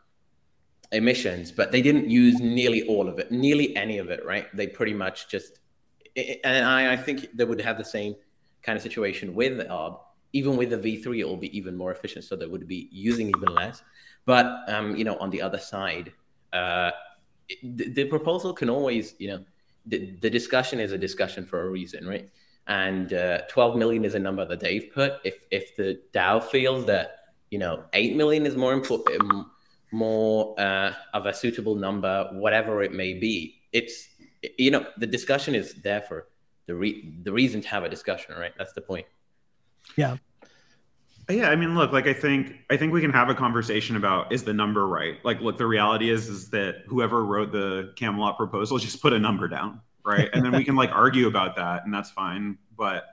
emissions, 0.92 1.52
but 1.52 1.72
they 1.72 1.82
didn't 1.82 2.08
use 2.08 2.40
nearly 2.40 2.84
all 2.84 3.06
of 3.06 3.18
it, 3.18 3.30
nearly 3.30 3.76
any 3.76 3.98
of 3.98 4.08
it, 4.08 4.24
right? 4.24 4.46
They 4.56 4.66
pretty 4.66 4.94
much 4.94 5.28
just 5.28 5.58
and 6.16 6.66
I, 6.66 6.92
I 6.92 6.96
think 6.96 7.28
they 7.34 7.44
would 7.44 7.60
have 7.60 7.78
the 7.78 7.84
same 7.84 8.16
kind 8.62 8.76
of 8.76 8.82
situation 8.82 9.34
with 9.34 9.58
ARB. 9.58 9.98
Even 10.34 10.56
with 10.56 10.70
the 10.70 10.76
V3, 10.76 11.20
it 11.20 11.24
will 11.24 11.38
be 11.38 11.56
even 11.56 11.74
more 11.74 11.90
efficient, 11.90 12.24
so 12.24 12.36
they 12.36 12.46
would 12.46 12.68
be 12.68 12.88
using 12.92 13.28
even 13.28 13.54
less. 13.54 13.82
But 14.26 14.46
um, 14.68 14.94
you 14.94 15.04
know, 15.04 15.16
on 15.16 15.30
the 15.30 15.40
other 15.40 15.58
side, 15.58 16.12
uh, 16.52 16.90
the, 17.62 17.88
the 17.88 18.04
proposal 18.04 18.52
can 18.52 18.68
always, 18.68 19.14
you 19.18 19.28
know, 19.28 19.44
the, 19.86 20.14
the 20.20 20.28
discussion 20.28 20.80
is 20.80 20.92
a 20.92 20.98
discussion 20.98 21.46
for 21.46 21.66
a 21.66 21.70
reason, 21.70 22.06
right? 22.06 22.28
And 22.66 23.14
uh, 23.14 23.42
12 23.48 23.76
million 23.76 24.04
is 24.04 24.14
a 24.14 24.18
number 24.18 24.44
that 24.44 24.60
they've 24.60 24.90
put. 24.92 25.14
If 25.24 25.44
if 25.50 25.74
the 25.76 26.00
DAO 26.12 26.42
feels 26.42 26.84
that 26.86 27.20
you 27.50 27.58
know 27.58 27.84
8 27.94 28.16
million 28.16 28.44
is 28.44 28.54
more 28.54 28.74
important, 28.74 29.46
more 29.90 30.54
uh, 30.60 30.92
of 31.14 31.24
a 31.24 31.32
suitable 31.32 31.74
number, 31.74 32.28
whatever 32.32 32.82
it 32.82 32.92
may 32.92 33.14
be, 33.14 33.62
it's 33.72 34.07
you 34.58 34.70
know 34.70 34.86
the 34.98 35.06
discussion 35.06 35.54
is 35.54 35.74
there 35.82 36.02
for 36.02 36.28
the 36.66 36.74
re- 36.74 37.14
the 37.22 37.32
reason 37.32 37.60
to 37.60 37.68
have 37.68 37.84
a 37.84 37.88
discussion 37.88 38.34
right 38.38 38.52
that's 38.56 38.72
the 38.72 38.80
point 38.80 39.06
Yeah, 39.96 40.16
Yeah. 41.30 41.50
I 41.50 41.56
mean, 41.56 41.74
look, 41.74 41.92
like 41.92 42.06
I 42.06 42.12
think 42.12 42.56
I 42.70 42.76
think 42.76 42.92
we 42.92 43.00
can 43.00 43.12
have 43.12 43.28
a 43.28 43.34
conversation 43.34 43.96
about 43.96 44.32
is 44.32 44.44
the 44.44 44.52
number 44.52 44.86
right? 44.86 45.16
Like, 45.24 45.40
look, 45.40 45.56
the 45.58 45.66
reality 45.66 46.10
is 46.10 46.28
is 46.28 46.50
that 46.50 46.84
whoever 46.86 47.24
wrote 47.24 47.52
the 47.52 47.92
Camelot 47.96 48.36
proposal 48.36 48.78
just 48.78 49.00
put 49.02 49.12
a 49.12 49.18
number 49.18 49.48
down, 49.48 49.80
right? 50.04 50.28
And 50.32 50.44
then 50.44 50.52
we 50.52 50.64
can 50.64 50.76
like 50.76 50.90
argue 51.04 51.26
about 51.26 51.56
that, 51.56 51.84
and 51.84 51.92
that's 51.92 52.10
fine. 52.10 52.58
But 52.76 53.04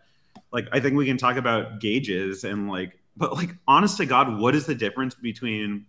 like, 0.51 0.67
I 0.71 0.79
think 0.79 0.95
we 0.95 1.05
can 1.05 1.17
talk 1.17 1.38
about 1.38 1.79
gauges 1.79 2.43
and 2.43 2.69
like, 2.69 2.99
but 3.17 3.33
like, 3.33 3.55
honest 3.67 3.97
to 3.97 4.05
God, 4.05 4.38
what 4.39 4.53
is 4.55 4.65
the 4.65 4.75
difference 4.75 5.15
between 5.15 5.85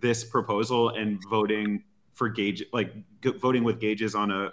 this 0.00 0.24
proposal 0.24 0.90
and 0.90 1.22
voting 1.30 1.84
for 2.12 2.28
gauge, 2.28 2.64
like 2.72 2.92
g- 3.22 3.32
voting 3.38 3.64
with 3.64 3.80
gauges 3.80 4.14
on 4.14 4.30
a 4.30 4.52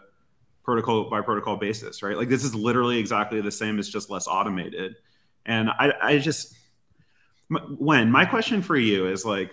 protocol 0.63 1.09
by 1.09 1.21
protocol 1.21 1.57
basis, 1.57 2.03
right? 2.03 2.17
Like, 2.17 2.29
this 2.29 2.43
is 2.43 2.53
literally 2.55 2.97
exactly 2.99 3.41
the 3.41 3.51
same. 3.51 3.79
It's 3.79 3.89
just 3.89 4.09
less 4.09 4.27
automated, 4.27 4.95
and 5.45 5.69
I, 5.69 5.93
I 6.01 6.17
just 6.17 6.55
when 7.77 8.09
my 8.09 8.25
question 8.25 8.61
for 8.61 8.77
you 8.77 9.07
is 9.07 9.25
like 9.25 9.51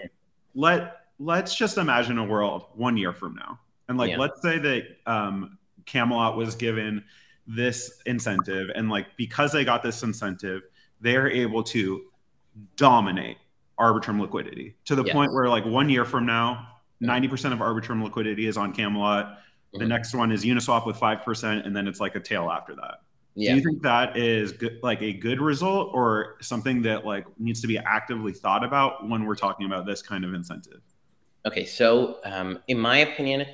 let 0.55 0.97
let's 1.19 1.55
just 1.55 1.79
imagine 1.79 2.19
a 2.19 2.25
world 2.25 2.67
one 2.75 2.97
year 2.97 3.13
from 3.13 3.35
now, 3.35 3.59
and 3.89 3.99
like 3.99 4.11
Yeah. 4.11 4.19
let's 4.19 4.41
say 4.43 4.59
that 4.59 4.85
um, 5.07 5.59
Camelot 5.85 6.37
was 6.37 6.55
given 6.55 7.05
this 7.47 8.01
incentive, 8.07 8.71
and 8.75 8.89
like 8.89 9.17
because 9.17 9.53
they 9.53 9.65
got 9.65 9.83
this 9.83 10.03
incentive, 10.03 10.63
they're 11.01 11.29
able 11.29 11.63
to 11.65 12.03
dominate 12.77 13.39
Arbitrum 13.81 14.21
liquidity 14.21 14.75
to 14.85 14.95
the 14.95 15.05
Yes. 15.05 15.13
point 15.13 15.33
where 15.33 15.49
like 15.49 15.65
one 15.65 15.89
year 15.89 16.05
from 16.05 16.27
now, 16.27 16.69
ninety 17.01 17.27
percent 17.27 17.55
of 17.55 17.61
Arbitrum 17.61 18.03
liquidity 18.03 18.47
is 18.47 18.57
on 18.57 18.73
Camelot. 18.73 19.39
The 19.75 19.85
Mhm. 19.85 19.89
next 19.89 20.15
one 20.15 20.33
is 20.33 20.45
Uniswap 20.45 20.87
with 20.87 20.97
five 20.97 21.23
percent, 21.23 21.67
and 21.67 21.77
then 21.77 21.87
it's 21.87 22.01
like 22.01 22.15
a 22.15 22.21
tail 22.21 22.51
after 22.51 22.75
that. 22.77 23.03
Yeah. 23.35 23.53
Do 23.53 23.57
you 23.59 23.63
think 23.63 23.83
that 23.83 24.17
is 24.17 24.53
good, 24.53 24.81
like 24.83 25.03
a 25.03 25.13
good 25.13 25.41
result, 25.41 25.91
or 25.95 26.37
something 26.41 26.83
that 26.83 27.05
like 27.05 27.27
needs 27.39 27.61
to 27.61 27.67
be 27.67 27.79
actively 27.79 28.33
thought 28.33 28.65
about 28.65 29.09
when 29.09 29.25
we're 29.25 29.37
talking 29.37 29.67
about 29.67 29.87
this 29.87 30.03
kind 30.03 30.25
of 30.25 30.35
incentive? 30.35 30.81
Okay, 31.47 31.65
so 31.65 32.19
um, 32.25 32.59
in 32.69 32.79
my 32.79 32.99
opinion, 32.99 33.47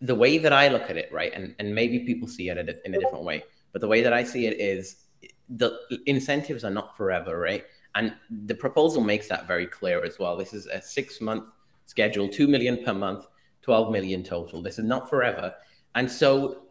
the 0.00 0.14
way 0.14 0.38
that 0.38 0.52
I 0.52 0.68
look 0.68 0.88
at 0.88 0.96
it, 0.96 1.12
right, 1.12 1.32
and, 1.34 1.54
and 1.58 1.74
maybe 1.74 2.00
people 2.00 2.28
see 2.28 2.48
it 2.48 2.56
in 2.56 2.94
a 2.94 2.98
different 2.98 3.24
way, 3.24 3.44
but 3.72 3.80
the 3.80 3.88
way 3.88 4.02
that 4.02 4.12
I 4.12 4.24
see 4.24 4.46
it 4.46 4.58
is 4.58 5.06
the 5.50 5.78
incentives 6.06 6.64
are 6.64 6.70
not 6.70 6.96
forever, 6.96 7.38
right? 7.38 7.64
And 7.96 8.14
the 8.46 8.54
proposal 8.54 9.02
makes 9.02 9.28
that 9.28 9.46
very 9.46 9.66
clear 9.66 10.02
as 10.02 10.18
well. 10.18 10.36
This 10.36 10.54
is 10.54 10.66
a 10.66 10.80
six 10.80 11.20
month 11.20 11.44
schedule, 11.86 12.28
2 12.28 12.48
million 12.48 12.82
per 12.82 12.94
month, 12.94 13.26
12 13.64 13.90
million 13.90 14.22
total. 14.22 14.62
This 14.62 14.78
is 14.78 14.84
not 14.84 15.08
forever. 15.08 15.54
And 15.94 16.10
so, 16.10 16.62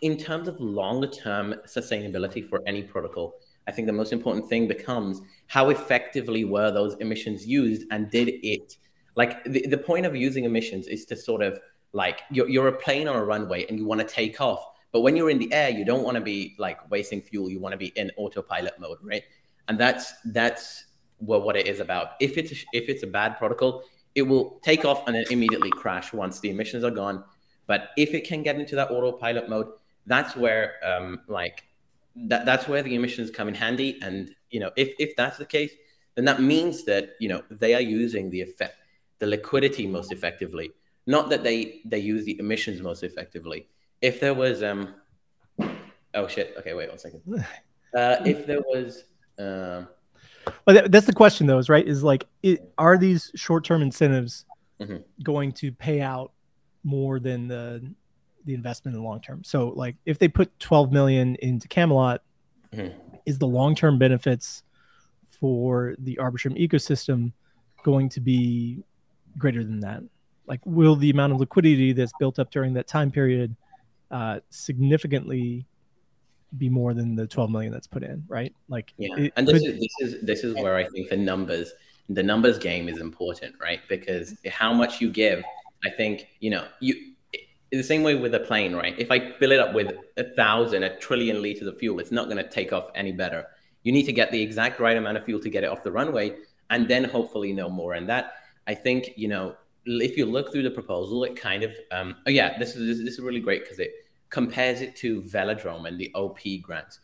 in 0.00 0.16
terms 0.16 0.48
of 0.48 0.58
longer 0.58 1.06
term 1.06 1.54
sustainability 1.66 2.48
for 2.48 2.62
any 2.66 2.82
protocol, 2.82 3.34
I 3.68 3.72
think 3.72 3.86
the 3.86 3.92
most 3.92 4.12
important 4.12 4.48
thing 4.48 4.66
becomes 4.66 5.20
how 5.46 5.68
effectively 5.70 6.44
were 6.44 6.70
those 6.70 6.94
emissions 6.94 7.46
used 7.46 7.86
and 7.90 8.10
did 8.10 8.28
it 8.42 8.76
like 9.16 9.44
the, 9.44 9.66
the 9.68 9.78
point 9.78 10.06
of 10.06 10.16
using 10.16 10.44
emissions 10.44 10.86
is 10.86 11.04
to 11.06 11.16
sort 11.16 11.42
of 11.42 11.60
like 11.92 12.22
you're, 12.30 12.48
you're 12.48 12.68
a 12.68 12.72
plane 12.72 13.06
on 13.08 13.16
a 13.16 13.24
runway 13.24 13.66
and 13.66 13.78
you 13.78 13.84
want 13.84 14.00
to 14.00 14.06
take 14.06 14.40
off 14.40 14.64
but 14.92 15.00
when 15.00 15.16
you're 15.16 15.30
in 15.30 15.38
the 15.38 15.52
air 15.52 15.70
you 15.70 15.84
don't 15.84 16.02
want 16.02 16.16
to 16.16 16.20
be 16.20 16.54
like 16.58 16.78
wasting 16.90 17.20
fuel 17.20 17.50
you 17.50 17.60
want 17.60 17.72
to 17.72 17.76
be 17.76 17.92
in 17.96 18.10
autopilot 18.16 18.74
mode 18.78 18.98
right 19.02 19.22
and 19.68 19.78
that's 19.78 20.12
that's 20.26 20.86
what, 21.18 21.42
what 21.44 21.56
it 21.56 21.66
is 21.66 21.80
about 21.80 22.12
if 22.20 22.36
it's 22.36 22.52
a, 22.52 22.56
if 22.72 22.88
it's 22.88 23.02
a 23.02 23.06
bad 23.06 23.38
protocol 23.38 23.82
it 24.14 24.22
will 24.22 24.60
take 24.62 24.84
off 24.84 25.06
and 25.06 25.16
then 25.16 25.24
immediately 25.30 25.70
crash 25.70 26.12
once 26.12 26.40
the 26.40 26.50
emissions 26.50 26.84
are 26.84 26.90
gone. 26.90 27.24
But 27.66 27.90
if 27.96 28.14
it 28.14 28.24
can 28.24 28.42
get 28.42 28.56
into 28.56 28.76
that 28.76 28.90
autopilot 28.90 29.48
mode 29.48 29.68
that's 30.06 30.36
where 30.36 30.74
um 30.84 31.20
like 31.28 31.64
that, 32.16 32.46
that's 32.46 32.68
where 32.68 32.82
the 32.82 32.94
emissions 32.94 33.30
come 33.30 33.48
in 33.48 33.54
handy. 33.54 33.98
And 34.02 34.34
you 34.50 34.60
know 34.60 34.70
if 34.76 34.94
if 34.98 35.16
that's 35.16 35.38
the 35.38 35.46
case 35.46 35.72
then 36.14 36.24
that 36.26 36.40
means 36.40 36.84
that 36.84 37.10
you 37.20 37.28
know 37.28 37.42
they 37.50 37.74
are 37.74 37.80
using 37.80 38.30
the 38.30 38.40
effect 38.40 38.76
the 39.18 39.26
liquidity 39.26 39.86
most 39.86 40.12
effectively. 40.12 40.72
Not 41.06 41.28
that 41.30 41.42
they 41.42 41.80
they 41.84 41.98
use 41.98 42.24
the 42.24 42.38
emissions 42.38 42.80
most 42.80 43.02
effectively. 43.02 43.68
If 44.00 44.20
there 44.20 44.34
was 44.34 44.62
um 44.62 44.94
oh 46.14 46.28
shit. 46.28 46.54
Okay 46.58 46.74
wait 46.74 46.88
one 46.88 46.98
second. 46.98 47.22
Uh 47.94 48.20
if 48.26 48.44
there 48.44 48.60
was 48.60 49.04
um 49.38 49.86
But 50.64 50.72
that, 50.74 50.92
that's 50.92 51.06
the 51.06 51.12
question, 51.12 51.46
though, 51.46 51.58
is 51.58 51.68
right? 51.68 51.86
Is 51.86 52.02
like, 52.02 52.26
it, 52.42 52.72
are 52.78 52.96
these 52.98 53.30
short-term 53.34 53.82
incentives 53.82 54.44
Mhm. 54.80 55.04
going 55.22 55.52
to 55.52 55.70
pay 55.72 56.00
out 56.00 56.32
more 56.82 57.18
than 57.20 57.48
the 57.48 57.82
the 58.46 58.52
investment 58.54 58.94
in 58.94 59.00
the 59.02 59.08
long 59.08 59.20
term? 59.20 59.42
So, 59.44 59.68
like, 59.70 59.96
if 60.04 60.18
they 60.18 60.28
put 60.28 60.58
12 60.58 60.92
million 60.92 61.36
into 61.36 61.66
Camelot, 61.68 62.22
Mhm. 62.72 62.92
is 63.24 63.38
the 63.38 63.46
long-term 63.46 63.98
benefits 63.98 64.62
for 65.28 65.94
the 65.98 66.16
Arbitrum 66.20 66.58
ecosystem 66.58 67.32
going 67.84 68.08
to 68.10 68.20
be 68.20 68.82
greater 69.38 69.64
than 69.64 69.80
that? 69.80 70.02
Like, 70.46 70.60
will 70.66 70.94
the 70.96 71.08
amount 71.10 71.32
of 71.32 71.40
liquidity 71.40 71.92
that's 71.92 72.12
built 72.18 72.38
up 72.38 72.50
during 72.50 72.74
that 72.74 72.86
time 72.86 73.10
period 73.10 73.56
uh, 74.10 74.40
significantly 74.50 75.66
be 76.58 76.68
more 76.68 76.94
than 76.94 77.14
the 77.16 77.26
12 77.26 77.50
million 77.50 77.72
that's 77.72 77.86
put 77.86 78.02
in? 78.02 78.24
Right? 78.28 78.54
Like, 78.68 78.92
Yeah, 78.96 79.16
it 79.16 79.32
and 79.36 79.46
this 79.46 79.62
could- 79.62 79.74
is 79.74 79.80
this 79.80 80.14
is 80.14 80.22
this 80.22 80.44
is 80.44 80.54
where 80.54 80.76
I 80.76 80.84
think 80.88 81.08
the 81.10 81.16
numbers 81.16 81.72
the 82.10 82.22
numbers 82.22 82.58
game 82.58 82.88
is 82.88 82.98
important, 83.00 83.54
right? 83.60 83.80
Because 83.88 84.36
how 84.50 84.74
much 84.74 85.00
you 85.00 85.10
give, 85.10 85.42
I 85.84 85.90
think 85.90 86.28
you 86.40 86.50
know 86.50 86.66
you 86.80 86.94
the 87.72 87.82
same 87.82 88.02
way 88.02 88.14
with 88.14 88.34
a 88.34 88.40
plane, 88.40 88.74
right? 88.74 88.94
If 88.98 89.10
I 89.10 89.32
fill 89.32 89.50
it 89.50 89.58
up 89.58 89.74
with 89.74 89.90
a 90.16 90.24
thousand, 90.34 90.84
a 90.84 90.96
trillion 90.98 91.42
liters 91.42 91.66
of 91.66 91.76
fuel, 91.78 91.98
it's 91.98 92.12
not 92.12 92.26
going 92.26 92.36
to 92.36 92.48
take 92.48 92.72
off 92.72 92.90
any 92.94 93.10
better. 93.10 93.46
You 93.82 93.90
need 93.92 94.04
to 94.04 94.12
get 94.12 94.30
the 94.30 94.40
exact 94.40 94.78
right 94.78 94.96
amount 94.96 95.16
of 95.16 95.24
fuel 95.24 95.40
to 95.40 95.50
get 95.50 95.64
it 95.64 95.66
off 95.70 95.82
the 95.82 95.90
runway, 95.90 96.36
and 96.70 96.86
then 96.88 97.04
hopefully 97.04 97.52
no 97.52 97.68
more. 97.68 97.94
And 97.94 98.08
that 98.08 98.32
I 98.66 98.74
think 98.74 99.10
you 99.16 99.28
know 99.28 99.56
if 99.86 100.16
you 100.16 100.24
look 100.26 100.52
through 100.52 100.62
the 100.62 100.70
proposal, 100.70 101.24
it 101.24 101.36
kind 101.36 101.62
of 101.62 101.72
um, 101.90 102.16
oh 102.26 102.30
yeah, 102.30 102.58
this 102.58 102.76
is 102.76 103.02
this 103.04 103.14
is 103.14 103.20
really 103.20 103.40
great 103.40 103.62
because 103.64 103.78
it 103.78 103.92
compares 104.34 104.80
it 104.80 104.96
to 104.96 105.22
Velodrome 105.22 105.86
and 105.86 105.96
the 105.98 106.10
OP 106.14 106.40
grants. 106.60 106.98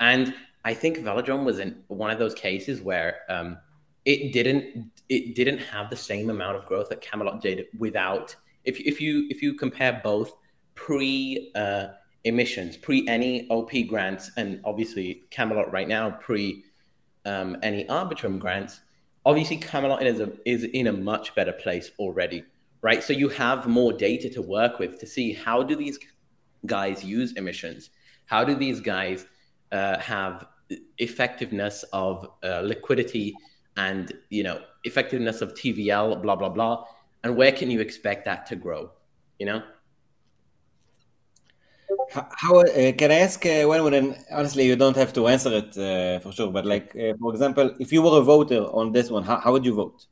And 0.00 0.34
I 0.66 0.74
think 0.74 0.98
Velodrome 0.98 1.44
was 1.44 1.58
in 1.58 1.82
one 1.88 2.10
of 2.10 2.18
those 2.18 2.34
cases 2.34 2.82
where 2.82 3.20
um, 3.30 3.56
it 4.04 4.32
didn't 4.34 4.90
it 5.08 5.34
didn't 5.34 5.58
have 5.58 5.88
the 5.88 5.96
same 5.96 6.28
amount 6.28 6.56
of 6.58 6.66
growth 6.66 6.90
that 6.90 7.00
Camelot 7.00 7.40
did 7.40 7.64
without 7.78 8.36
if 8.64 8.78
if 8.80 9.00
you 9.00 9.26
if 9.30 9.42
you 9.42 9.54
compare 9.54 10.00
both 10.04 10.36
pre 10.74 11.50
uh, 11.54 11.86
emissions, 12.24 12.76
pre 12.76 13.08
any 13.08 13.48
OP 13.48 13.72
grants, 13.88 14.30
and 14.36 14.60
obviously 14.64 15.22
Camelot 15.30 15.72
right 15.72 15.88
now 15.88 16.10
pre 16.10 16.64
um, 17.24 17.56
any 17.62 17.86
Arbitrum 17.86 18.38
grants, 18.38 18.80
obviously 19.24 19.56
Camelot 19.56 20.02
is 20.06 20.20
a, 20.20 20.32
is 20.44 20.64
in 20.64 20.88
a 20.88 20.92
much 20.92 21.34
better 21.34 21.52
place 21.52 21.90
already, 21.98 22.44
right? 22.82 23.02
So 23.02 23.14
you 23.14 23.30
have 23.30 23.66
more 23.66 23.92
data 23.94 24.28
to 24.30 24.42
work 24.42 24.78
with 24.78 24.98
to 25.00 25.06
see 25.06 25.32
how 25.32 25.62
do 25.62 25.74
these 25.74 25.98
guys 26.66 27.04
use 27.04 27.32
emissions, 27.32 27.90
how 28.26 28.44
do 28.44 28.54
these 28.54 28.80
guys 28.80 29.26
uh, 29.72 29.98
have 29.98 30.46
effectiveness 30.98 31.84
of 31.92 32.26
uh, 32.42 32.60
liquidity 32.60 33.34
and 33.76 34.12
you 34.30 34.42
know 34.42 34.60
effectiveness 34.84 35.40
of 35.40 35.54
TVL, 35.54 36.22
blah 36.22 36.36
blah 36.36 36.48
blah, 36.48 36.84
and 37.22 37.36
where 37.36 37.52
can 37.52 37.70
you 37.70 37.80
expect 37.80 38.24
that 38.24 38.46
to 38.46 38.56
grow? 38.56 38.90
You 39.38 39.46
know. 39.46 39.62
How, 42.10 42.60
uh, 42.60 42.92
can 42.92 43.10
I 43.10 43.16
ask 43.16 43.44
uh, 43.46 43.64
when 43.64 43.82
would 43.82 43.94
an, 43.94 44.16
honestly 44.30 44.66
you 44.66 44.76
don't 44.76 44.96
have 44.96 45.12
to 45.14 45.26
answer 45.28 45.52
it 45.52 45.76
uh, 45.76 46.20
for 46.20 46.32
sure, 46.32 46.50
but 46.50 46.64
like 46.66 46.94
uh, 46.96 47.14
for 47.20 47.32
example, 47.32 47.74
if 47.78 47.92
you 47.92 48.02
were 48.02 48.18
a 48.18 48.22
voter 48.22 48.62
on 48.62 48.92
this 48.92 49.10
one, 49.10 49.22
how, 49.22 49.38
how 49.38 49.52
would 49.52 49.64
you 49.64 49.74
vote? 49.74 50.06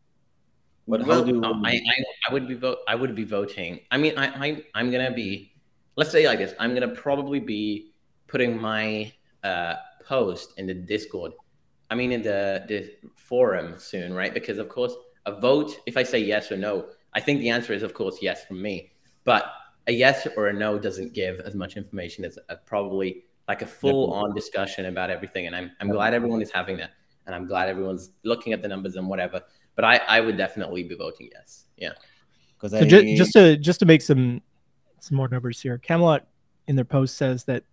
But 0.88 1.02
how 1.02 1.22
do 1.22 1.34
you, 1.34 1.42
uh, 1.42 1.52
I, 1.64 1.74
I 1.74 1.96
I 2.28 2.32
would 2.32 2.48
be 2.48 2.54
vote 2.54 2.78
I 2.88 2.94
would 2.94 3.14
be 3.14 3.24
voting. 3.24 3.80
I 3.90 3.98
mean, 3.98 4.18
I, 4.18 4.26
I 4.26 4.64
I'm 4.74 4.90
gonna 4.90 5.12
be. 5.12 5.51
Let's 5.96 6.10
say 6.10 6.26
like 6.26 6.38
this. 6.38 6.54
I'm 6.58 6.74
gonna 6.74 6.94
probably 6.94 7.40
be 7.40 7.92
putting 8.26 8.60
my 8.60 9.12
uh, 9.44 9.74
post 10.04 10.54
in 10.56 10.66
the 10.66 10.74
Discord. 10.74 11.32
I 11.90 11.94
mean, 11.94 12.12
in 12.12 12.22
the 12.22 12.64
the 12.68 12.90
forum 13.16 13.74
soon, 13.78 14.14
right? 14.14 14.32
Because 14.32 14.58
of 14.58 14.68
course, 14.68 14.94
a 15.26 15.38
vote. 15.38 15.76
If 15.86 15.96
I 15.96 16.02
say 16.02 16.18
yes 16.18 16.50
or 16.50 16.56
no, 16.56 16.86
I 17.12 17.20
think 17.20 17.40
the 17.40 17.50
answer 17.50 17.72
is 17.72 17.82
of 17.82 17.94
course 17.94 18.18
yes 18.22 18.44
from 18.44 18.62
me. 18.62 18.92
But 19.24 19.44
a 19.86 19.92
yes 19.92 20.26
or 20.36 20.48
a 20.48 20.52
no 20.52 20.78
doesn't 20.78 21.12
give 21.12 21.40
as 21.40 21.54
much 21.54 21.76
information 21.76 22.24
as 22.24 22.38
a, 22.48 22.56
probably 22.56 23.24
like 23.48 23.62
a 23.62 23.66
full 23.66 24.12
on 24.12 24.34
discussion 24.34 24.86
about 24.86 25.10
everything. 25.10 25.46
And 25.46 25.54
I'm 25.54 25.72
I'm 25.80 25.90
glad 25.90 26.14
everyone 26.14 26.40
is 26.40 26.50
having 26.50 26.76
that, 26.78 26.92
and 27.26 27.34
I'm 27.34 27.46
glad 27.46 27.68
everyone's 27.68 28.10
looking 28.24 28.52
at 28.52 28.62
the 28.62 28.68
numbers 28.68 28.96
and 28.96 29.08
whatever 29.08 29.42
but 29.74 29.84
I, 29.84 29.96
I 30.08 30.20
would 30.20 30.36
definitely 30.36 30.82
be 30.84 30.94
voting 30.94 31.30
yes. 31.32 31.64
Yeah. 31.76 31.90
because 32.54 32.72
So 32.72 32.78
I, 32.78 32.84
ju- 32.84 33.16
just 33.16 33.32
to 33.32 33.56
just 33.56 33.80
to 33.80 33.86
make 33.86 34.02
some 34.02 34.42
some 35.02 35.16
more 35.16 35.28
numbers 35.28 35.60
here, 35.60 35.78
Camelot 35.78 36.26
in 36.68 36.76
their 36.76 36.84
post 36.84 37.16
says 37.16 37.44
that 37.44 37.64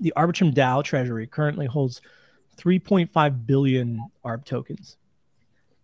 the 0.00 0.12
Arbitrum 0.16 0.52
DAO 0.54 0.84
treasury 0.84 1.26
currently 1.26 1.66
holds 1.66 2.02
3.5 2.58 3.46
billion 3.46 4.00
ARB 4.24 4.44
tokens. 4.44 4.96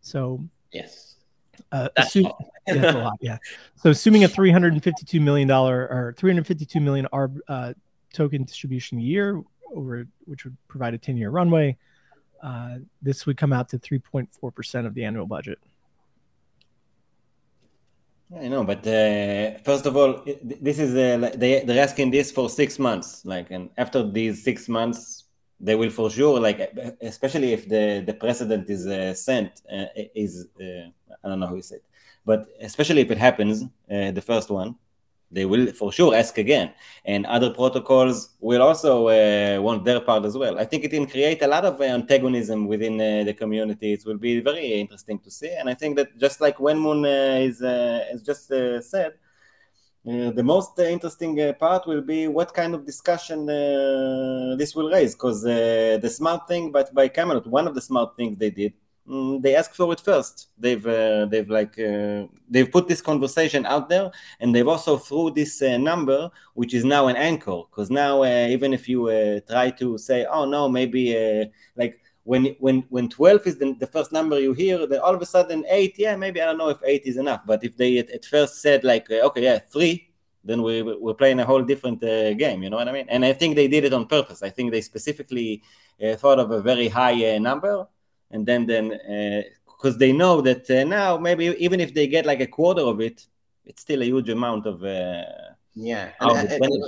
So 0.02 0.44
Yes. 0.70 1.16
uh, 1.72 1.88
That's 1.96 2.08
assume- 2.08 2.24
yeah, 2.66 2.74
that's 2.74 2.94
a 2.96 2.98
lot. 2.98 3.18
Yeah. 3.20 3.38
So 3.76 3.90
assuming 3.90 4.24
a 4.24 4.28
352 4.28 5.18
million 5.20 5.48
dollar 5.48 5.88
or 5.88 6.14
352 6.18 6.78
million 6.80 7.08
ARB 7.12 7.38
uh, 7.48 7.72
token 8.12 8.44
distribution 8.44 8.98
a 8.98 9.02
year 9.02 9.40
over 9.74 10.06
which 10.26 10.44
would 10.44 10.56
provide 10.68 10.94
a 10.94 10.98
10 10.98 11.16
year 11.16 11.30
runway, 11.30 11.76
uh, 12.42 12.76
this 13.00 13.24
would 13.24 13.36
come 13.38 13.52
out 13.52 13.68
to 13.70 13.78
3.4 13.78 14.54
percent 14.54 14.86
of 14.86 14.92
the 14.94 15.04
annual 15.04 15.26
budget. 15.26 15.58
I 18.36 18.48
know, 18.48 18.64
but 18.64 18.84
uh, 18.86 19.58
first 19.64 19.86
of 19.86 19.96
all, 19.96 20.24
this 20.42 20.78
is 20.78 20.94
uh, 20.94 21.30
they 21.36 21.62
they're 21.64 21.82
asking 21.82 22.10
this 22.10 22.32
for 22.32 22.48
six 22.48 22.78
months, 22.78 23.24
like, 23.24 23.50
and 23.50 23.70
after 23.76 24.02
these 24.10 24.42
six 24.42 24.68
months, 24.68 25.24
they 25.60 25.76
will 25.76 25.90
for 25.90 26.10
sure, 26.10 26.40
like, 26.40 26.58
especially 27.00 27.52
if 27.52 27.68
the 27.68 28.02
the 28.04 28.14
precedent 28.14 28.68
is 28.68 28.86
uh, 28.86 29.14
sent, 29.14 29.62
uh, 29.72 29.86
is 30.16 30.48
uh, 30.60 30.88
I 31.22 31.28
don't 31.28 31.38
know 31.38 31.54
you 31.54 31.62
say 31.62 31.76
it, 31.76 31.84
but 32.24 32.48
especially 32.60 33.02
if 33.02 33.10
it 33.10 33.18
happens, 33.18 33.62
uh, 33.62 34.10
the 34.10 34.22
first 34.22 34.50
one, 34.50 34.74
they 35.34 35.44
will 35.44 35.66
for 35.80 35.92
sure 35.92 36.14
ask 36.14 36.38
again. 36.38 36.68
And 37.04 37.26
other 37.26 37.50
protocols 37.50 38.16
will 38.40 38.62
also 38.62 38.92
uh, 39.08 39.60
want 39.60 39.84
their 39.84 40.00
part 40.00 40.24
as 40.24 40.36
well. 40.42 40.54
I 40.58 40.64
think 40.64 40.84
it 40.84 40.90
can 40.90 41.06
create 41.06 41.42
a 41.42 41.48
lot 41.54 41.64
of 41.64 41.80
uh, 41.80 41.84
antagonism 41.84 42.66
within 42.66 42.94
uh, 43.00 43.24
the 43.24 43.34
community. 43.34 43.92
It 43.92 44.02
will 44.06 44.20
be 44.28 44.40
very 44.40 44.66
interesting 44.82 45.18
to 45.24 45.30
see. 45.30 45.52
And 45.58 45.68
I 45.68 45.74
think 45.74 45.96
that 45.96 46.08
just 46.18 46.40
like 46.40 46.56
Wenmun 46.58 47.00
uh, 47.04 47.48
is, 47.48 47.60
uh, 47.60 48.06
is 48.12 48.22
just 48.22 48.50
uh, 48.50 48.80
said, 48.80 49.14
the 50.04 50.42
most 50.54 50.78
interesting 50.78 51.32
part 51.58 51.86
will 51.86 52.02
be 52.02 52.28
what 52.28 52.52
kind 52.52 52.74
of 52.74 52.84
discussion 52.84 53.46
this 54.60 54.74
will 54.76 54.90
raise. 54.90 55.14
Because 55.14 55.42
the 55.42 56.12
smart 56.20 56.46
thing, 56.46 56.70
but 56.70 56.92
by 56.94 57.08
Camelot, 57.08 57.46
one 57.46 57.66
of 57.66 57.74
the 57.74 57.80
smart 57.80 58.14
things 58.14 58.36
they 58.36 58.50
did 58.50 58.74
Mm, 59.08 59.42
they 59.42 59.54
ask 59.54 59.74
for 59.74 59.92
it 59.92 60.00
first. 60.00 60.48
They've 60.58 60.84
uh, 60.86 61.26
they've 61.26 61.48
like 61.50 61.78
uh, 61.78 62.24
they've 62.48 62.70
put 62.70 62.88
this 62.88 63.02
conversation 63.02 63.66
out 63.66 63.90
there, 63.90 64.10
and 64.40 64.54
they've 64.54 64.66
also 64.66 64.96
threw 64.96 65.30
this 65.30 65.60
uh, 65.60 65.76
number, 65.76 66.30
which 66.54 66.72
is 66.72 66.84
now 66.86 67.08
an 67.08 67.16
anchor. 67.16 67.62
Because 67.70 67.90
now, 67.90 68.22
uh, 68.22 68.46
even 68.48 68.72
if 68.72 68.88
you 68.88 69.08
uh, 69.08 69.40
try 69.40 69.70
to 69.72 69.98
say, 69.98 70.24
"Oh 70.24 70.46
no, 70.46 70.70
maybe 70.70 71.14
uh, 71.16 71.44
like 71.76 72.00
when 72.22 72.56
when 72.60 72.84
when 72.88 73.10
12 73.10 73.46
is 73.46 73.58
the, 73.58 73.74
the, 73.78 73.86
first 73.86 74.10
number 74.10 74.40
you 74.40 74.54
hear, 74.54 74.86
then 74.86 75.00
all 75.00 75.14
of 75.14 75.20
a 75.20 75.26
sudden 75.26 75.66
eight, 75.68 75.96
yeah, 75.98 76.16
maybe 76.16 76.40
I 76.40 76.46
don't 76.46 76.58
know 76.58 76.70
if 76.70 76.82
eight 76.82 77.02
is 77.04 77.18
enough. 77.18 77.42
But 77.46 77.62
if 77.62 77.76
they 77.76 77.98
at, 77.98 78.08
at 78.08 78.24
first 78.24 78.62
said 78.62 78.84
like, 78.84 79.10
okay, 79.10 79.42
yeah, 79.42 79.58
three, 79.58 80.08
then 80.44 80.62
we 80.62 80.80
we're 80.80 81.12
playing 81.12 81.40
a 81.40 81.44
whole 81.44 81.62
different 81.62 82.00
game. 82.00 82.62
You 82.62 82.70
know 82.70 82.78
what 82.78 82.88
I 82.88 82.92
mean? 82.92 83.06
And 83.10 83.22
I 83.22 83.34
think 83.34 83.54
they 83.54 83.68
did 83.68 83.84
it 83.84 83.92
on 83.92 84.06
purpose. 84.06 84.42
I 84.42 84.48
think 84.48 84.72
they 84.72 84.80
specifically 84.80 85.62
thought 86.16 86.38
of 86.38 86.52
a 86.52 86.62
very 86.62 86.88
high 86.88 87.36
number 87.36 87.86
and 88.30 88.46
then 88.46 88.66
then 88.66 88.88
because 89.66 89.94
uh, 89.94 89.98
they 89.98 90.12
know 90.12 90.40
that 90.40 90.68
uh, 90.70 90.84
now 90.84 91.16
maybe 91.16 91.54
even 91.58 91.80
if 91.80 91.94
they 91.94 92.06
get 92.06 92.26
like 92.26 92.40
a 92.40 92.46
quarter 92.46 92.82
of 92.82 93.00
it, 93.00 93.26
it's 93.64 93.82
still 93.82 94.02
a 94.02 94.04
huge 94.04 94.28
amount 94.28 94.66
of. 94.66 94.82
Uh, 94.84 95.24
yeah, 95.76 96.10
and, 96.20 96.52
and, 96.52 96.62
and 96.62 96.84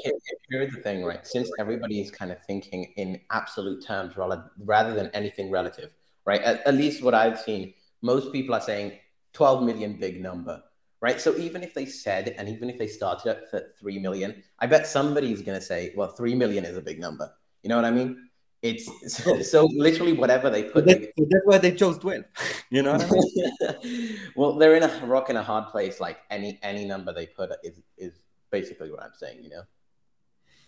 here's 0.49 0.72
the 0.72 0.81
thing, 0.81 1.05
right? 1.05 1.27
Since 1.27 1.51
everybody 1.59 2.01
is 2.01 2.11
kind 2.11 2.31
of 2.31 2.40
thinking 2.44 2.92
in 2.96 3.20
absolute 3.33 3.85
terms 3.85 4.16
rather 4.16 4.51
rather 4.64 4.94
than 4.94 5.11
anything 5.12 5.51
relative, 5.51 5.90
right? 6.25 6.40
At, 6.42 6.64
at 6.66 6.75
least 6.75 7.03
what 7.03 7.12
I've 7.12 7.38
seen, 7.38 7.75
most 8.03 8.33
people 8.33 8.55
are 8.55 8.61
saying 8.61 8.92
12 9.33 9.64
million 9.64 9.94
big 9.94 10.22
number, 10.22 10.62
right? 11.01 11.20
So 11.20 11.37
even 11.37 11.62
if 11.62 11.75
they 11.75 11.87
said, 11.87 12.35
and 12.38 12.49
even 12.49 12.70
if 12.70 12.79
they 12.79 12.87
started 12.87 13.37
at 13.53 13.79
3 13.79 13.99
million, 13.99 14.42
I 14.61 14.66
bet 14.66 14.87
somebody's 14.87 15.42
going 15.42 15.59
to 15.59 15.64
say, 15.64 15.92
well, 15.96 16.09
3 16.09 16.35
million 16.37 16.64
is 16.64 16.77
a 16.77 16.81
big 16.81 17.01
number. 17.01 17.31
You 17.62 17.68
know 17.68 17.77
what 17.77 17.85
I 17.85 17.90
mean? 17.90 18.26
It's 18.62 18.88
so, 19.14 19.42
so 19.42 19.66
literally 19.66 20.12
whatever 20.12 20.51
they 20.51 20.64
put. 20.64 20.87
That, 20.87 21.01
they, 21.01 21.25
that's 21.31 21.45
why 21.45 21.59
they 21.59 21.73
chose 21.73 21.99
twelve. 21.99 22.25
You 22.71 22.83
know. 22.83 22.92
I 22.92 23.85
mean? 23.85 24.19
well, 24.37 24.55
they're 24.55 24.75
in 24.75 24.83
a 24.83 25.07
rock 25.07 25.31
in 25.31 25.37
a 25.37 25.42
hard 25.42 25.69
place. 25.69 26.01
Like 26.01 26.19
any 26.31 26.59
any 26.62 26.85
number 26.85 27.12
they 27.12 27.27
put 27.27 27.53
is 27.62 27.81
is 27.97 28.14
basically 28.51 28.90
what 28.90 29.03
I'm 29.03 29.12
saying. 29.14 29.42
You 29.42 29.51
know. 29.51 29.62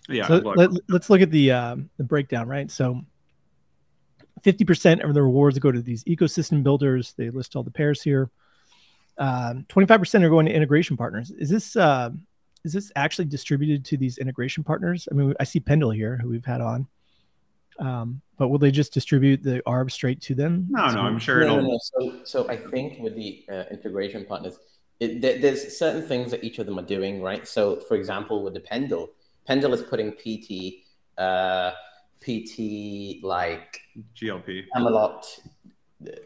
Yeah. 0.08 0.26
So 0.28 0.36
let, 0.36 0.70
us 0.90 1.10
look 1.10 1.20
at 1.20 1.30
the 1.30 1.52
um, 1.52 1.90
the 1.98 2.04
breakdown, 2.04 2.48
right? 2.48 2.70
So. 2.70 3.02
50% 4.44 5.02
of 5.02 5.14
the 5.14 5.22
rewards 5.22 5.58
go 5.58 5.72
to 5.72 5.82
these 5.82 6.04
ecosystem 6.04 6.62
builders. 6.62 7.12
They 7.18 7.28
list 7.28 7.56
all 7.56 7.64
the 7.64 7.72
pairs 7.72 8.00
here. 8.00 8.30
Um, 9.18 9.64
25% 9.68 10.22
are 10.22 10.28
going 10.28 10.46
to 10.46 10.52
integration 10.52 10.96
partners. 10.96 11.32
Is 11.32 11.50
this 11.50 11.74
uh, 11.74 12.10
is 12.64 12.72
this 12.72 12.92
actually 12.96 13.26
distributed 13.26 13.84
to 13.86 13.96
these 13.96 14.18
integration 14.18 14.64
partners? 14.64 15.08
I 15.10 15.14
mean, 15.14 15.34
I 15.40 15.44
see 15.44 15.60
Pendle 15.60 15.90
here, 15.90 16.18
who 16.18 16.28
we've 16.28 16.44
had 16.44 16.60
on. 16.60 16.86
Um, 17.78 18.20
but 18.36 18.48
will 18.48 18.58
they 18.58 18.70
just 18.70 18.92
distribute 18.92 19.42
the 19.42 19.62
ARB 19.66 19.90
straight 19.90 20.20
to 20.22 20.34
them? 20.34 20.66
No, 20.70 20.88
no, 20.90 21.00
I'm 21.00 21.18
sure. 21.18 21.40
No, 21.40 21.60
no, 21.60 21.68
no. 21.68 21.78
So, 21.82 22.20
so 22.24 22.48
I 22.48 22.56
think 22.56 23.00
with 23.00 23.14
the 23.14 23.44
uh, 23.50 23.64
integration 23.70 24.24
partners, 24.24 24.58
it, 25.00 25.20
there, 25.20 25.38
there's 25.38 25.76
certain 25.76 26.02
things 26.02 26.30
that 26.32 26.42
each 26.42 26.58
of 26.58 26.66
them 26.66 26.78
are 26.78 26.84
doing, 26.84 27.22
right? 27.22 27.46
So, 27.46 27.76
for 27.80 27.96
example, 27.96 28.42
with 28.42 28.54
the 28.54 28.60
Pendle, 28.60 29.10
Pendle 29.46 29.72
is 29.74 29.82
putting 29.82 30.12
PT, 30.12 30.84
uh, 31.18 31.72
PT 32.20 33.22
like 33.22 33.80
GLP, 34.14 34.64
Camelot, 34.74 35.26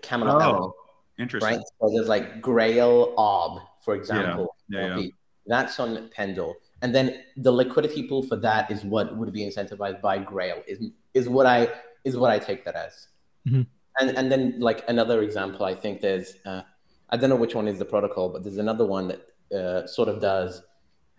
Camelot. 0.01 0.43
Oh, 0.43 0.75
interesting. 1.19 1.57
Right. 1.57 1.65
So 1.81 1.91
there's 1.95 2.09
like 2.09 2.41
Grail 2.41 3.15
ARB, 3.17 3.63
for 3.85 3.95
example. 3.95 4.55
Yeah, 4.69 4.87
yeah, 4.87 4.97
yeah. 4.99 5.09
That's 5.47 5.79
on 5.81 6.09
Pendle. 6.15 6.55
And 6.83 6.95
then 6.95 7.23
the 7.37 7.53
liquidity 7.53 8.09
pool 8.09 8.23
for 8.23 8.37
that 8.37 8.71
is 8.71 8.85
what 8.85 9.17
would 9.17 9.33
be 9.33 9.47
incentivized 9.47 10.01
by 10.01 10.19
Grail. 10.19 10.63
Is 10.67 10.81
is 11.15 11.29
what 11.29 11.47
I 11.47 11.69
is 12.05 12.17
what 12.17 12.31
I 12.31 12.39
take 12.39 12.65
that 12.65 12.75
as. 12.75 13.09
Mm-hmm. 13.49 13.63
And 14.01 14.19
and 14.19 14.33
then 14.33 14.57
like 14.59 14.85
another 14.89 15.23
example, 15.23 15.65
I 15.65 15.75
think 15.75 16.01
there's 16.01 16.35
uh, 16.45 16.63
I 17.09 17.17
don't 17.17 17.31
know 17.31 17.37
which 17.37 17.55
one 17.55 17.69
is 17.69 17.79
the 17.79 17.85
protocol, 17.85 18.31
but 18.31 18.43
there's 18.43 18.59
another 18.59 18.85
one 18.85 19.09
that 19.09 19.57
uh, 19.57 19.87
sort 19.87 20.09
of 20.09 20.21
does 20.21 20.63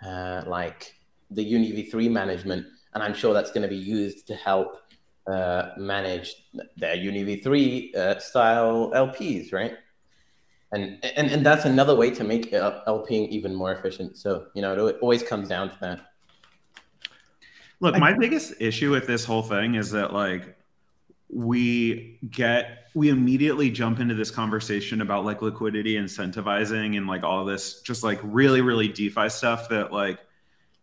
uh, 0.06 0.44
like 0.48 0.94
the 1.32 1.46
UniV3 1.54 2.12
management, 2.12 2.66
and 2.94 3.02
I'm 3.02 3.14
sure 3.14 3.34
that's 3.34 3.52
going 3.52 3.62
to 3.62 3.68
be 3.70 3.78
used 3.78 4.28
to 4.28 4.36
help 4.36 4.78
uh, 5.28 5.70
manage 5.78 6.36
their 6.78 6.98
UniV3 6.98 7.96
uh, 7.96 8.20
style 8.20 8.92
LPs, 8.94 9.54
right? 9.54 9.76
And, 10.74 10.98
and 11.16 11.30
and 11.30 11.46
that's 11.46 11.66
another 11.66 11.96
way 11.96 12.10
to 12.10 12.24
make 12.24 12.52
LPing 12.52 13.30
even 13.30 13.54
more 13.54 13.72
efficient. 13.72 14.18
So 14.18 14.48
you 14.56 14.62
know, 14.64 14.88
it 14.88 14.98
always 15.02 15.22
comes 15.22 15.48
down 15.48 15.70
to 15.70 15.78
that. 15.82 16.14
Look, 17.80 17.98
my 17.98 18.14
biggest 18.14 18.54
issue 18.60 18.92
with 18.92 19.06
this 19.06 19.24
whole 19.24 19.44
thing 19.44 19.76
is 19.76 19.92
that 19.92 20.14
like 20.14 20.58
we 21.30 22.20
get 22.30 22.88
we 22.96 23.10
immediately 23.10 23.70
jump 23.70 24.00
into 24.00 24.16
this 24.16 24.32
conversation 24.32 25.02
about 25.02 25.26
like 25.26 25.42
liquidity 25.42 25.96
incentivizing 25.96 26.98
and 26.98 27.08
like 27.08 27.24
all 27.24 27.44
this 27.44 27.82
just 27.82 28.04
like 28.04 28.20
really 28.24 28.62
really 28.62 28.88
defi 28.88 29.30
stuff 29.30 29.68
that 29.70 29.92
like 29.92 30.20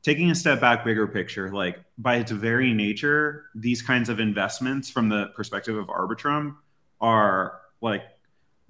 taking 0.02 0.30
a 0.30 0.34
step 0.34 0.60
back 0.60 0.84
bigger 0.84 1.06
picture 1.06 1.50
like 1.50 1.78
by 1.98 2.16
its 2.16 2.32
very 2.32 2.74
nature 2.74 3.46
these 3.54 3.80
kinds 3.80 4.08
of 4.08 4.18
investments 4.18 4.90
from 4.90 5.08
the 5.08 5.26
perspective 5.36 5.76
of 5.76 5.86
arbitrum 5.86 6.56
are 7.00 7.60
like 7.80 8.02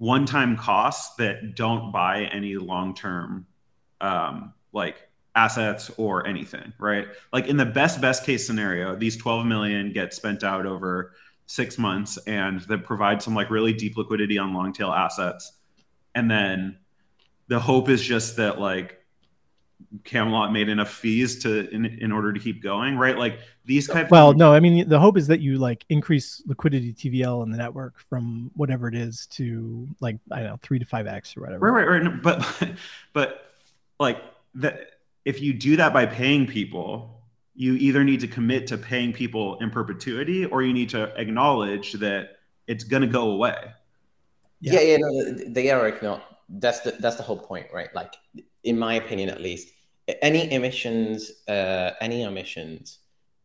one-time 0.01 0.57
costs 0.57 1.15
that 1.17 1.53
don't 1.53 1.91
buy 1.91 2.23
any 2.33 2.55
long-term 2.55 3.45
um 4.01 4.51
like 4.73 5.07
assets 5.35 5.91
or 5.95 6.25
anything, 6.25 6.73
right? 6.79 7.05
Like 7.31 7.45
in 7.45 7.55
the 7.55 7.67
best 7.67 8.01
best 8.01 8.25
case 8.25 8.47
scenario, 8.47 8.95
these 8.95 9.15
12 9.15 9.45
million 9.45 9.93
get 9.93 10.11
spent 10.15 10.43
out 10.43 10.65
over 10.65 11.13
6 11.45 11.77
months 11.77 12.17
and 12.25 12.61
that 12.61 12.83
provide 12.83 13.21
some 13.21 13.35
like 13.35 13.51
really 13.51 13.73
deep 13.73 13.95
liquidity 13.95 14.39
on 14.39 14.55
long 14.55 14.73
tail 14.73 14.91
assets. 14.91 15.51
And 16.15 16.31
then 16.31 16.79
the 17.47 17.59
hope 17.59 17.87
is 17.87 18.01
just 18.01 18.37
that 18.37 18.59
like 18.59 19.00
Camelot 20.03 20.51
made 20.51 20.69
enough 20.69 20.91
fees 20.91 21.39
to 21.39 21.69
in, 21.73 21.85
in 21.85 22.11
order 22.11 22.33
to 22.33 22.39
keep 22.39 22.61
going, 22.61 22.97
right? 22.97 23.17
Like 23.17 23.39
these 23.65 23.87
kind 23.87 24.09
Well, 24.09 24.31
of- 24.31 24.37
no, 24.37 24.53
I 24.53 24.59
mean 24.59 24.87
the 24.87 24.99
hope 24.99 25.17
is 25.17 25.27
that 25.27 25.39
you 25.39 25.57
like 25.57 25.85
increase 25.89 26.41
liquidity 26.45 26.93
TVL 26.93 27.43
in 27.43 27.51
the 27.51 27.57
network 27.57 27.99
from 27.99 28.51
whatever 28.55 28.87
it 28.87 28.95
is 28.95 29.27
to 29.31 29.87
like 29.99 30.17
I 30.31 30.37
don't 30.37 30.49
know 30.49 30.59
three 30.61 30.79
to 30.79 30.85
five 30.85 31.07
x 31.07 31.35
or 31.37 31.41
whatever. 31.41 31.71
Right, 31.71 31.87
right, 31.87 32.03
right. 32.03 32.21
But 32.21 32.69
but 33.13 33.51
like 33.99 34.21
that 34.55 34.91
if 35.25 35.41
you 35.41 35.53
do 35.53 35.77
that 35.77 35.93
by 35.93 36.05
paying 36.05 36.47
people, 36.47 37.21
you 37.55 37.73
either 37.75 38.03
need 38.03 38.19
to 38.21 38.27
commit 38.27 38.67
to 38.67 38.77
paying 38.77 39.13
people 39.13 39.57
in 39.59 39.69
perpetuity 39.69 40.45
or 40.45 40.63
you 40.63 40.73
need 40.73 40.89
to 40.89 41.13
acknowledge 41.19 41.93
that 41.93 42.37
it's 42.67 42.83
going 42.83 43.01
to 43.01 43.07
go 43.07 43.31
away. 43.31 43.57
Yeah, 44.61 44.73
yeah, 44.73 44.79
yeah 44.81 44.97
no, 44.99 45.33
they 45.53 45.69
are 45.71 45.99
not. 46.01 46.23
That's 46.51 46.81
the 46.81 46.91
that's 46.99 47.15
the 47.15 47.23
whole 47.23 47.37
point, 47.37 47.67
right? 47.73 47.93
Like, 47.95 48.15
in 48.63 48.77
my 48.77 48.95
opinion, 48.95 49.29
at 49.29 49.41
least, 49.41 49.69
any 50.21 50.51
emissions, 50.51 51.31
uh, 51.47 51.91
any 52.01 52.23
emissions 52.23 52.99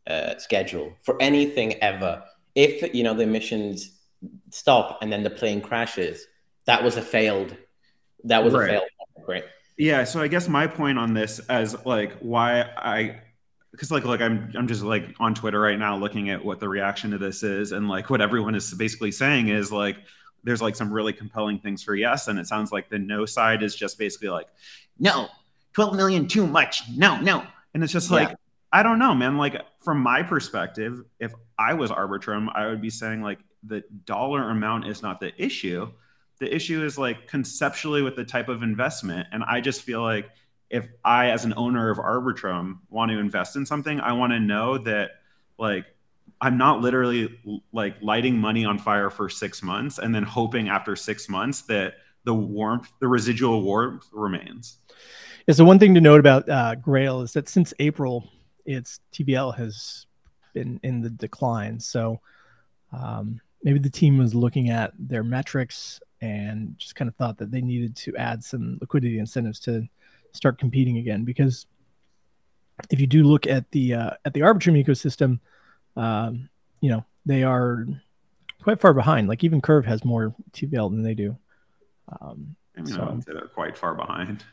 uh, 0.07 0.37
schedule 0.39 0.93
for 1.03 1.21
anything 1.21 1.75
ever, 1.75 2.23
if 2.55 2.95
you 2.95 3.03
know 3.03 3.15
the 3.15 3.23
emissions 3.23 3.99
stop 4.51 4.99
and 5.03 5.13
then 5.13 5.23
the 5.23 5.31
plane 5.31 5.61
crashes, 5.61 6.27
that 6.67 6.83
was 6.83 6.97
a 6.97 7.03
failed. 7.03 7.57
That 8.25 8.43
was 8.43 8.55
right. 8.55 8.65
a 8.65 8.73
failed, 8.73 8.89
right? 9.29 9.45
yeah 9.77 10.05
so 10.05 10.21
i 10.21 10.29
guess 10.29 10.49
my 10.49 10.67
point 10.67 10.99
on 10.99 11.15
this 11.15 11.39
as 11.49 11.77
like 11.85 12.17
why 12.21 12.63
i 12.77 13.21
because 13.71 13.91
like 13.91 14.05
like 14.05 14.21
i'm 14.21 14.51
i'm 14.57 14.67
just 14.67 14.83
like 14.83 15.15
on 15.21 15.35
twitter 15.35 15.61
right 15.61 15.79
now 15.79 15.97
looking 15.97 16.31
at 16.31 16.45
what 16.45 16.61
the 16.61 16.69
reaction 16.69 17.11
to 17.11 17.19
this 17.19 17.43
is 17.43 17.73
and 17.73 17.89
like 17.89 18.09
what 18.09 18.21
everyone 18.21 18.55
is 18.55 18.73
basically 18.75 19.13
saying 19.13 19.49
is 19.49 19.71
like 19.71 19.97
there's 20.47 20.63
like 20.63 20.77
some 20.77 20.93
really 20.93 21.13
compelling 21.13 21.59
things 21.59 21.83
for 21.83 21.95
yes 21.95 22.29
and 22.29 22.39
it 22.39 22.47
sounds 22.47 22.73
like 22.73 22.89
the 22.89 22.99
no 22.99 23.27
side 23.27 23.63
is 23.63 23.75
just 23.75 23.99
basically 23.99 24.29
like 24.29 24.49
no 24.99 25.29
12 25.75 25.95
million 25.95 26.27
too 26.27 26.47
much. 26.47 26.83
No 26.97 27.21
no. 27.21 27.45
And 27.75 27.85
it's 27.85 27.93
just 27.93 28.11
like 28.11 28.35
i 28.73 28.83
don't 28.83 28.99
know 28.99 29.15
man. 29.15 29.37
Like 29.37 29.61
from 29.81 30.01
my 30.01 30.23
perspective 30.23 31.03
if 31.21 31.35
i 31.59 31.75
was 31.75 31.91
arbitrum 31.91 32.49
i 32.55 32.67
would 32.67 32.81
be 32.81 32.91
saying 32.91 33.23
like 33.23 33.39
the 33.63 33.83
dollar 34.05 34.51
amount 34.51 34.87
is 34.87 35.03
not 35.03 35.21
the 35.21 35.33
issue. 35.43 35.91
The 36.39 36.55
issue 36.55 36.85
is 36.85 36.99
like 36.99 37.27
conceptually 37.27 38.03
with 38.03 38.17
the 38.17 38.25
type 38.25 38.49
of 38.49 38.63
investment. 38.63 39.29
And 39.33 39.43
I 39.45 39.61
just 39.61 39.83
feel 39.83 40.03
like 40.03 40.31
if 40.71 40.87
I, 41.05 41.31
as 41.31 41.45
an 41.45 41.55
owner 41.57 41.91
of 41.91 41.99
Arbitrum, 41.99 42.79
want 42.91 43.11
to 43.11 43.19
invest 43.19 43.57
in 43.57 43.65
something, 43.65 44.01
I 44.01 44.13
want 44.13 44.33
to 44.33 44.41
know 44.41 44.79
that 44.79 45.11
like 45.59 45.87
I'm 46.41 46.59
not 46.59 46.81
literally 46.81 47.39
like 47.73 47.97
lighting 48.03 48.39
money 48.39 48.65
on 48.65 48.79
fire 48.79 49.11
for 49.11 49.29
six 49.29 49.63
months 49.63 49.99
and 49.99 50.15
then 50.15 50.23
hoping 50.23 50.69
after 50.69 50.95
six 50.95 51.29
months 51.29 51.63
that 51.63 51.95
the 52.25 52.35
warmth, 52.35 52.91
the 53.01 53.09
residual 53.09 53.63
warmth 53.63 54.07
remains. 54.13 54.79
Yeah, 55.47 55.55
so 55.55 55.65
one 55.65 55.79
thing 55.79 55.95
to 55.95 56.01
note 56.01 56.21
about 56.21 56.49
uh, 56.49 56.75
Grail 56.75 57.23
is 57.23 57.33
that 57.33 57.49
since 57.49 57.73
April, 57.79 58.29
its 58.67 59.01
TVL 59.13 59.57
has 59.57 60.07
been 60.53 60.81
in 60.83 61.01
the 61.01 61.11
decline. 61.11 61.79
So 61.79 62.21
um, 62.93 63.41
maybe 63.63 63.79
the 63.79 63.91
team 63.91 64.19
was 64.19 64.35
looking 64.35 64.71
at 64.71 64.93
their 64.99 65.23
metrics 65.23 66.01
and 66.21 66.75
just 66.79 66.97
kind 66.97 67.09
of 67.09 67.15
thought 67.17 67.39
that 67.39 67.51
they 67.51 67.61
needed 67.61 67.95
to 67.97 68.17
add 68.17 68.43
some 68.43 68.79
liquidity 68.81 69.19
incentives 69.19 69.61
to 69.61 69.87
start 70.33 70.59
competing 70.59 70.99
again. 70.99 71.25
Because 71.25 71.67
if 72.91 73.01
you 73.01 73.07
do 73.07 73.23
look 73.23 73.47
at 73.47 73.71
the 73.71 73.95
uh, 73.95 74.11
at 74.25 74.35
the 74.35 74.41
Arbitrum 74.41 74.83
ecosystem, 74.83 75.39
um, 75.97 76.49
you 76.81 76.91
know 76.91 77.05
they 77.25 77.43
are 77.43 77.87
quite 78.63 78.81
far 78.81 78.95
behind. 78.95 79.29
Like 79.29 79.45
even 79.45 79.61
Curve 79.61 79.87
has 79.87 80.05
more 80.05 80.35
TVL 80.53 80.91
than 80.91 81.03
they 81.03 81.15
do. 81.15 81.37
Um, 82.21 82.57
I 82.77 82.83
mean, 82.83 82.95
so, 82.95 83.03
I 83.03 83.11
would 83.11 83.25
say 83.25 83.33
they're 83.33 83.49
quite 83.49 83.77
far 83.77 83.95
behind. 83.95 84.45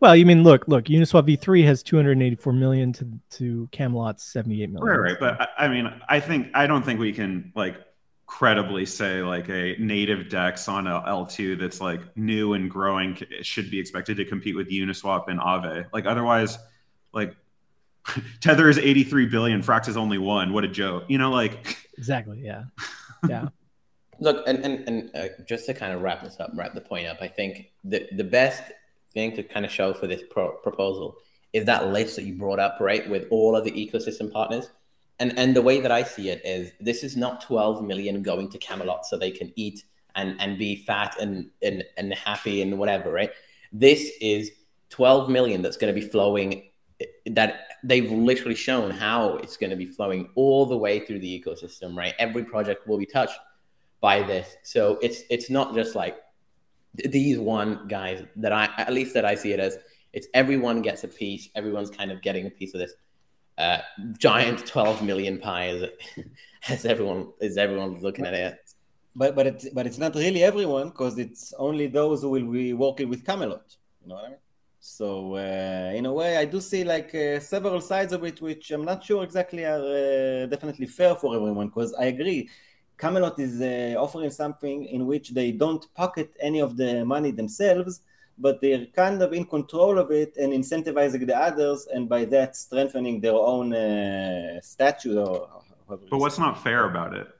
Well, 0.00 0.14
you 0.14 0.26
mean 0.26 0.42
look, 0.42 0.68
look, 0.68 0.84
Uniswap 0.84 1.26
V3 1.28 1.64
has 1.64 1.82
284 1.82 2.52
million 2.52 2.92
to 2.94 3.08
to 3.30 3.68
Camelot's 3.72 4.22
78 4.24 4.70
million. 4.70 4.86
Right, 4.86 5.12
right. 5.12 5.16
But 5.18 5.50
I 5.58 5.68
mean, 5.68 5.92
I 6.08 6.20
think 6.20 6.48
I 6.54 6.66
don't 6.66 6.84
think 6.84 7.00
we 7.00 7.12
can 7.12 7.52
like 7.54 7.76
credibly 8.26 8.86
say 8.86 9.22
like 9.22 9.48
a 9.48 9.76
native 9.78 10.28
dex 10.28 10.68
on 10.68 10.86
a 10.86 11.00
L2 11.02 11.58
that's 11.58 11.80
like 11.80 12.16
new 12.16 12.54
and 12.54 12.70
growing 12.70 13.18
should 13.42 13.70
be 13.70 13.78
expected 13.78 14.16
to 14.16 14.24
compete 14.24 14.56
with 14.56 14.68
Uniswap 14.70 15.28
and 15.28 15.40
Aave. 15.40 15.86
Like 15.92 16.06
otherwise, 16.06 16.58
like 17.12 17.36
Tether 18.40 18.68
is 18.68 18.78
83 18.78 19.26
billion, 19.26 19.62
Frax 19.62 19.88
is 19.88 19.96
only 19.96 20.18
one. 20.18 20.52
What 20.52 20.64
a 20.64 20.68
joke. 20.68 21.04
You 21.08 21.18
know, 21.18 21.30
like 21.30 21.88
exactly. 21.96 22.40
Yeah. 22.42 22.64
Yeah. 23.26 23.48
Look, 24.20 24.46
and 24.46 24.58
and, 24.58 24.86
and 24.86 25.10
uh, 25.16 25.28
just 25.48 25.64
to 25.64 25.72
kind 25.72 25.94
of 25.94 26.02
wrap 26.02 26.22
this 26.22 26.38
up, 26.38 26.50
wrap 26.54 26.74
the 26.74 26.82
point 26.82 27.06
up, 27.06 27.18
I 27.22 27.28
think 27.28 27.72
the 27.84 28.06
the 28.14 28.22
best 28.22 28.62
thing 29.14 29.34
to 29.36 29.42
kind 29.42 29.64
of 29.64 29.72
show 29.72 29.94
for 29.94 30.06
this 30.06 30.22
pro- 30.30 30.56
proposal 30.58 31.16
is 31.54 31.64
that 31.64 31.88
list 31.88 32.16
that 32.16 32.24
you 32.24 32.34
brought 32.34 32.58
up, 32.58 32.76
right, 32.80 33.08
with 33.08 33.26
all 33.30 33.56
of 33.56 33.64
the 33.64 33.70
ecosystem 33.70 34.30
partners. 34.30 34.68
And 35.20 35.38
and 35.38 35.56
the 35.56 35.62
way 35.62 35.80
that 35.80 35.90
I 35.90 36.02
see 36.02 36.28
it 36.28 36.42
is 36.44 36.72
this 36.80 37.02
is 37.02 37.16
not 37.16 37.40
12 37.40 37.82
million 37.82 38.22
going 38.22 38.50
to 38.50 38.58
Camelot 38.58 39.06
so 39.06 39.16
they 39.16 39.30
can 39.30 39.52
eat 39.56 39.84
and 40.16 40.38
and 40.40 40.58
be 40.58 40.76
fat 40.76 41.16
and 41.20 41.50
and, 41.62 41.84
and 41.96 42.12
happy 42.12 42.60
and 42.60 42.78
whatever, 42.78 43.10
right? 43.10 43.30
This 43.72 44.10
is 44.20 44.50
12 44.90 45.30
million 45.30 45.62
that's 45.62 45.76
going 45.76 45.92
to 45.92 45.98
be 45.98 46.06
flowing 46.06 46.68
that 47.26 47.68
they've 47.82 48.10
literally 48.10 48.54
shown 48.54 48.90
how 48.90 49.36
it's 49.36 49.56
going 49.56 49.70
to 49.70 49.76
be 49.76 49.86
flowing 49.86 50.28
all 50.34 50.66
the 50.66 50.76
way 50.76 51.00
through 51.00 51.18
the 51.18 51.42
ecosystem, 51.42 51.96
right? 51.96 52.14
Every 52.18 52.44
project 52.44 52.86
will 52.86 52.98
be 52.98 53.06
touched 53.06 53.38
by 54.00 54.22
this. 54.22 54.56
So 54.62 54.98
it's 55.02 55.22
it's 55.30 55.50
not 55.50 55.74
just 55.74 55.94
like 55.94 56.16
these 56.94 57.38
one 57.38 57.88
guys 57.88 58.24
that 58.36 58.52
I 58.52 58.68
at 58.78 58.92
least 58.92 59.14
that 59.14 59.24
I 59.24 59.34
see 59.34 59.52
it 59.52 59.60
as 59.60 59.78
it's 60.12 60.28
everyone 60.34 60.82
gets 60.82 61.04
a 61.04 61.08
piece. 61.08 61.48
Everyone's 61.54 61.90
kind 61.90 62.10
of 62.12 62.22
getting 62.22 62.46
a 62.46 62.50
piece 62.50 62.74
of 62.74 62.80
this 62.80 62.94
uh, 63.58 63.78
giant 64.18 64.66
12 64.66 65.02
million 65.02 65.38
pie 65.38 65.68
as, 65.68 65.90
as 66.68 66.84
everyone 66.84 67.32
is 67.40 67.56
everyone 67.56 68.00
looking 68.00 68.26
at 68.26 68.34
it. 68.34 68.58
But 69.16 69.34
but 69.34 69.46
it's 69.46 69.68
but 69.70 69.86
it's 69.86 69.98
not 69.98 70.14
really 70.14 70.42
everyone 70.42 70.88
because 70.88 71.18
it's 71.18 71.52
only 71.58 71.86
those 71.86 72.22
who 72.22 72.30
will 72.30 72.50
be 72.50 72.72
working 72.72 73.08
with 73.08 73.24
Camelot. 73.24 73.76
You 74.02 74.08
know 74.08 74.16
what 74.16 74.24
I 74.24 74.28
mean? 74.28 74.38
So 74.86 75.36
uh, 75.36 75.92
in 75.94 76.04
a 76.04 76.12
way, 76.12 76.36
I 76.36 76.44
do 76.44 76.60
see 76.60 76.84
like 76.84 77.14
uh, 77.14 77.40
several 77.40 77.80
sides 77.80 78.12
of 78.12 78.22
it, 78.22 78.42
which 78.42 78.70
I'm 78.70 78.84
not 78.84 79.02
sure 79.02 79.24
exactly 79.24 79.64
are 79.64 79.80
uh, 79.80 80.46
definitely 80.46 80.86
fair 80.86 81.14
for 81.14 81.34
everyone. 81.34 81.68
Because 81.68 81.94
I 81.94 82.04
agree, 82.04 82.50
Camelot 82.98 83.38
is 83.40 83.62
uh, 83.62 83.98
offering 83.98 84.30
something 84.30 84.84
in 84.84 85.06
which 85.06 85.30
they 85.30 85.52
don't 85.52 85.82
pocket 85.94 86.34
any 86.38 86.60
of 86.60 86.76
the 86.76 87.02
money 87.02 87.30
themselves, 87.30 88.02
but 88.36 88.60
they're 88.60 88.84
kind 88.94 89.22
of 89.22 89.32
in 89.32 89.46
control 89.46 89.98
of 89.98 90.10
it 90.10 90.36
and 90.36 90.52
incentivizing 90.52 91.26
the 91.26 91.34
others, 91.34 91.88
and 91.90 92.06
by 92.06 92.26
that 92.26 92.54
strengthening 92.54 93.22
their 93.22 93.32
own 93.32 93.72
uh, 93.72 94.60
statue. 94.60 95.18
Or, 95.18 95.48
but 95.88 96.00
what's 96.10 96.38
not 96.38 96.62
fair 96.62 96.84
about 96.84 97.14
it? 97.14 97.33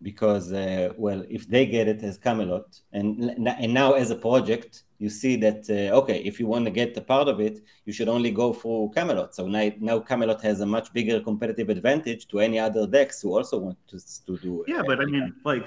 Because 0.00 0.52
uh, 0.52 0.92
well, 0.96 1.24
if 1.28 1.48
they 1.48 1.66
get 1.66 1.88
it 1.88 2.02
as 2.02 2.18
Camelot, 2.18 2.80
and 2.92 3.30
and 3.46 3.74
now 3.74 3.92
as 3.92 4.10
a 4.10 4.16
project 4.16 4.84
you 4.98 5.08
see 5.08 5.36
that 5.36 5.68
uh, 5.70 5.96
okay 5.96 6.18
if 6.24 6.38
you 6.40 6.46
want 6.46 6.64
to 6.64 6.70
get 6.70 6.96
a 6.96 7.00
part 7.00 7.28
of 7.28 7.40
it 7.40 7.60
you 7.84 7.92
should 7.92 8.08
only 8.08 8.30
go 8.30 8.52
through 8.52 8.90
camelot. 8.94 9.34
So 9.34 9.46
now, 9.46 9.70
now 9.78 10.00
camelot 10.00 10.42
has 10.42 10.60
a 10.60 10.66
much 10.66 10.92
bigger 10.92 11.20
competitive 11.20 11.68
advantage 11.70 12.28
to 12.28 12.40
any 12.40 12.58
other 12.58 12.86
decks 12.86 13.22
who 13.22 13.36
also 13.36 13.58
want 13.58 13.78
to, 13.88 13.98
to 14.26 14.36
do 14.38 14.64
yeah 14.66 14.82
but 14.86 15.00
i 15.00 15.04
mean 15.04 15.34
like 15.44 15.64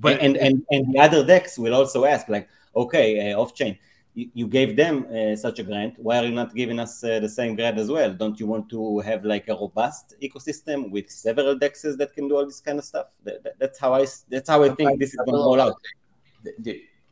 but 0.00 0.20
and, 0.20 0.36
and 0.36 0.64
and 0.70 0.92
the 0.92 0.98
other 0.98 1.24
decks 1.24 1.58
will 1.58 1.74
also 1.74 2.04
ask 2.04 2.28
like 2.28 2.48
okay 2.74 3.32
uh, 3.32 3.38
off 3.38 3.54
chain 3.54 3.78
you, 4.14 4.30
you, 4.32 4.46
gave 4.46 4.76
them 4.76 5.06
uh, 5.12 5.36
such 5.36 5.58
a 5.58 5.62
grant. 5.62 5.94
Why 5.98 6.18
are 6.18 6.24
you 6.24 6.32
not 6.32 6.54
giving 6.54 6.78
us 6.78 7.02
uh, 7.02 7.20
the 7.20 7.28
same 7.28 7.54
grant 7.56 7.78
as 7.78 7.90
well? 7.90 8.12
Don't 8.12 8.38
you 8.38 8.46
want 8.46 8.68
to 8.70 9.00
have 9.00 9.24
like 9.24 9.48
a 9.48 9.54
robust 9.54 10.14
ecosystem 10.22 10.90
with 10.90 11.10
several 11.10 11.58
dexes 11.58 11.96
that 11.98 12.14
can 12.14 12.28
do 12.28 12.36
all 12.36 12.46
this 12.46 12.60
kind 12.60 12.78
of 12.78 12.84
stuff? 12.84 13.06
That, 13.24 13.42
that, 13.42 13.58
that's 13.58 13.78
how 13.78 13.94
i 13.94 14.06
that's 14.28 14.48
how 14.48 14.62
i 14.62 14.68
think 14.70 15.00
this 15.00 15.10
is 15.10 15.16
going 15.16 15.32
to 15.32 15.44
roll 15.48 15.60
out. 15.60 15.76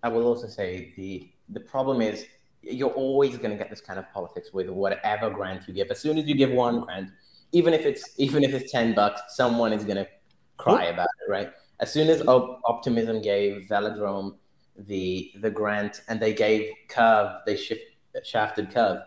I 0.02 0.08
will 0.08 0.26
also 0.26 0.46
say 0.46 0.92
the 0.96 1.30
the 1.48 1.60
problem 1.60 2.00
is 2.00 2.26
you're 2.62 2.90
always 2.90 3.36
going 3.36 3.50
to 3.50 3.56
get 3.56 3.70
this 3.70 3.80
kind 3.80 3.98
of 3.98 4.10
politics 4.12 4.52
with 4.52 4.68
whatever 4.68 5.30
grant 5.30 5.66
you 5.66 5.74
give. 5.74 5.90
As 5.90 6.00
soon 6.00 6.16
as 6.18 6.26
you 6.26 6.34
give 6.34 6.50
one 6.50 6.80
grant, 6.80 7.10
even 7.50 7.74
if 7.74 7.84
it's 7.84 8.14
even 8.18 8.44
if 8.44 8.54
it's 8.54 8.70
ten 8.70 8.94
bucks, 8.94 9.20
someone 9.28 9.72
is 9.72 9.84
going 9.84 9.96
to 9.96 10.08
cry 10.56 10.84
about 10.84 11.08
it, 11.20 11.30
right? 11.30 11.50
As 11.80 11.92
soon 11.92 12.08
as 12.08 12.22
Optimism 12.26 13.22
gave 13.22 13.66
Velodrome 13.68 14.36
the 14.76 15.32
the 15.40 15.50
grant 15.50 16.02
and 16.08 16.20
they 16.20 16.32
gave 16.34 16.70
Curve, 16.88 17.40
they 17.46 17.56
shift, 17.56 17.84
shafted 18.24 18.70
Curve. 18.70 19.00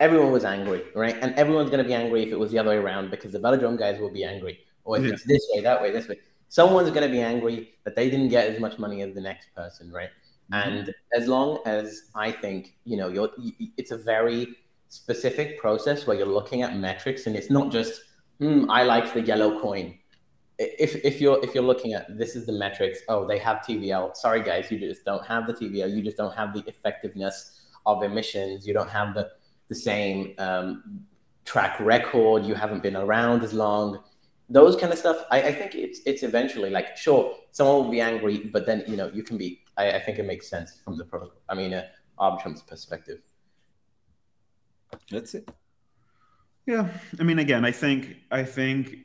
Everyone 0.00 0.32
was 0.32 0.44
angry, 0.44 0.82
right? 0.94 1.16
And 1.20 1.34
everyone's 1.36 1.70
going 1.70 1.82
to 1.82 1.88
be 1.88 1.94
angry 1.94 2.22
if 2.22 2.30
it 2.30 2.38
was 2.38 2.50
the 2.50 2.58
other 2.58 2.70
way 2.70 2.76
around 2.76 3.10
because 3.10 3.32
the 3.32 3.38
Velodrome 3.38 3.78
guys 3.78 4.00
will 4.00 4.12
be 4.12 4.24
angry, 4.24 4.58
or 4.84 4.98
if 4.98 5.04
yeah. 5.04 5.12
it's 5.12 5.24
this 5.24 5.46
way, 5.52 5.60
that 5.60 5.80
way, 5.80 5.92
this 5.92 6.08
way. 6.08 6.18
Someone's 6.48 6.90
going 6.90 7.06
to 7.06 7.12
be 7.12 7.20
angry 7.20 7.70
that 7.84 7.96
they 7.96 8.10
didn't 8.10 8.28
get 8.28 8.48
as 8.48 8.60
much 8.60 8.78
money 8.78 9.02
as 9.02 9.14
the 9.14 9.20
next 9.20 9.54
person, 9.54 9.90
right? 9.90 10.10
Mm-hmm. 10.52 10.68
And 10.68 10.94
as 11.16 11.26
long 11.26 11.58
as 11.66 12.10
I 12.14 12.30
think, 12.30 12.76
you 12.84 12.96
know, 12.96 13.08
you're, 13.08 13.30
it's 13.76 13.90
a 13.90 13.96
very 13.96 14.48
specific 14.88 15.58
process 15.58 16.06
where 16.06 16.16
you're 16.16 16.26
looking 16.26 16.62
at 16.62 16.76
metrics 16.76 17.26
and 17.26 17.34
it's 17.34 17.50
not 17.50 17.72
just, 17.72 18.02
hmm, 18.38 18.70
I 18.70 18.82
like 18.84 19.12
the 19.14 19.22
yellow 19.22 19.60
coin. 19.60 19.98
If, 20.58 20.96
if 21.04 21.20
you're 21.20 21.42
if 21.42 21.54
you're 21.54 21.64
looking 21.64 21.94
at 21.94 22.16
this 22.16 22.36
is 22.36 22.46
the 22.46 22.52
metrics, 22.52 23.00
oh, 23.08 23.26
they 23.26 23.38
have 23.38 23.58
TVL. 23.58 24.14
Sorry 24.16 24.42
guys, 24.42 24.70
you 24.70 24.78
just 24.78 25.04
don't 25.04 25.24
have 25.26 25.46
the 25.46 25.52
TVL. 25.52 25.94
You 25.94 26.02
just 26.02 26.16
don't 26.16 26.34
have 26.34 26.54
the 26.54 26.62
effectiveness 26.66 27.62
of 27.86 28.02
emissions. 28.02 28.66
You 28.66 28.74
don't 28.74 28.90
have 28.90 29.14
the 29.14 29.30
the 29.68 29.74
same 29.74 30.34
um, 30.38 31.04
track 31.44 31.80
record. 31.80 32.44
You 32.44 32.54
haven't 32.54 32.82
been 32.82 32.96
around 32.96 33.42
as 33.42 33.52
long. 33.52 34.02
Those 34.48 34.76
kind 34.76 34.92
of 34.92 34.98
stuff. 34.98 35.24
I, 35.30 35.42
I 35.42 35.52
think 35.52 35.74
it's 35.74 36.00
it's 36.06 36.22
eventually 36.22 36.70
like 36.70 36.96
sure, 36.96 37.34
someone 37.50 37.84
will 37.84 37.90
be 37.90 38.00
angry, 38.00 38.38
but 38.38 38.66
then 38.66 38.84
you 38.86 38.96
know 38.96 39.10
you 39.12 39.22
can 39.22 39.36
be 39.36 39.64
I, 39.76 39.92
I 39.92 40.00
think 40.00 40.18
it 40.18 40.24
makes 40.24 40.48
sense 40.48 40.80
from 40.84 40.96
the 40.96 41.04
protocol. 41.04 41.40
I 41.48 41.54
mean, 41.54 41.74
uh, 41.74 41.86
Arbitrum's 42.18 42.62
perspective. 42.62 43.20
That's 45.10 45.34
it. 45.34 45.48
Yeah, 46.66 46.88
I 47.18 47.22
mean, 47.22 47.38
again, 47.38 47.64
I 47.64 47.72
think 47.72 48.16
I 48.30 48.42
think 48.42 48.96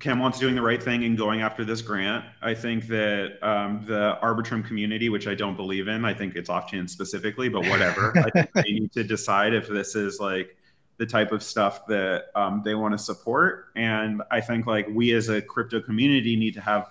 Camelot's 0.00 0.38
doing 0.38 0.54
the 0.54 0.62
right 0.62 0.82
thing 0.82 1.02
in 1.02 1.14
going 1.14 1.42
after 1.42 1.64
this 1.64 1.80
grant. 1.80 2.24
I 2.42 2.54
think 2.54 2.86
that 2.88 3.38
um, 3.42 3.84
the 3.86 4.18
Arbitrum 4.22 4.64
community, 4.64 5.08
which 5.08 5.26
I 5.26 5.34
don't 5.34 5.56
believe 5.56 5.88
in, 5.88 6.04
I 6.04 6.14
think 6.14 6.34
it's 6.34 6.48
off 6.48 6.68
chain 6.68 6.88
specifically, 6.88 7.48
but 7.48 7.66
whatever. 7.66 8.16
I 8.18 8.30
think 8.30 8.52
they 8.52 8.62
need 8.62 8.92
to 8.92 9.04
decide 9.04 9.54
if 9.54 9.68
this 9.68 9.94
is 9.94 10.18
like 10.18 10.56
the 10.96 11.06
type 11.06 11.32
of 11.32 11.42
stuff 11.42 11.86
that 11.86 12.26
um, 12.34 12.62
they 12.64 12.74
want 12.74 12.92
to 12.92 12.98
support. 12.98 13.66
And 13.76 14.22
I 14.30 14.40
think 14.40 14.66
like 14.66 14.88
we 14.90 15.12
as 15.12 15.28
a 15.28 15.40
crypto 15.40 15.80
community 15.80 16.36
need 16.36 16.54
to 16.54 16.60
have 16.60 16.90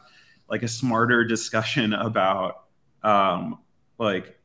like 0.49 0.63
a 0.63 0.67
smarter 0.67 1.25
discussion 1.25 1.93
about 1.93 2.65
um, 3.03 3.59
like 3.97 4.37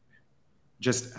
just 0.81 1.15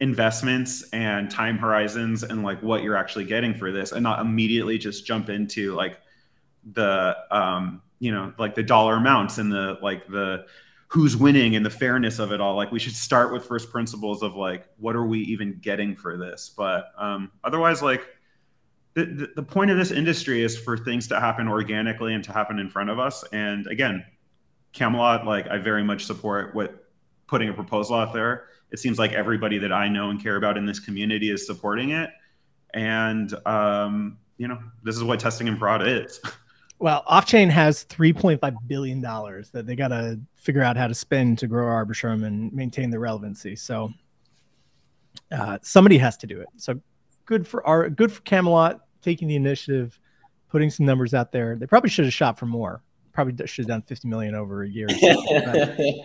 investments 0.00 0.88
and 0.90 1.30
time 1.30 1.56
horizons 1.56 2.24
and 2.24 2.42
like 2.42 2.62
what 2.62 2.82
you're 2.82 2.96
actually 2.96 3.24
getting 3.24 3.54
for 3.54 3.72
this 3.72 3.92
and 3.92 4.02
not 4.02 4.20
immediately 4.20 4.76
just 4.76 5.06
jump 5.06 5.28
into 5.28 5.72
like 5.74 6.00
the 6.72 7.16
um 7.30 7.82
you 7.98 8.10
know 8.10 8.32
like 8.38 8.54
the 8.54 8.62
dollar 8.62 8.96
amounts 8.96 9.38
and 9.38 9.52
the 9.52 9.78
like 9.82 10.06
the 10.08 10.46
who's 10.88 11.16
winning 11.16 11.56
and 11.56 11.66
the 11.66 11.70
fairness 11.70 12.18
of 12.18 12.32
it 12.32 12.40
all 12.40 12.54
like 12.56 12.70
we 12.70 12.78
should 12.78 12.94
start 12.94 13.32
with 13.32 13.44
first 13.44 13.70
principles 13.70 14.22
of 14.22 14.34
like 14.34 14.66
what 14.78 14.94
are 14.96 15.04
we 15.04 15.20
even 15.20 15.58
getting 15.60 15.94
for 15.94 16.16
this 16.16 16.52
but 16.56 16.92
um 16.98 17.30
otherwise 17.42 17.82
like 17.82 18.06
the, 18.94 19.28
the, 19.34 19.42
point 19.42 19.72
of 19.72 19.76
this 19.76 19.90
industry 19.90 20.42
is 20.42 20.56
for 20.56 20.78
things 20.78 21.08
to 21.08 21.18
happen 21.18 21.48
organically 21.48 22.14
and 22.14 22.22
to 22.22 22.32
happen 22.32 22.60
in 22.60 22.70
front 22.70 22.88
of 22.88 23.00
us 23.00 23.24
and 23.32 23.66
again 23.66 24.04
camelot 24.72 25.26
like 25.26 25.48
i 25.48 25.58
very 25.58 25.82
much 25.82 26.04
support 26.04 26.54
what 26.54 26.84
putting 27.26 27.48
a 27.48 27.52
proposal 27.52 27.96
out 27.96 28.12
there. 28.12 28.46
It 28.70 28.78
seems 28.78 28.98
like 28.98 29.12
everybody 29.12 29.58
that 29.58 29.72
I 29.72 29.88
know 29.88 30.10
and 30.10 30.22
care 30.22 30.36
about 30.36 30.56
in 30.56 30.66
this 30.66 30.78
community 30.78 31.30
is 31.30 31.46
supporting 31.46 31.90
it. 31.90 32.10
And, 32.72 33.34
um, 33.46 34.18
you 34.36 34.48
know, 34.48 34.58
this 34.82 34.96
is 34.96 35.04
what 35.04 35.20
testing 35.20 35.48
and 35.48 35.58
fraud 35.58 35.86
is. 35.86 36.20
Well, 36.84 37.02
Offchain 37.10 37.48
has 37.48 37.86
$3.5 37.86 38.58
billion 38.66 39.00
that 39.00 39.64
they 39.64 39.74
got 39.74 39.88
to 39.88 40.20
figure 40.34 40.62
out 40.62 40.76
how 40.76 40.86
to 40.86 40.92
spend 40.92 41.38
to 41.38 41.46
grow 41.46 41.64
Arbitrum 41.64 42.26
and 42.26 42.52
maintain 42.52 42.90
the 42.90 42.98
relevancy. 42.98 43.56
So 43.56 43.90
uh, 45.32 45.56
somebody 45.62 45.96
has 45.96 46.18
to 46.18 46.26
do 46.26 46.42
it. 46.42 46.48
So 46.58 46.78
good 47.24 47.48
for 47.48 47.66
our 47.66 47.88
good 47.88 48.12
for 48.12 48.20
Camelot 48.20 48.80
taking 49.00 49.28
the 49.28 49.34
initiative, 49.34 49.98
putting 50.50 50.68
some 50.68 50.84
numbers 50.84 51.14
out 51.14 51.32
there. 51.32 51.56
They 51.56 51.66
probably 51.66 51.88
should 51.88 52.04
have 52.04 52.12
shot 52.12 52.38
for 52.38 52.44
more. 52.44 52.82
Probably 53.14 53.46
should 53.46 53.62
have 53.62 53.68
done 53.68 53.80
50 53.80 54.06
million 54.08 54.34
over 54.34 54.64
a 54.64 54.68
year. 54.68 54.86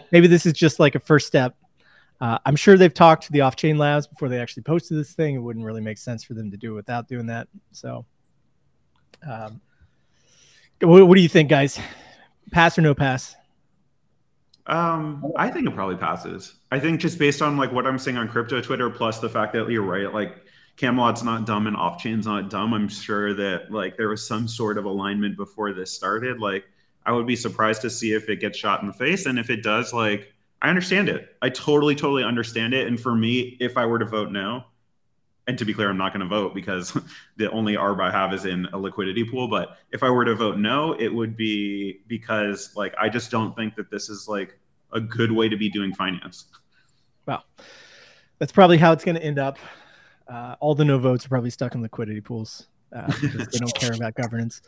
maybe 0.13 0.27
this 0.27 0.45
is 0.45 0.53
just 0.53 0.79
like 0.79 0.95
a 0.95 0.99
first 1.01 1.27
step. 1.27 1.57
Uh, 2.21 2.37
I'm 2.45 2.55
sure 2.55 2.77
they've 2.77 2.93
talked 2.93 3.25
to 3.25 3.33
the 3.33 3.41
off-chain 3.41 3.77
labs 3.77 4.07
before 4.07 4.29
they 4.29 4.39
actually 4.39 4.63
posted 4.63 4.97
this 4.97 5.11
thing. 5.11 5.35
It 5.35 5.39
wouldn't 5.39 5.65
really 5.65 5.81
make 5.81 5.97
sense 5.97 6.23
for 6.23 6.35
them 6.35 6.49
to 6.51 6.55
do 6.55 6.71
it 6.71 6.75
without 6.75 7.09
doing 7.09 7.25
that. 7.25 7.49
So, 7.73 8.05
um, 9.29 9.59
what, 10.81 11.07
what 11.07 11.15
do 11.15 11.21
you 11.21 11.29
think, 11.29 11.49
guys? 11.49 11.79
Pass 12.51 12.77
or 12.77 12.81
no 12.81 12.93
pass? 12.93 13.35
Um, 14.67 15.33
I 15.35 15.49
think 15.49 15.67
it 15.67 15.73
probably 15.73 15.95
passes. 15.95 16.53
I 16.71 16.79
think 16.79 16.99
just 16.99 17.17
based 17.17 17.41
on 17.41 17.57
like 17.57 17.71
what 17.71 17.87
I'm 17.87 17.97
seeing 17.97 18.17
on 18.17 18.27
crypto 18.27 18.61
Twitter, 18.61 18.89
plus 18.89 19.19
the 19.19 19.29
fact 19.29 19.53
that 19.53 19.67
you're 19.69 19.81
right, 19.81 20.13
like 20.13 20.43
Camelot's 20.77 21.23
not 21.23 21.45
dumb 21.45 21.65
and 21.65 21.75
off 21.75 22.01
chain's 22.01 22.27
not 22.27 22.49
dumb. 22.49 22.73
I'm 22.73 22.87
sure 22.87 23.33
that 23.33 23.71
like 23.71 23.97
there 23.97 24.09
was 24.09 24.25
some 24.25 24.47
sort 24.47 24.77
of 24.77 24.85
alignment 24.85 25.37
before 25.37 25.73
this 25.73 25.91
started. 25.91 26.39
Like 26.39 26.65
I 27.05 27.11
would 27.11 27.25
be 27.25 27.35
surprised 27.35 27.81
to 27.81 27.89
see 27.89 28.13
if 28.13 28.29
it 28.29 28.39
gets 28.39 28.57
shot 28.57 28.81
in 28.81 28.87
the 28.87 28.93
face, 28.93 29.25
and 29.25 29.39
if 29.39 29.49
it 29.49 29.63
does, 29.63 29.91
like 29.91 30.31
I 30.61 30.69
understand 30.69 31.09
it. 31.09 31.35
I 31.41 31.49
totally, 31.49 31.95
totally 31.95 32.23
understand 32.23 32.73
it. 32.75 32.87
And 32.87 32.99
for 32.99 33.15
me, 33.15 33.57
if 33.59 33.75
I 33.75 33.85
were 33.87 33.97
to 33.97 34.05
vote 34.05 34.31
no, 34.31 34.65
and 35.49 35.57
to 35.57 35.65
be 35.65 35.73
clear, 35.73 35.89
I'm 35.89 35.97
not 35.97 36.13
going 36.13 36.21
to 36.21 36.27
vote 36.27 36.53
because 36.53 36.95
the 37.37 37.49
only 37.49 37.73
ARB 37.73 37.99
I 37.99 38.11
have 38.11 38.33
is 38.33 38.45
in 38.45 38.67
a 38.67 38.77
liquidity 38.77 39.23
pool. 39.23 39.47
But 39.47 39.77
if 39.91 40.03
I 40.03 40.09
were 40.11 40.23
to 40.23 40.35
vote 40.35 40.59
no, 40.59 40.93
it 40.93 41.07
would 41.07 41.35
be 41.35 42.01
because 42.07 42.75
like 42.75 42.93
I 43.01 43.09
just 43.09 43.31
don't 43.31 43.55
think 43.55 43.75
that 43.75 43.89
this 43.89 44.09
is 44.09 44.27
like 44.27 44.59
a 44.93 45.01
good 45.01 45.31
way 45.31 45.49
to 45.49 45.57
be 45.57 45.67
doing 45.67 45.91
finance. 45.93 46.45
Well, 47.25 47.43
that's 48.37 48.51
probably 48.51 48.77
how 48.77 48.91
it's 48.91 49.03
going 49.03 49.15
to 49.15 49.23
end 49.23 49.39
up. 49.39 49.57
Uh, 50.27 50.55
all 50.59 50.75
the 50.75 50.85
no 50.85 50.99
votes 50.99 51.25
are 51.25 51.29
probably 51.29 51.49
stuck 51.49 51.73
in 51.73 51.81
liquidity 51.81 52.21
pools. 52.21 52.67
Uh, 52.95 53.11
they 53.21 53.57
don't 53.57 53.73
care 53.75 53.93
about 53.93 54.13
governance, 54.13 54.61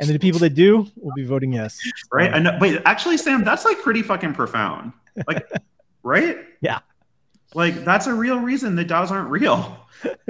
and 0.00 0.08
the 0.08 0.18
people 0.18 0.40
that 0.40 0.54
do 0.54 0.86
will 0.96 1.12
be 1.14 1.24
voting 1.24 1.52
yes. 1.52 1.78
Right? 2.10 2.32
I 2.32 2.38
know, 2.38 2.56
Wait, 2.58 2.80
actually, 2.86 3.18
Sam, 3.18 3.44
that's 3.44 3.66
like 3.66 3.80
pretty 3.82 4.02
fucking 4.02 4.32
profound. 4.32 4.92
Like, 5.26 5.46
right? 6.02 6.38
Yeah. 6.62 6.80
Like 7.54 7.84
that's 7.84 8.06
a 8.06 8.14
real 8.14 8.38
reason 8.38 8.76
that 8.76 8.88
DAOs 8.88 9.10
aren't 9.10 9.30
real. 9.30 9.78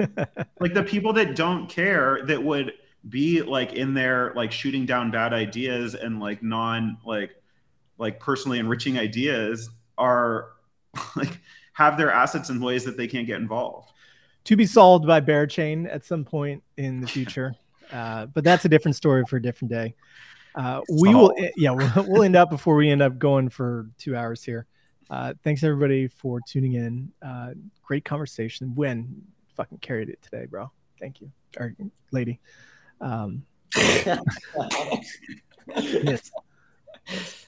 like 0.59 0.73
the 0.73 0.83
people 0.83 1.13
that 1.13 1.35
don't 1.35 1.67
care 1.67 2.23
that 2.25 2.41
would 2.41 2.73
be 3.09 3.41
like 3.41 3.73
in 3.73 3.93
there 3.93 4.33
like 4.35 4.51
shooting 4.51 4.85
down 4.85 5.11
bad 5.11 5.33
ideas 5.33 5.95
and 5.95 6.19
like 6.19 6.41
non 6.41 6.97
like 7.05 7.31
like 7.97 8.19
personally 8.19 8.59
enriching 8.59 8.97
ideas 8.97 9.69
are 9.97 10.49
like 11.15 11.39
have 11.73 11.97
their 11.97 12.11
assets 12.11 12.49
in 12.49 12.61
ways 12.61 12.83
that 12.85 12.97
they 12.97 13.07
can't 13.07 13.27
get 13.27 13.39
involved. 13.39 13.91
To 14.45 14.55
be 14.55 14.65
solved 14.65 15.07
by 15.07 15.21
Berachain 15.21 15.87
at 15.91 16.03
some 16.03 16.25
point 16.25 16.63
in 16.77 17.01
the 17.01 17.07
future. 17.07 17.55
Uh, 17.91 18.25
but 18.25 18.43
that's 18.43 18.65
a 18.65 18.69
different 18.69 18.95
story 18.95 19.23
for 19.23 19.37
a 19.37 19.41
different 19.41 19.69
day. 19.69 19.93
Uh, 20.55 20.81
we 20.89 21.13
will 21.13 21.31
yeah 21.55 21.69
we'll, 21.69 21.91
we'll 22.07 22.23
end 22.23 22.35
up 22.35 22.49
before 22.49 22.75
we 22.75 22.89
end 22.89 23.03
up 23.03 23.19
going 23.19 23.49
for 23.49 23.87
two 23.99 24.15
hours 24.15 24.43
here 24.43 24.65
uh, 25.09 25.33
thanks 25.43 25.63
everybody 25.63 26.07
for 26.07 26.39
tuning 26.47 26.73
in 26.73 27.11
uh, 27.21 27.51
great 27.81 28.05
conversation 28.05 28.73
when 28.75 29.21
fucking 29.55 29.79
carried 29.79 30.09
it 30.09 30.21
today, 30.21 30.45
bro. 30.45 30.71
Thank 30.99 31.21
you, 31.21 31.31
or 31.57 31.75
lady. 32.11 32.39
Um, 33.01 33.45
miss. 35.67 36.31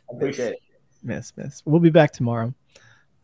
Appreciate 0.09 0.53
it. 0.53 0.59
Miss, 1.03 1.33
miss. 1.37 1.61
We'll 1.65 1.79
be 1.79 1.89
back 1.89 2.11
tomorrow. 2.11 2.53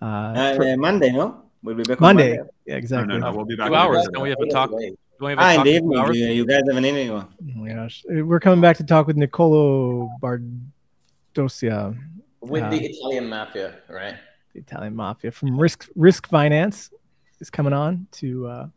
Uh, 0.01 0.05
uh, 0.05 0.55
for, 0.55 0.77
Monday, 0.77 1.11
no? 1.11 1.43
We'll 1.63 1.75
be 1.75 1.83
back 1.83 1.99
Monday. 1.99 2.37
Monday. 2.37 2.51
Yeah, 2.65 2.75
exactly. 2.75 3.07
No, 3.07 3.19
no, 3.19 3.29
no, 3.29 3.35
we'll 3.35 3.45
be 3.45 3.55
back. 3.55 3.67
Two 3.69 3.75
hours. 3.75 4.07
Don't 4.11 4.23
we 4.23 4.29
have 4.29 4.39
a 4.39 4.47
talk? 4.47 4.71
Don't 4.71 4.79
we 5.19 5.29
have 5.29 5.39
a 5.39 5.41
ah, 5.41 5.55
talk 5.57 5.67
in 5.67 5.87
the. 5.87 6.11
You, 6.13 6.25
you 6.27 6.45
guys 6.45 6.61
have 6.67 6.77
an 6.77 6.85
evening 6.85 7.11
one. 7.11 7.27
Oh 7.41 7.59
my 7.59 7.73
gosh, 7.73 8.03
we're 8.07 8.39
coming 8.39 8.61
back 8.61 8.77
to 8.77 8.83
talk 8.83 9.07
with 9.07 9.17
Nicolo 9.17 10.09
Bardosia. 10.21 11.97
With 12.41 12.63
uh, 12.63 12.69
the 12.69 12.85
Italian 12.85 13.29
mafia, 13.29 13.75
right? 13.87 14.15
The 14.53 14.59
Italian 14.59 14.95
mafia 14.95 15.31
from 15.31 15.59
Risk 15.59 15.87
Risk 15.95 16.27
Finance 16.27 16.91
is 17.39 17.49
coming 17.49 17.73
on 17.73 18.07
to 18.13 18.47
uh, 18.47 18.67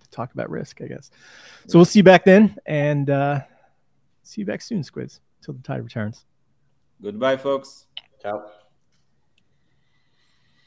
to 0.00 0.10
talk 0.10 0.32
about 0.32 0.50
risk, 0.50 0.80
I 0.80 0.86
guess. 0.86 1.10
So 1.66 1.78
we'll 1.78 1.86
see 1.86 1.98
you 2.00 2.04
back 2.04 2.24
then, 2.24 2.56
and 2.66 3.10
uh, 3.10 3.40
see 4.22 4.42
you 4.42 4.46
back 4.46 4.62
soon, 4.62 4.82
Squids, 4.82 5.20
until 5.40 5.54
the 5.54 5.62
tide 5.62 5.82
returns. 5.82 6.24
Goodbye, 7.02 7.36
folks. 7.36 7.86
Ciao. 8.22 8.44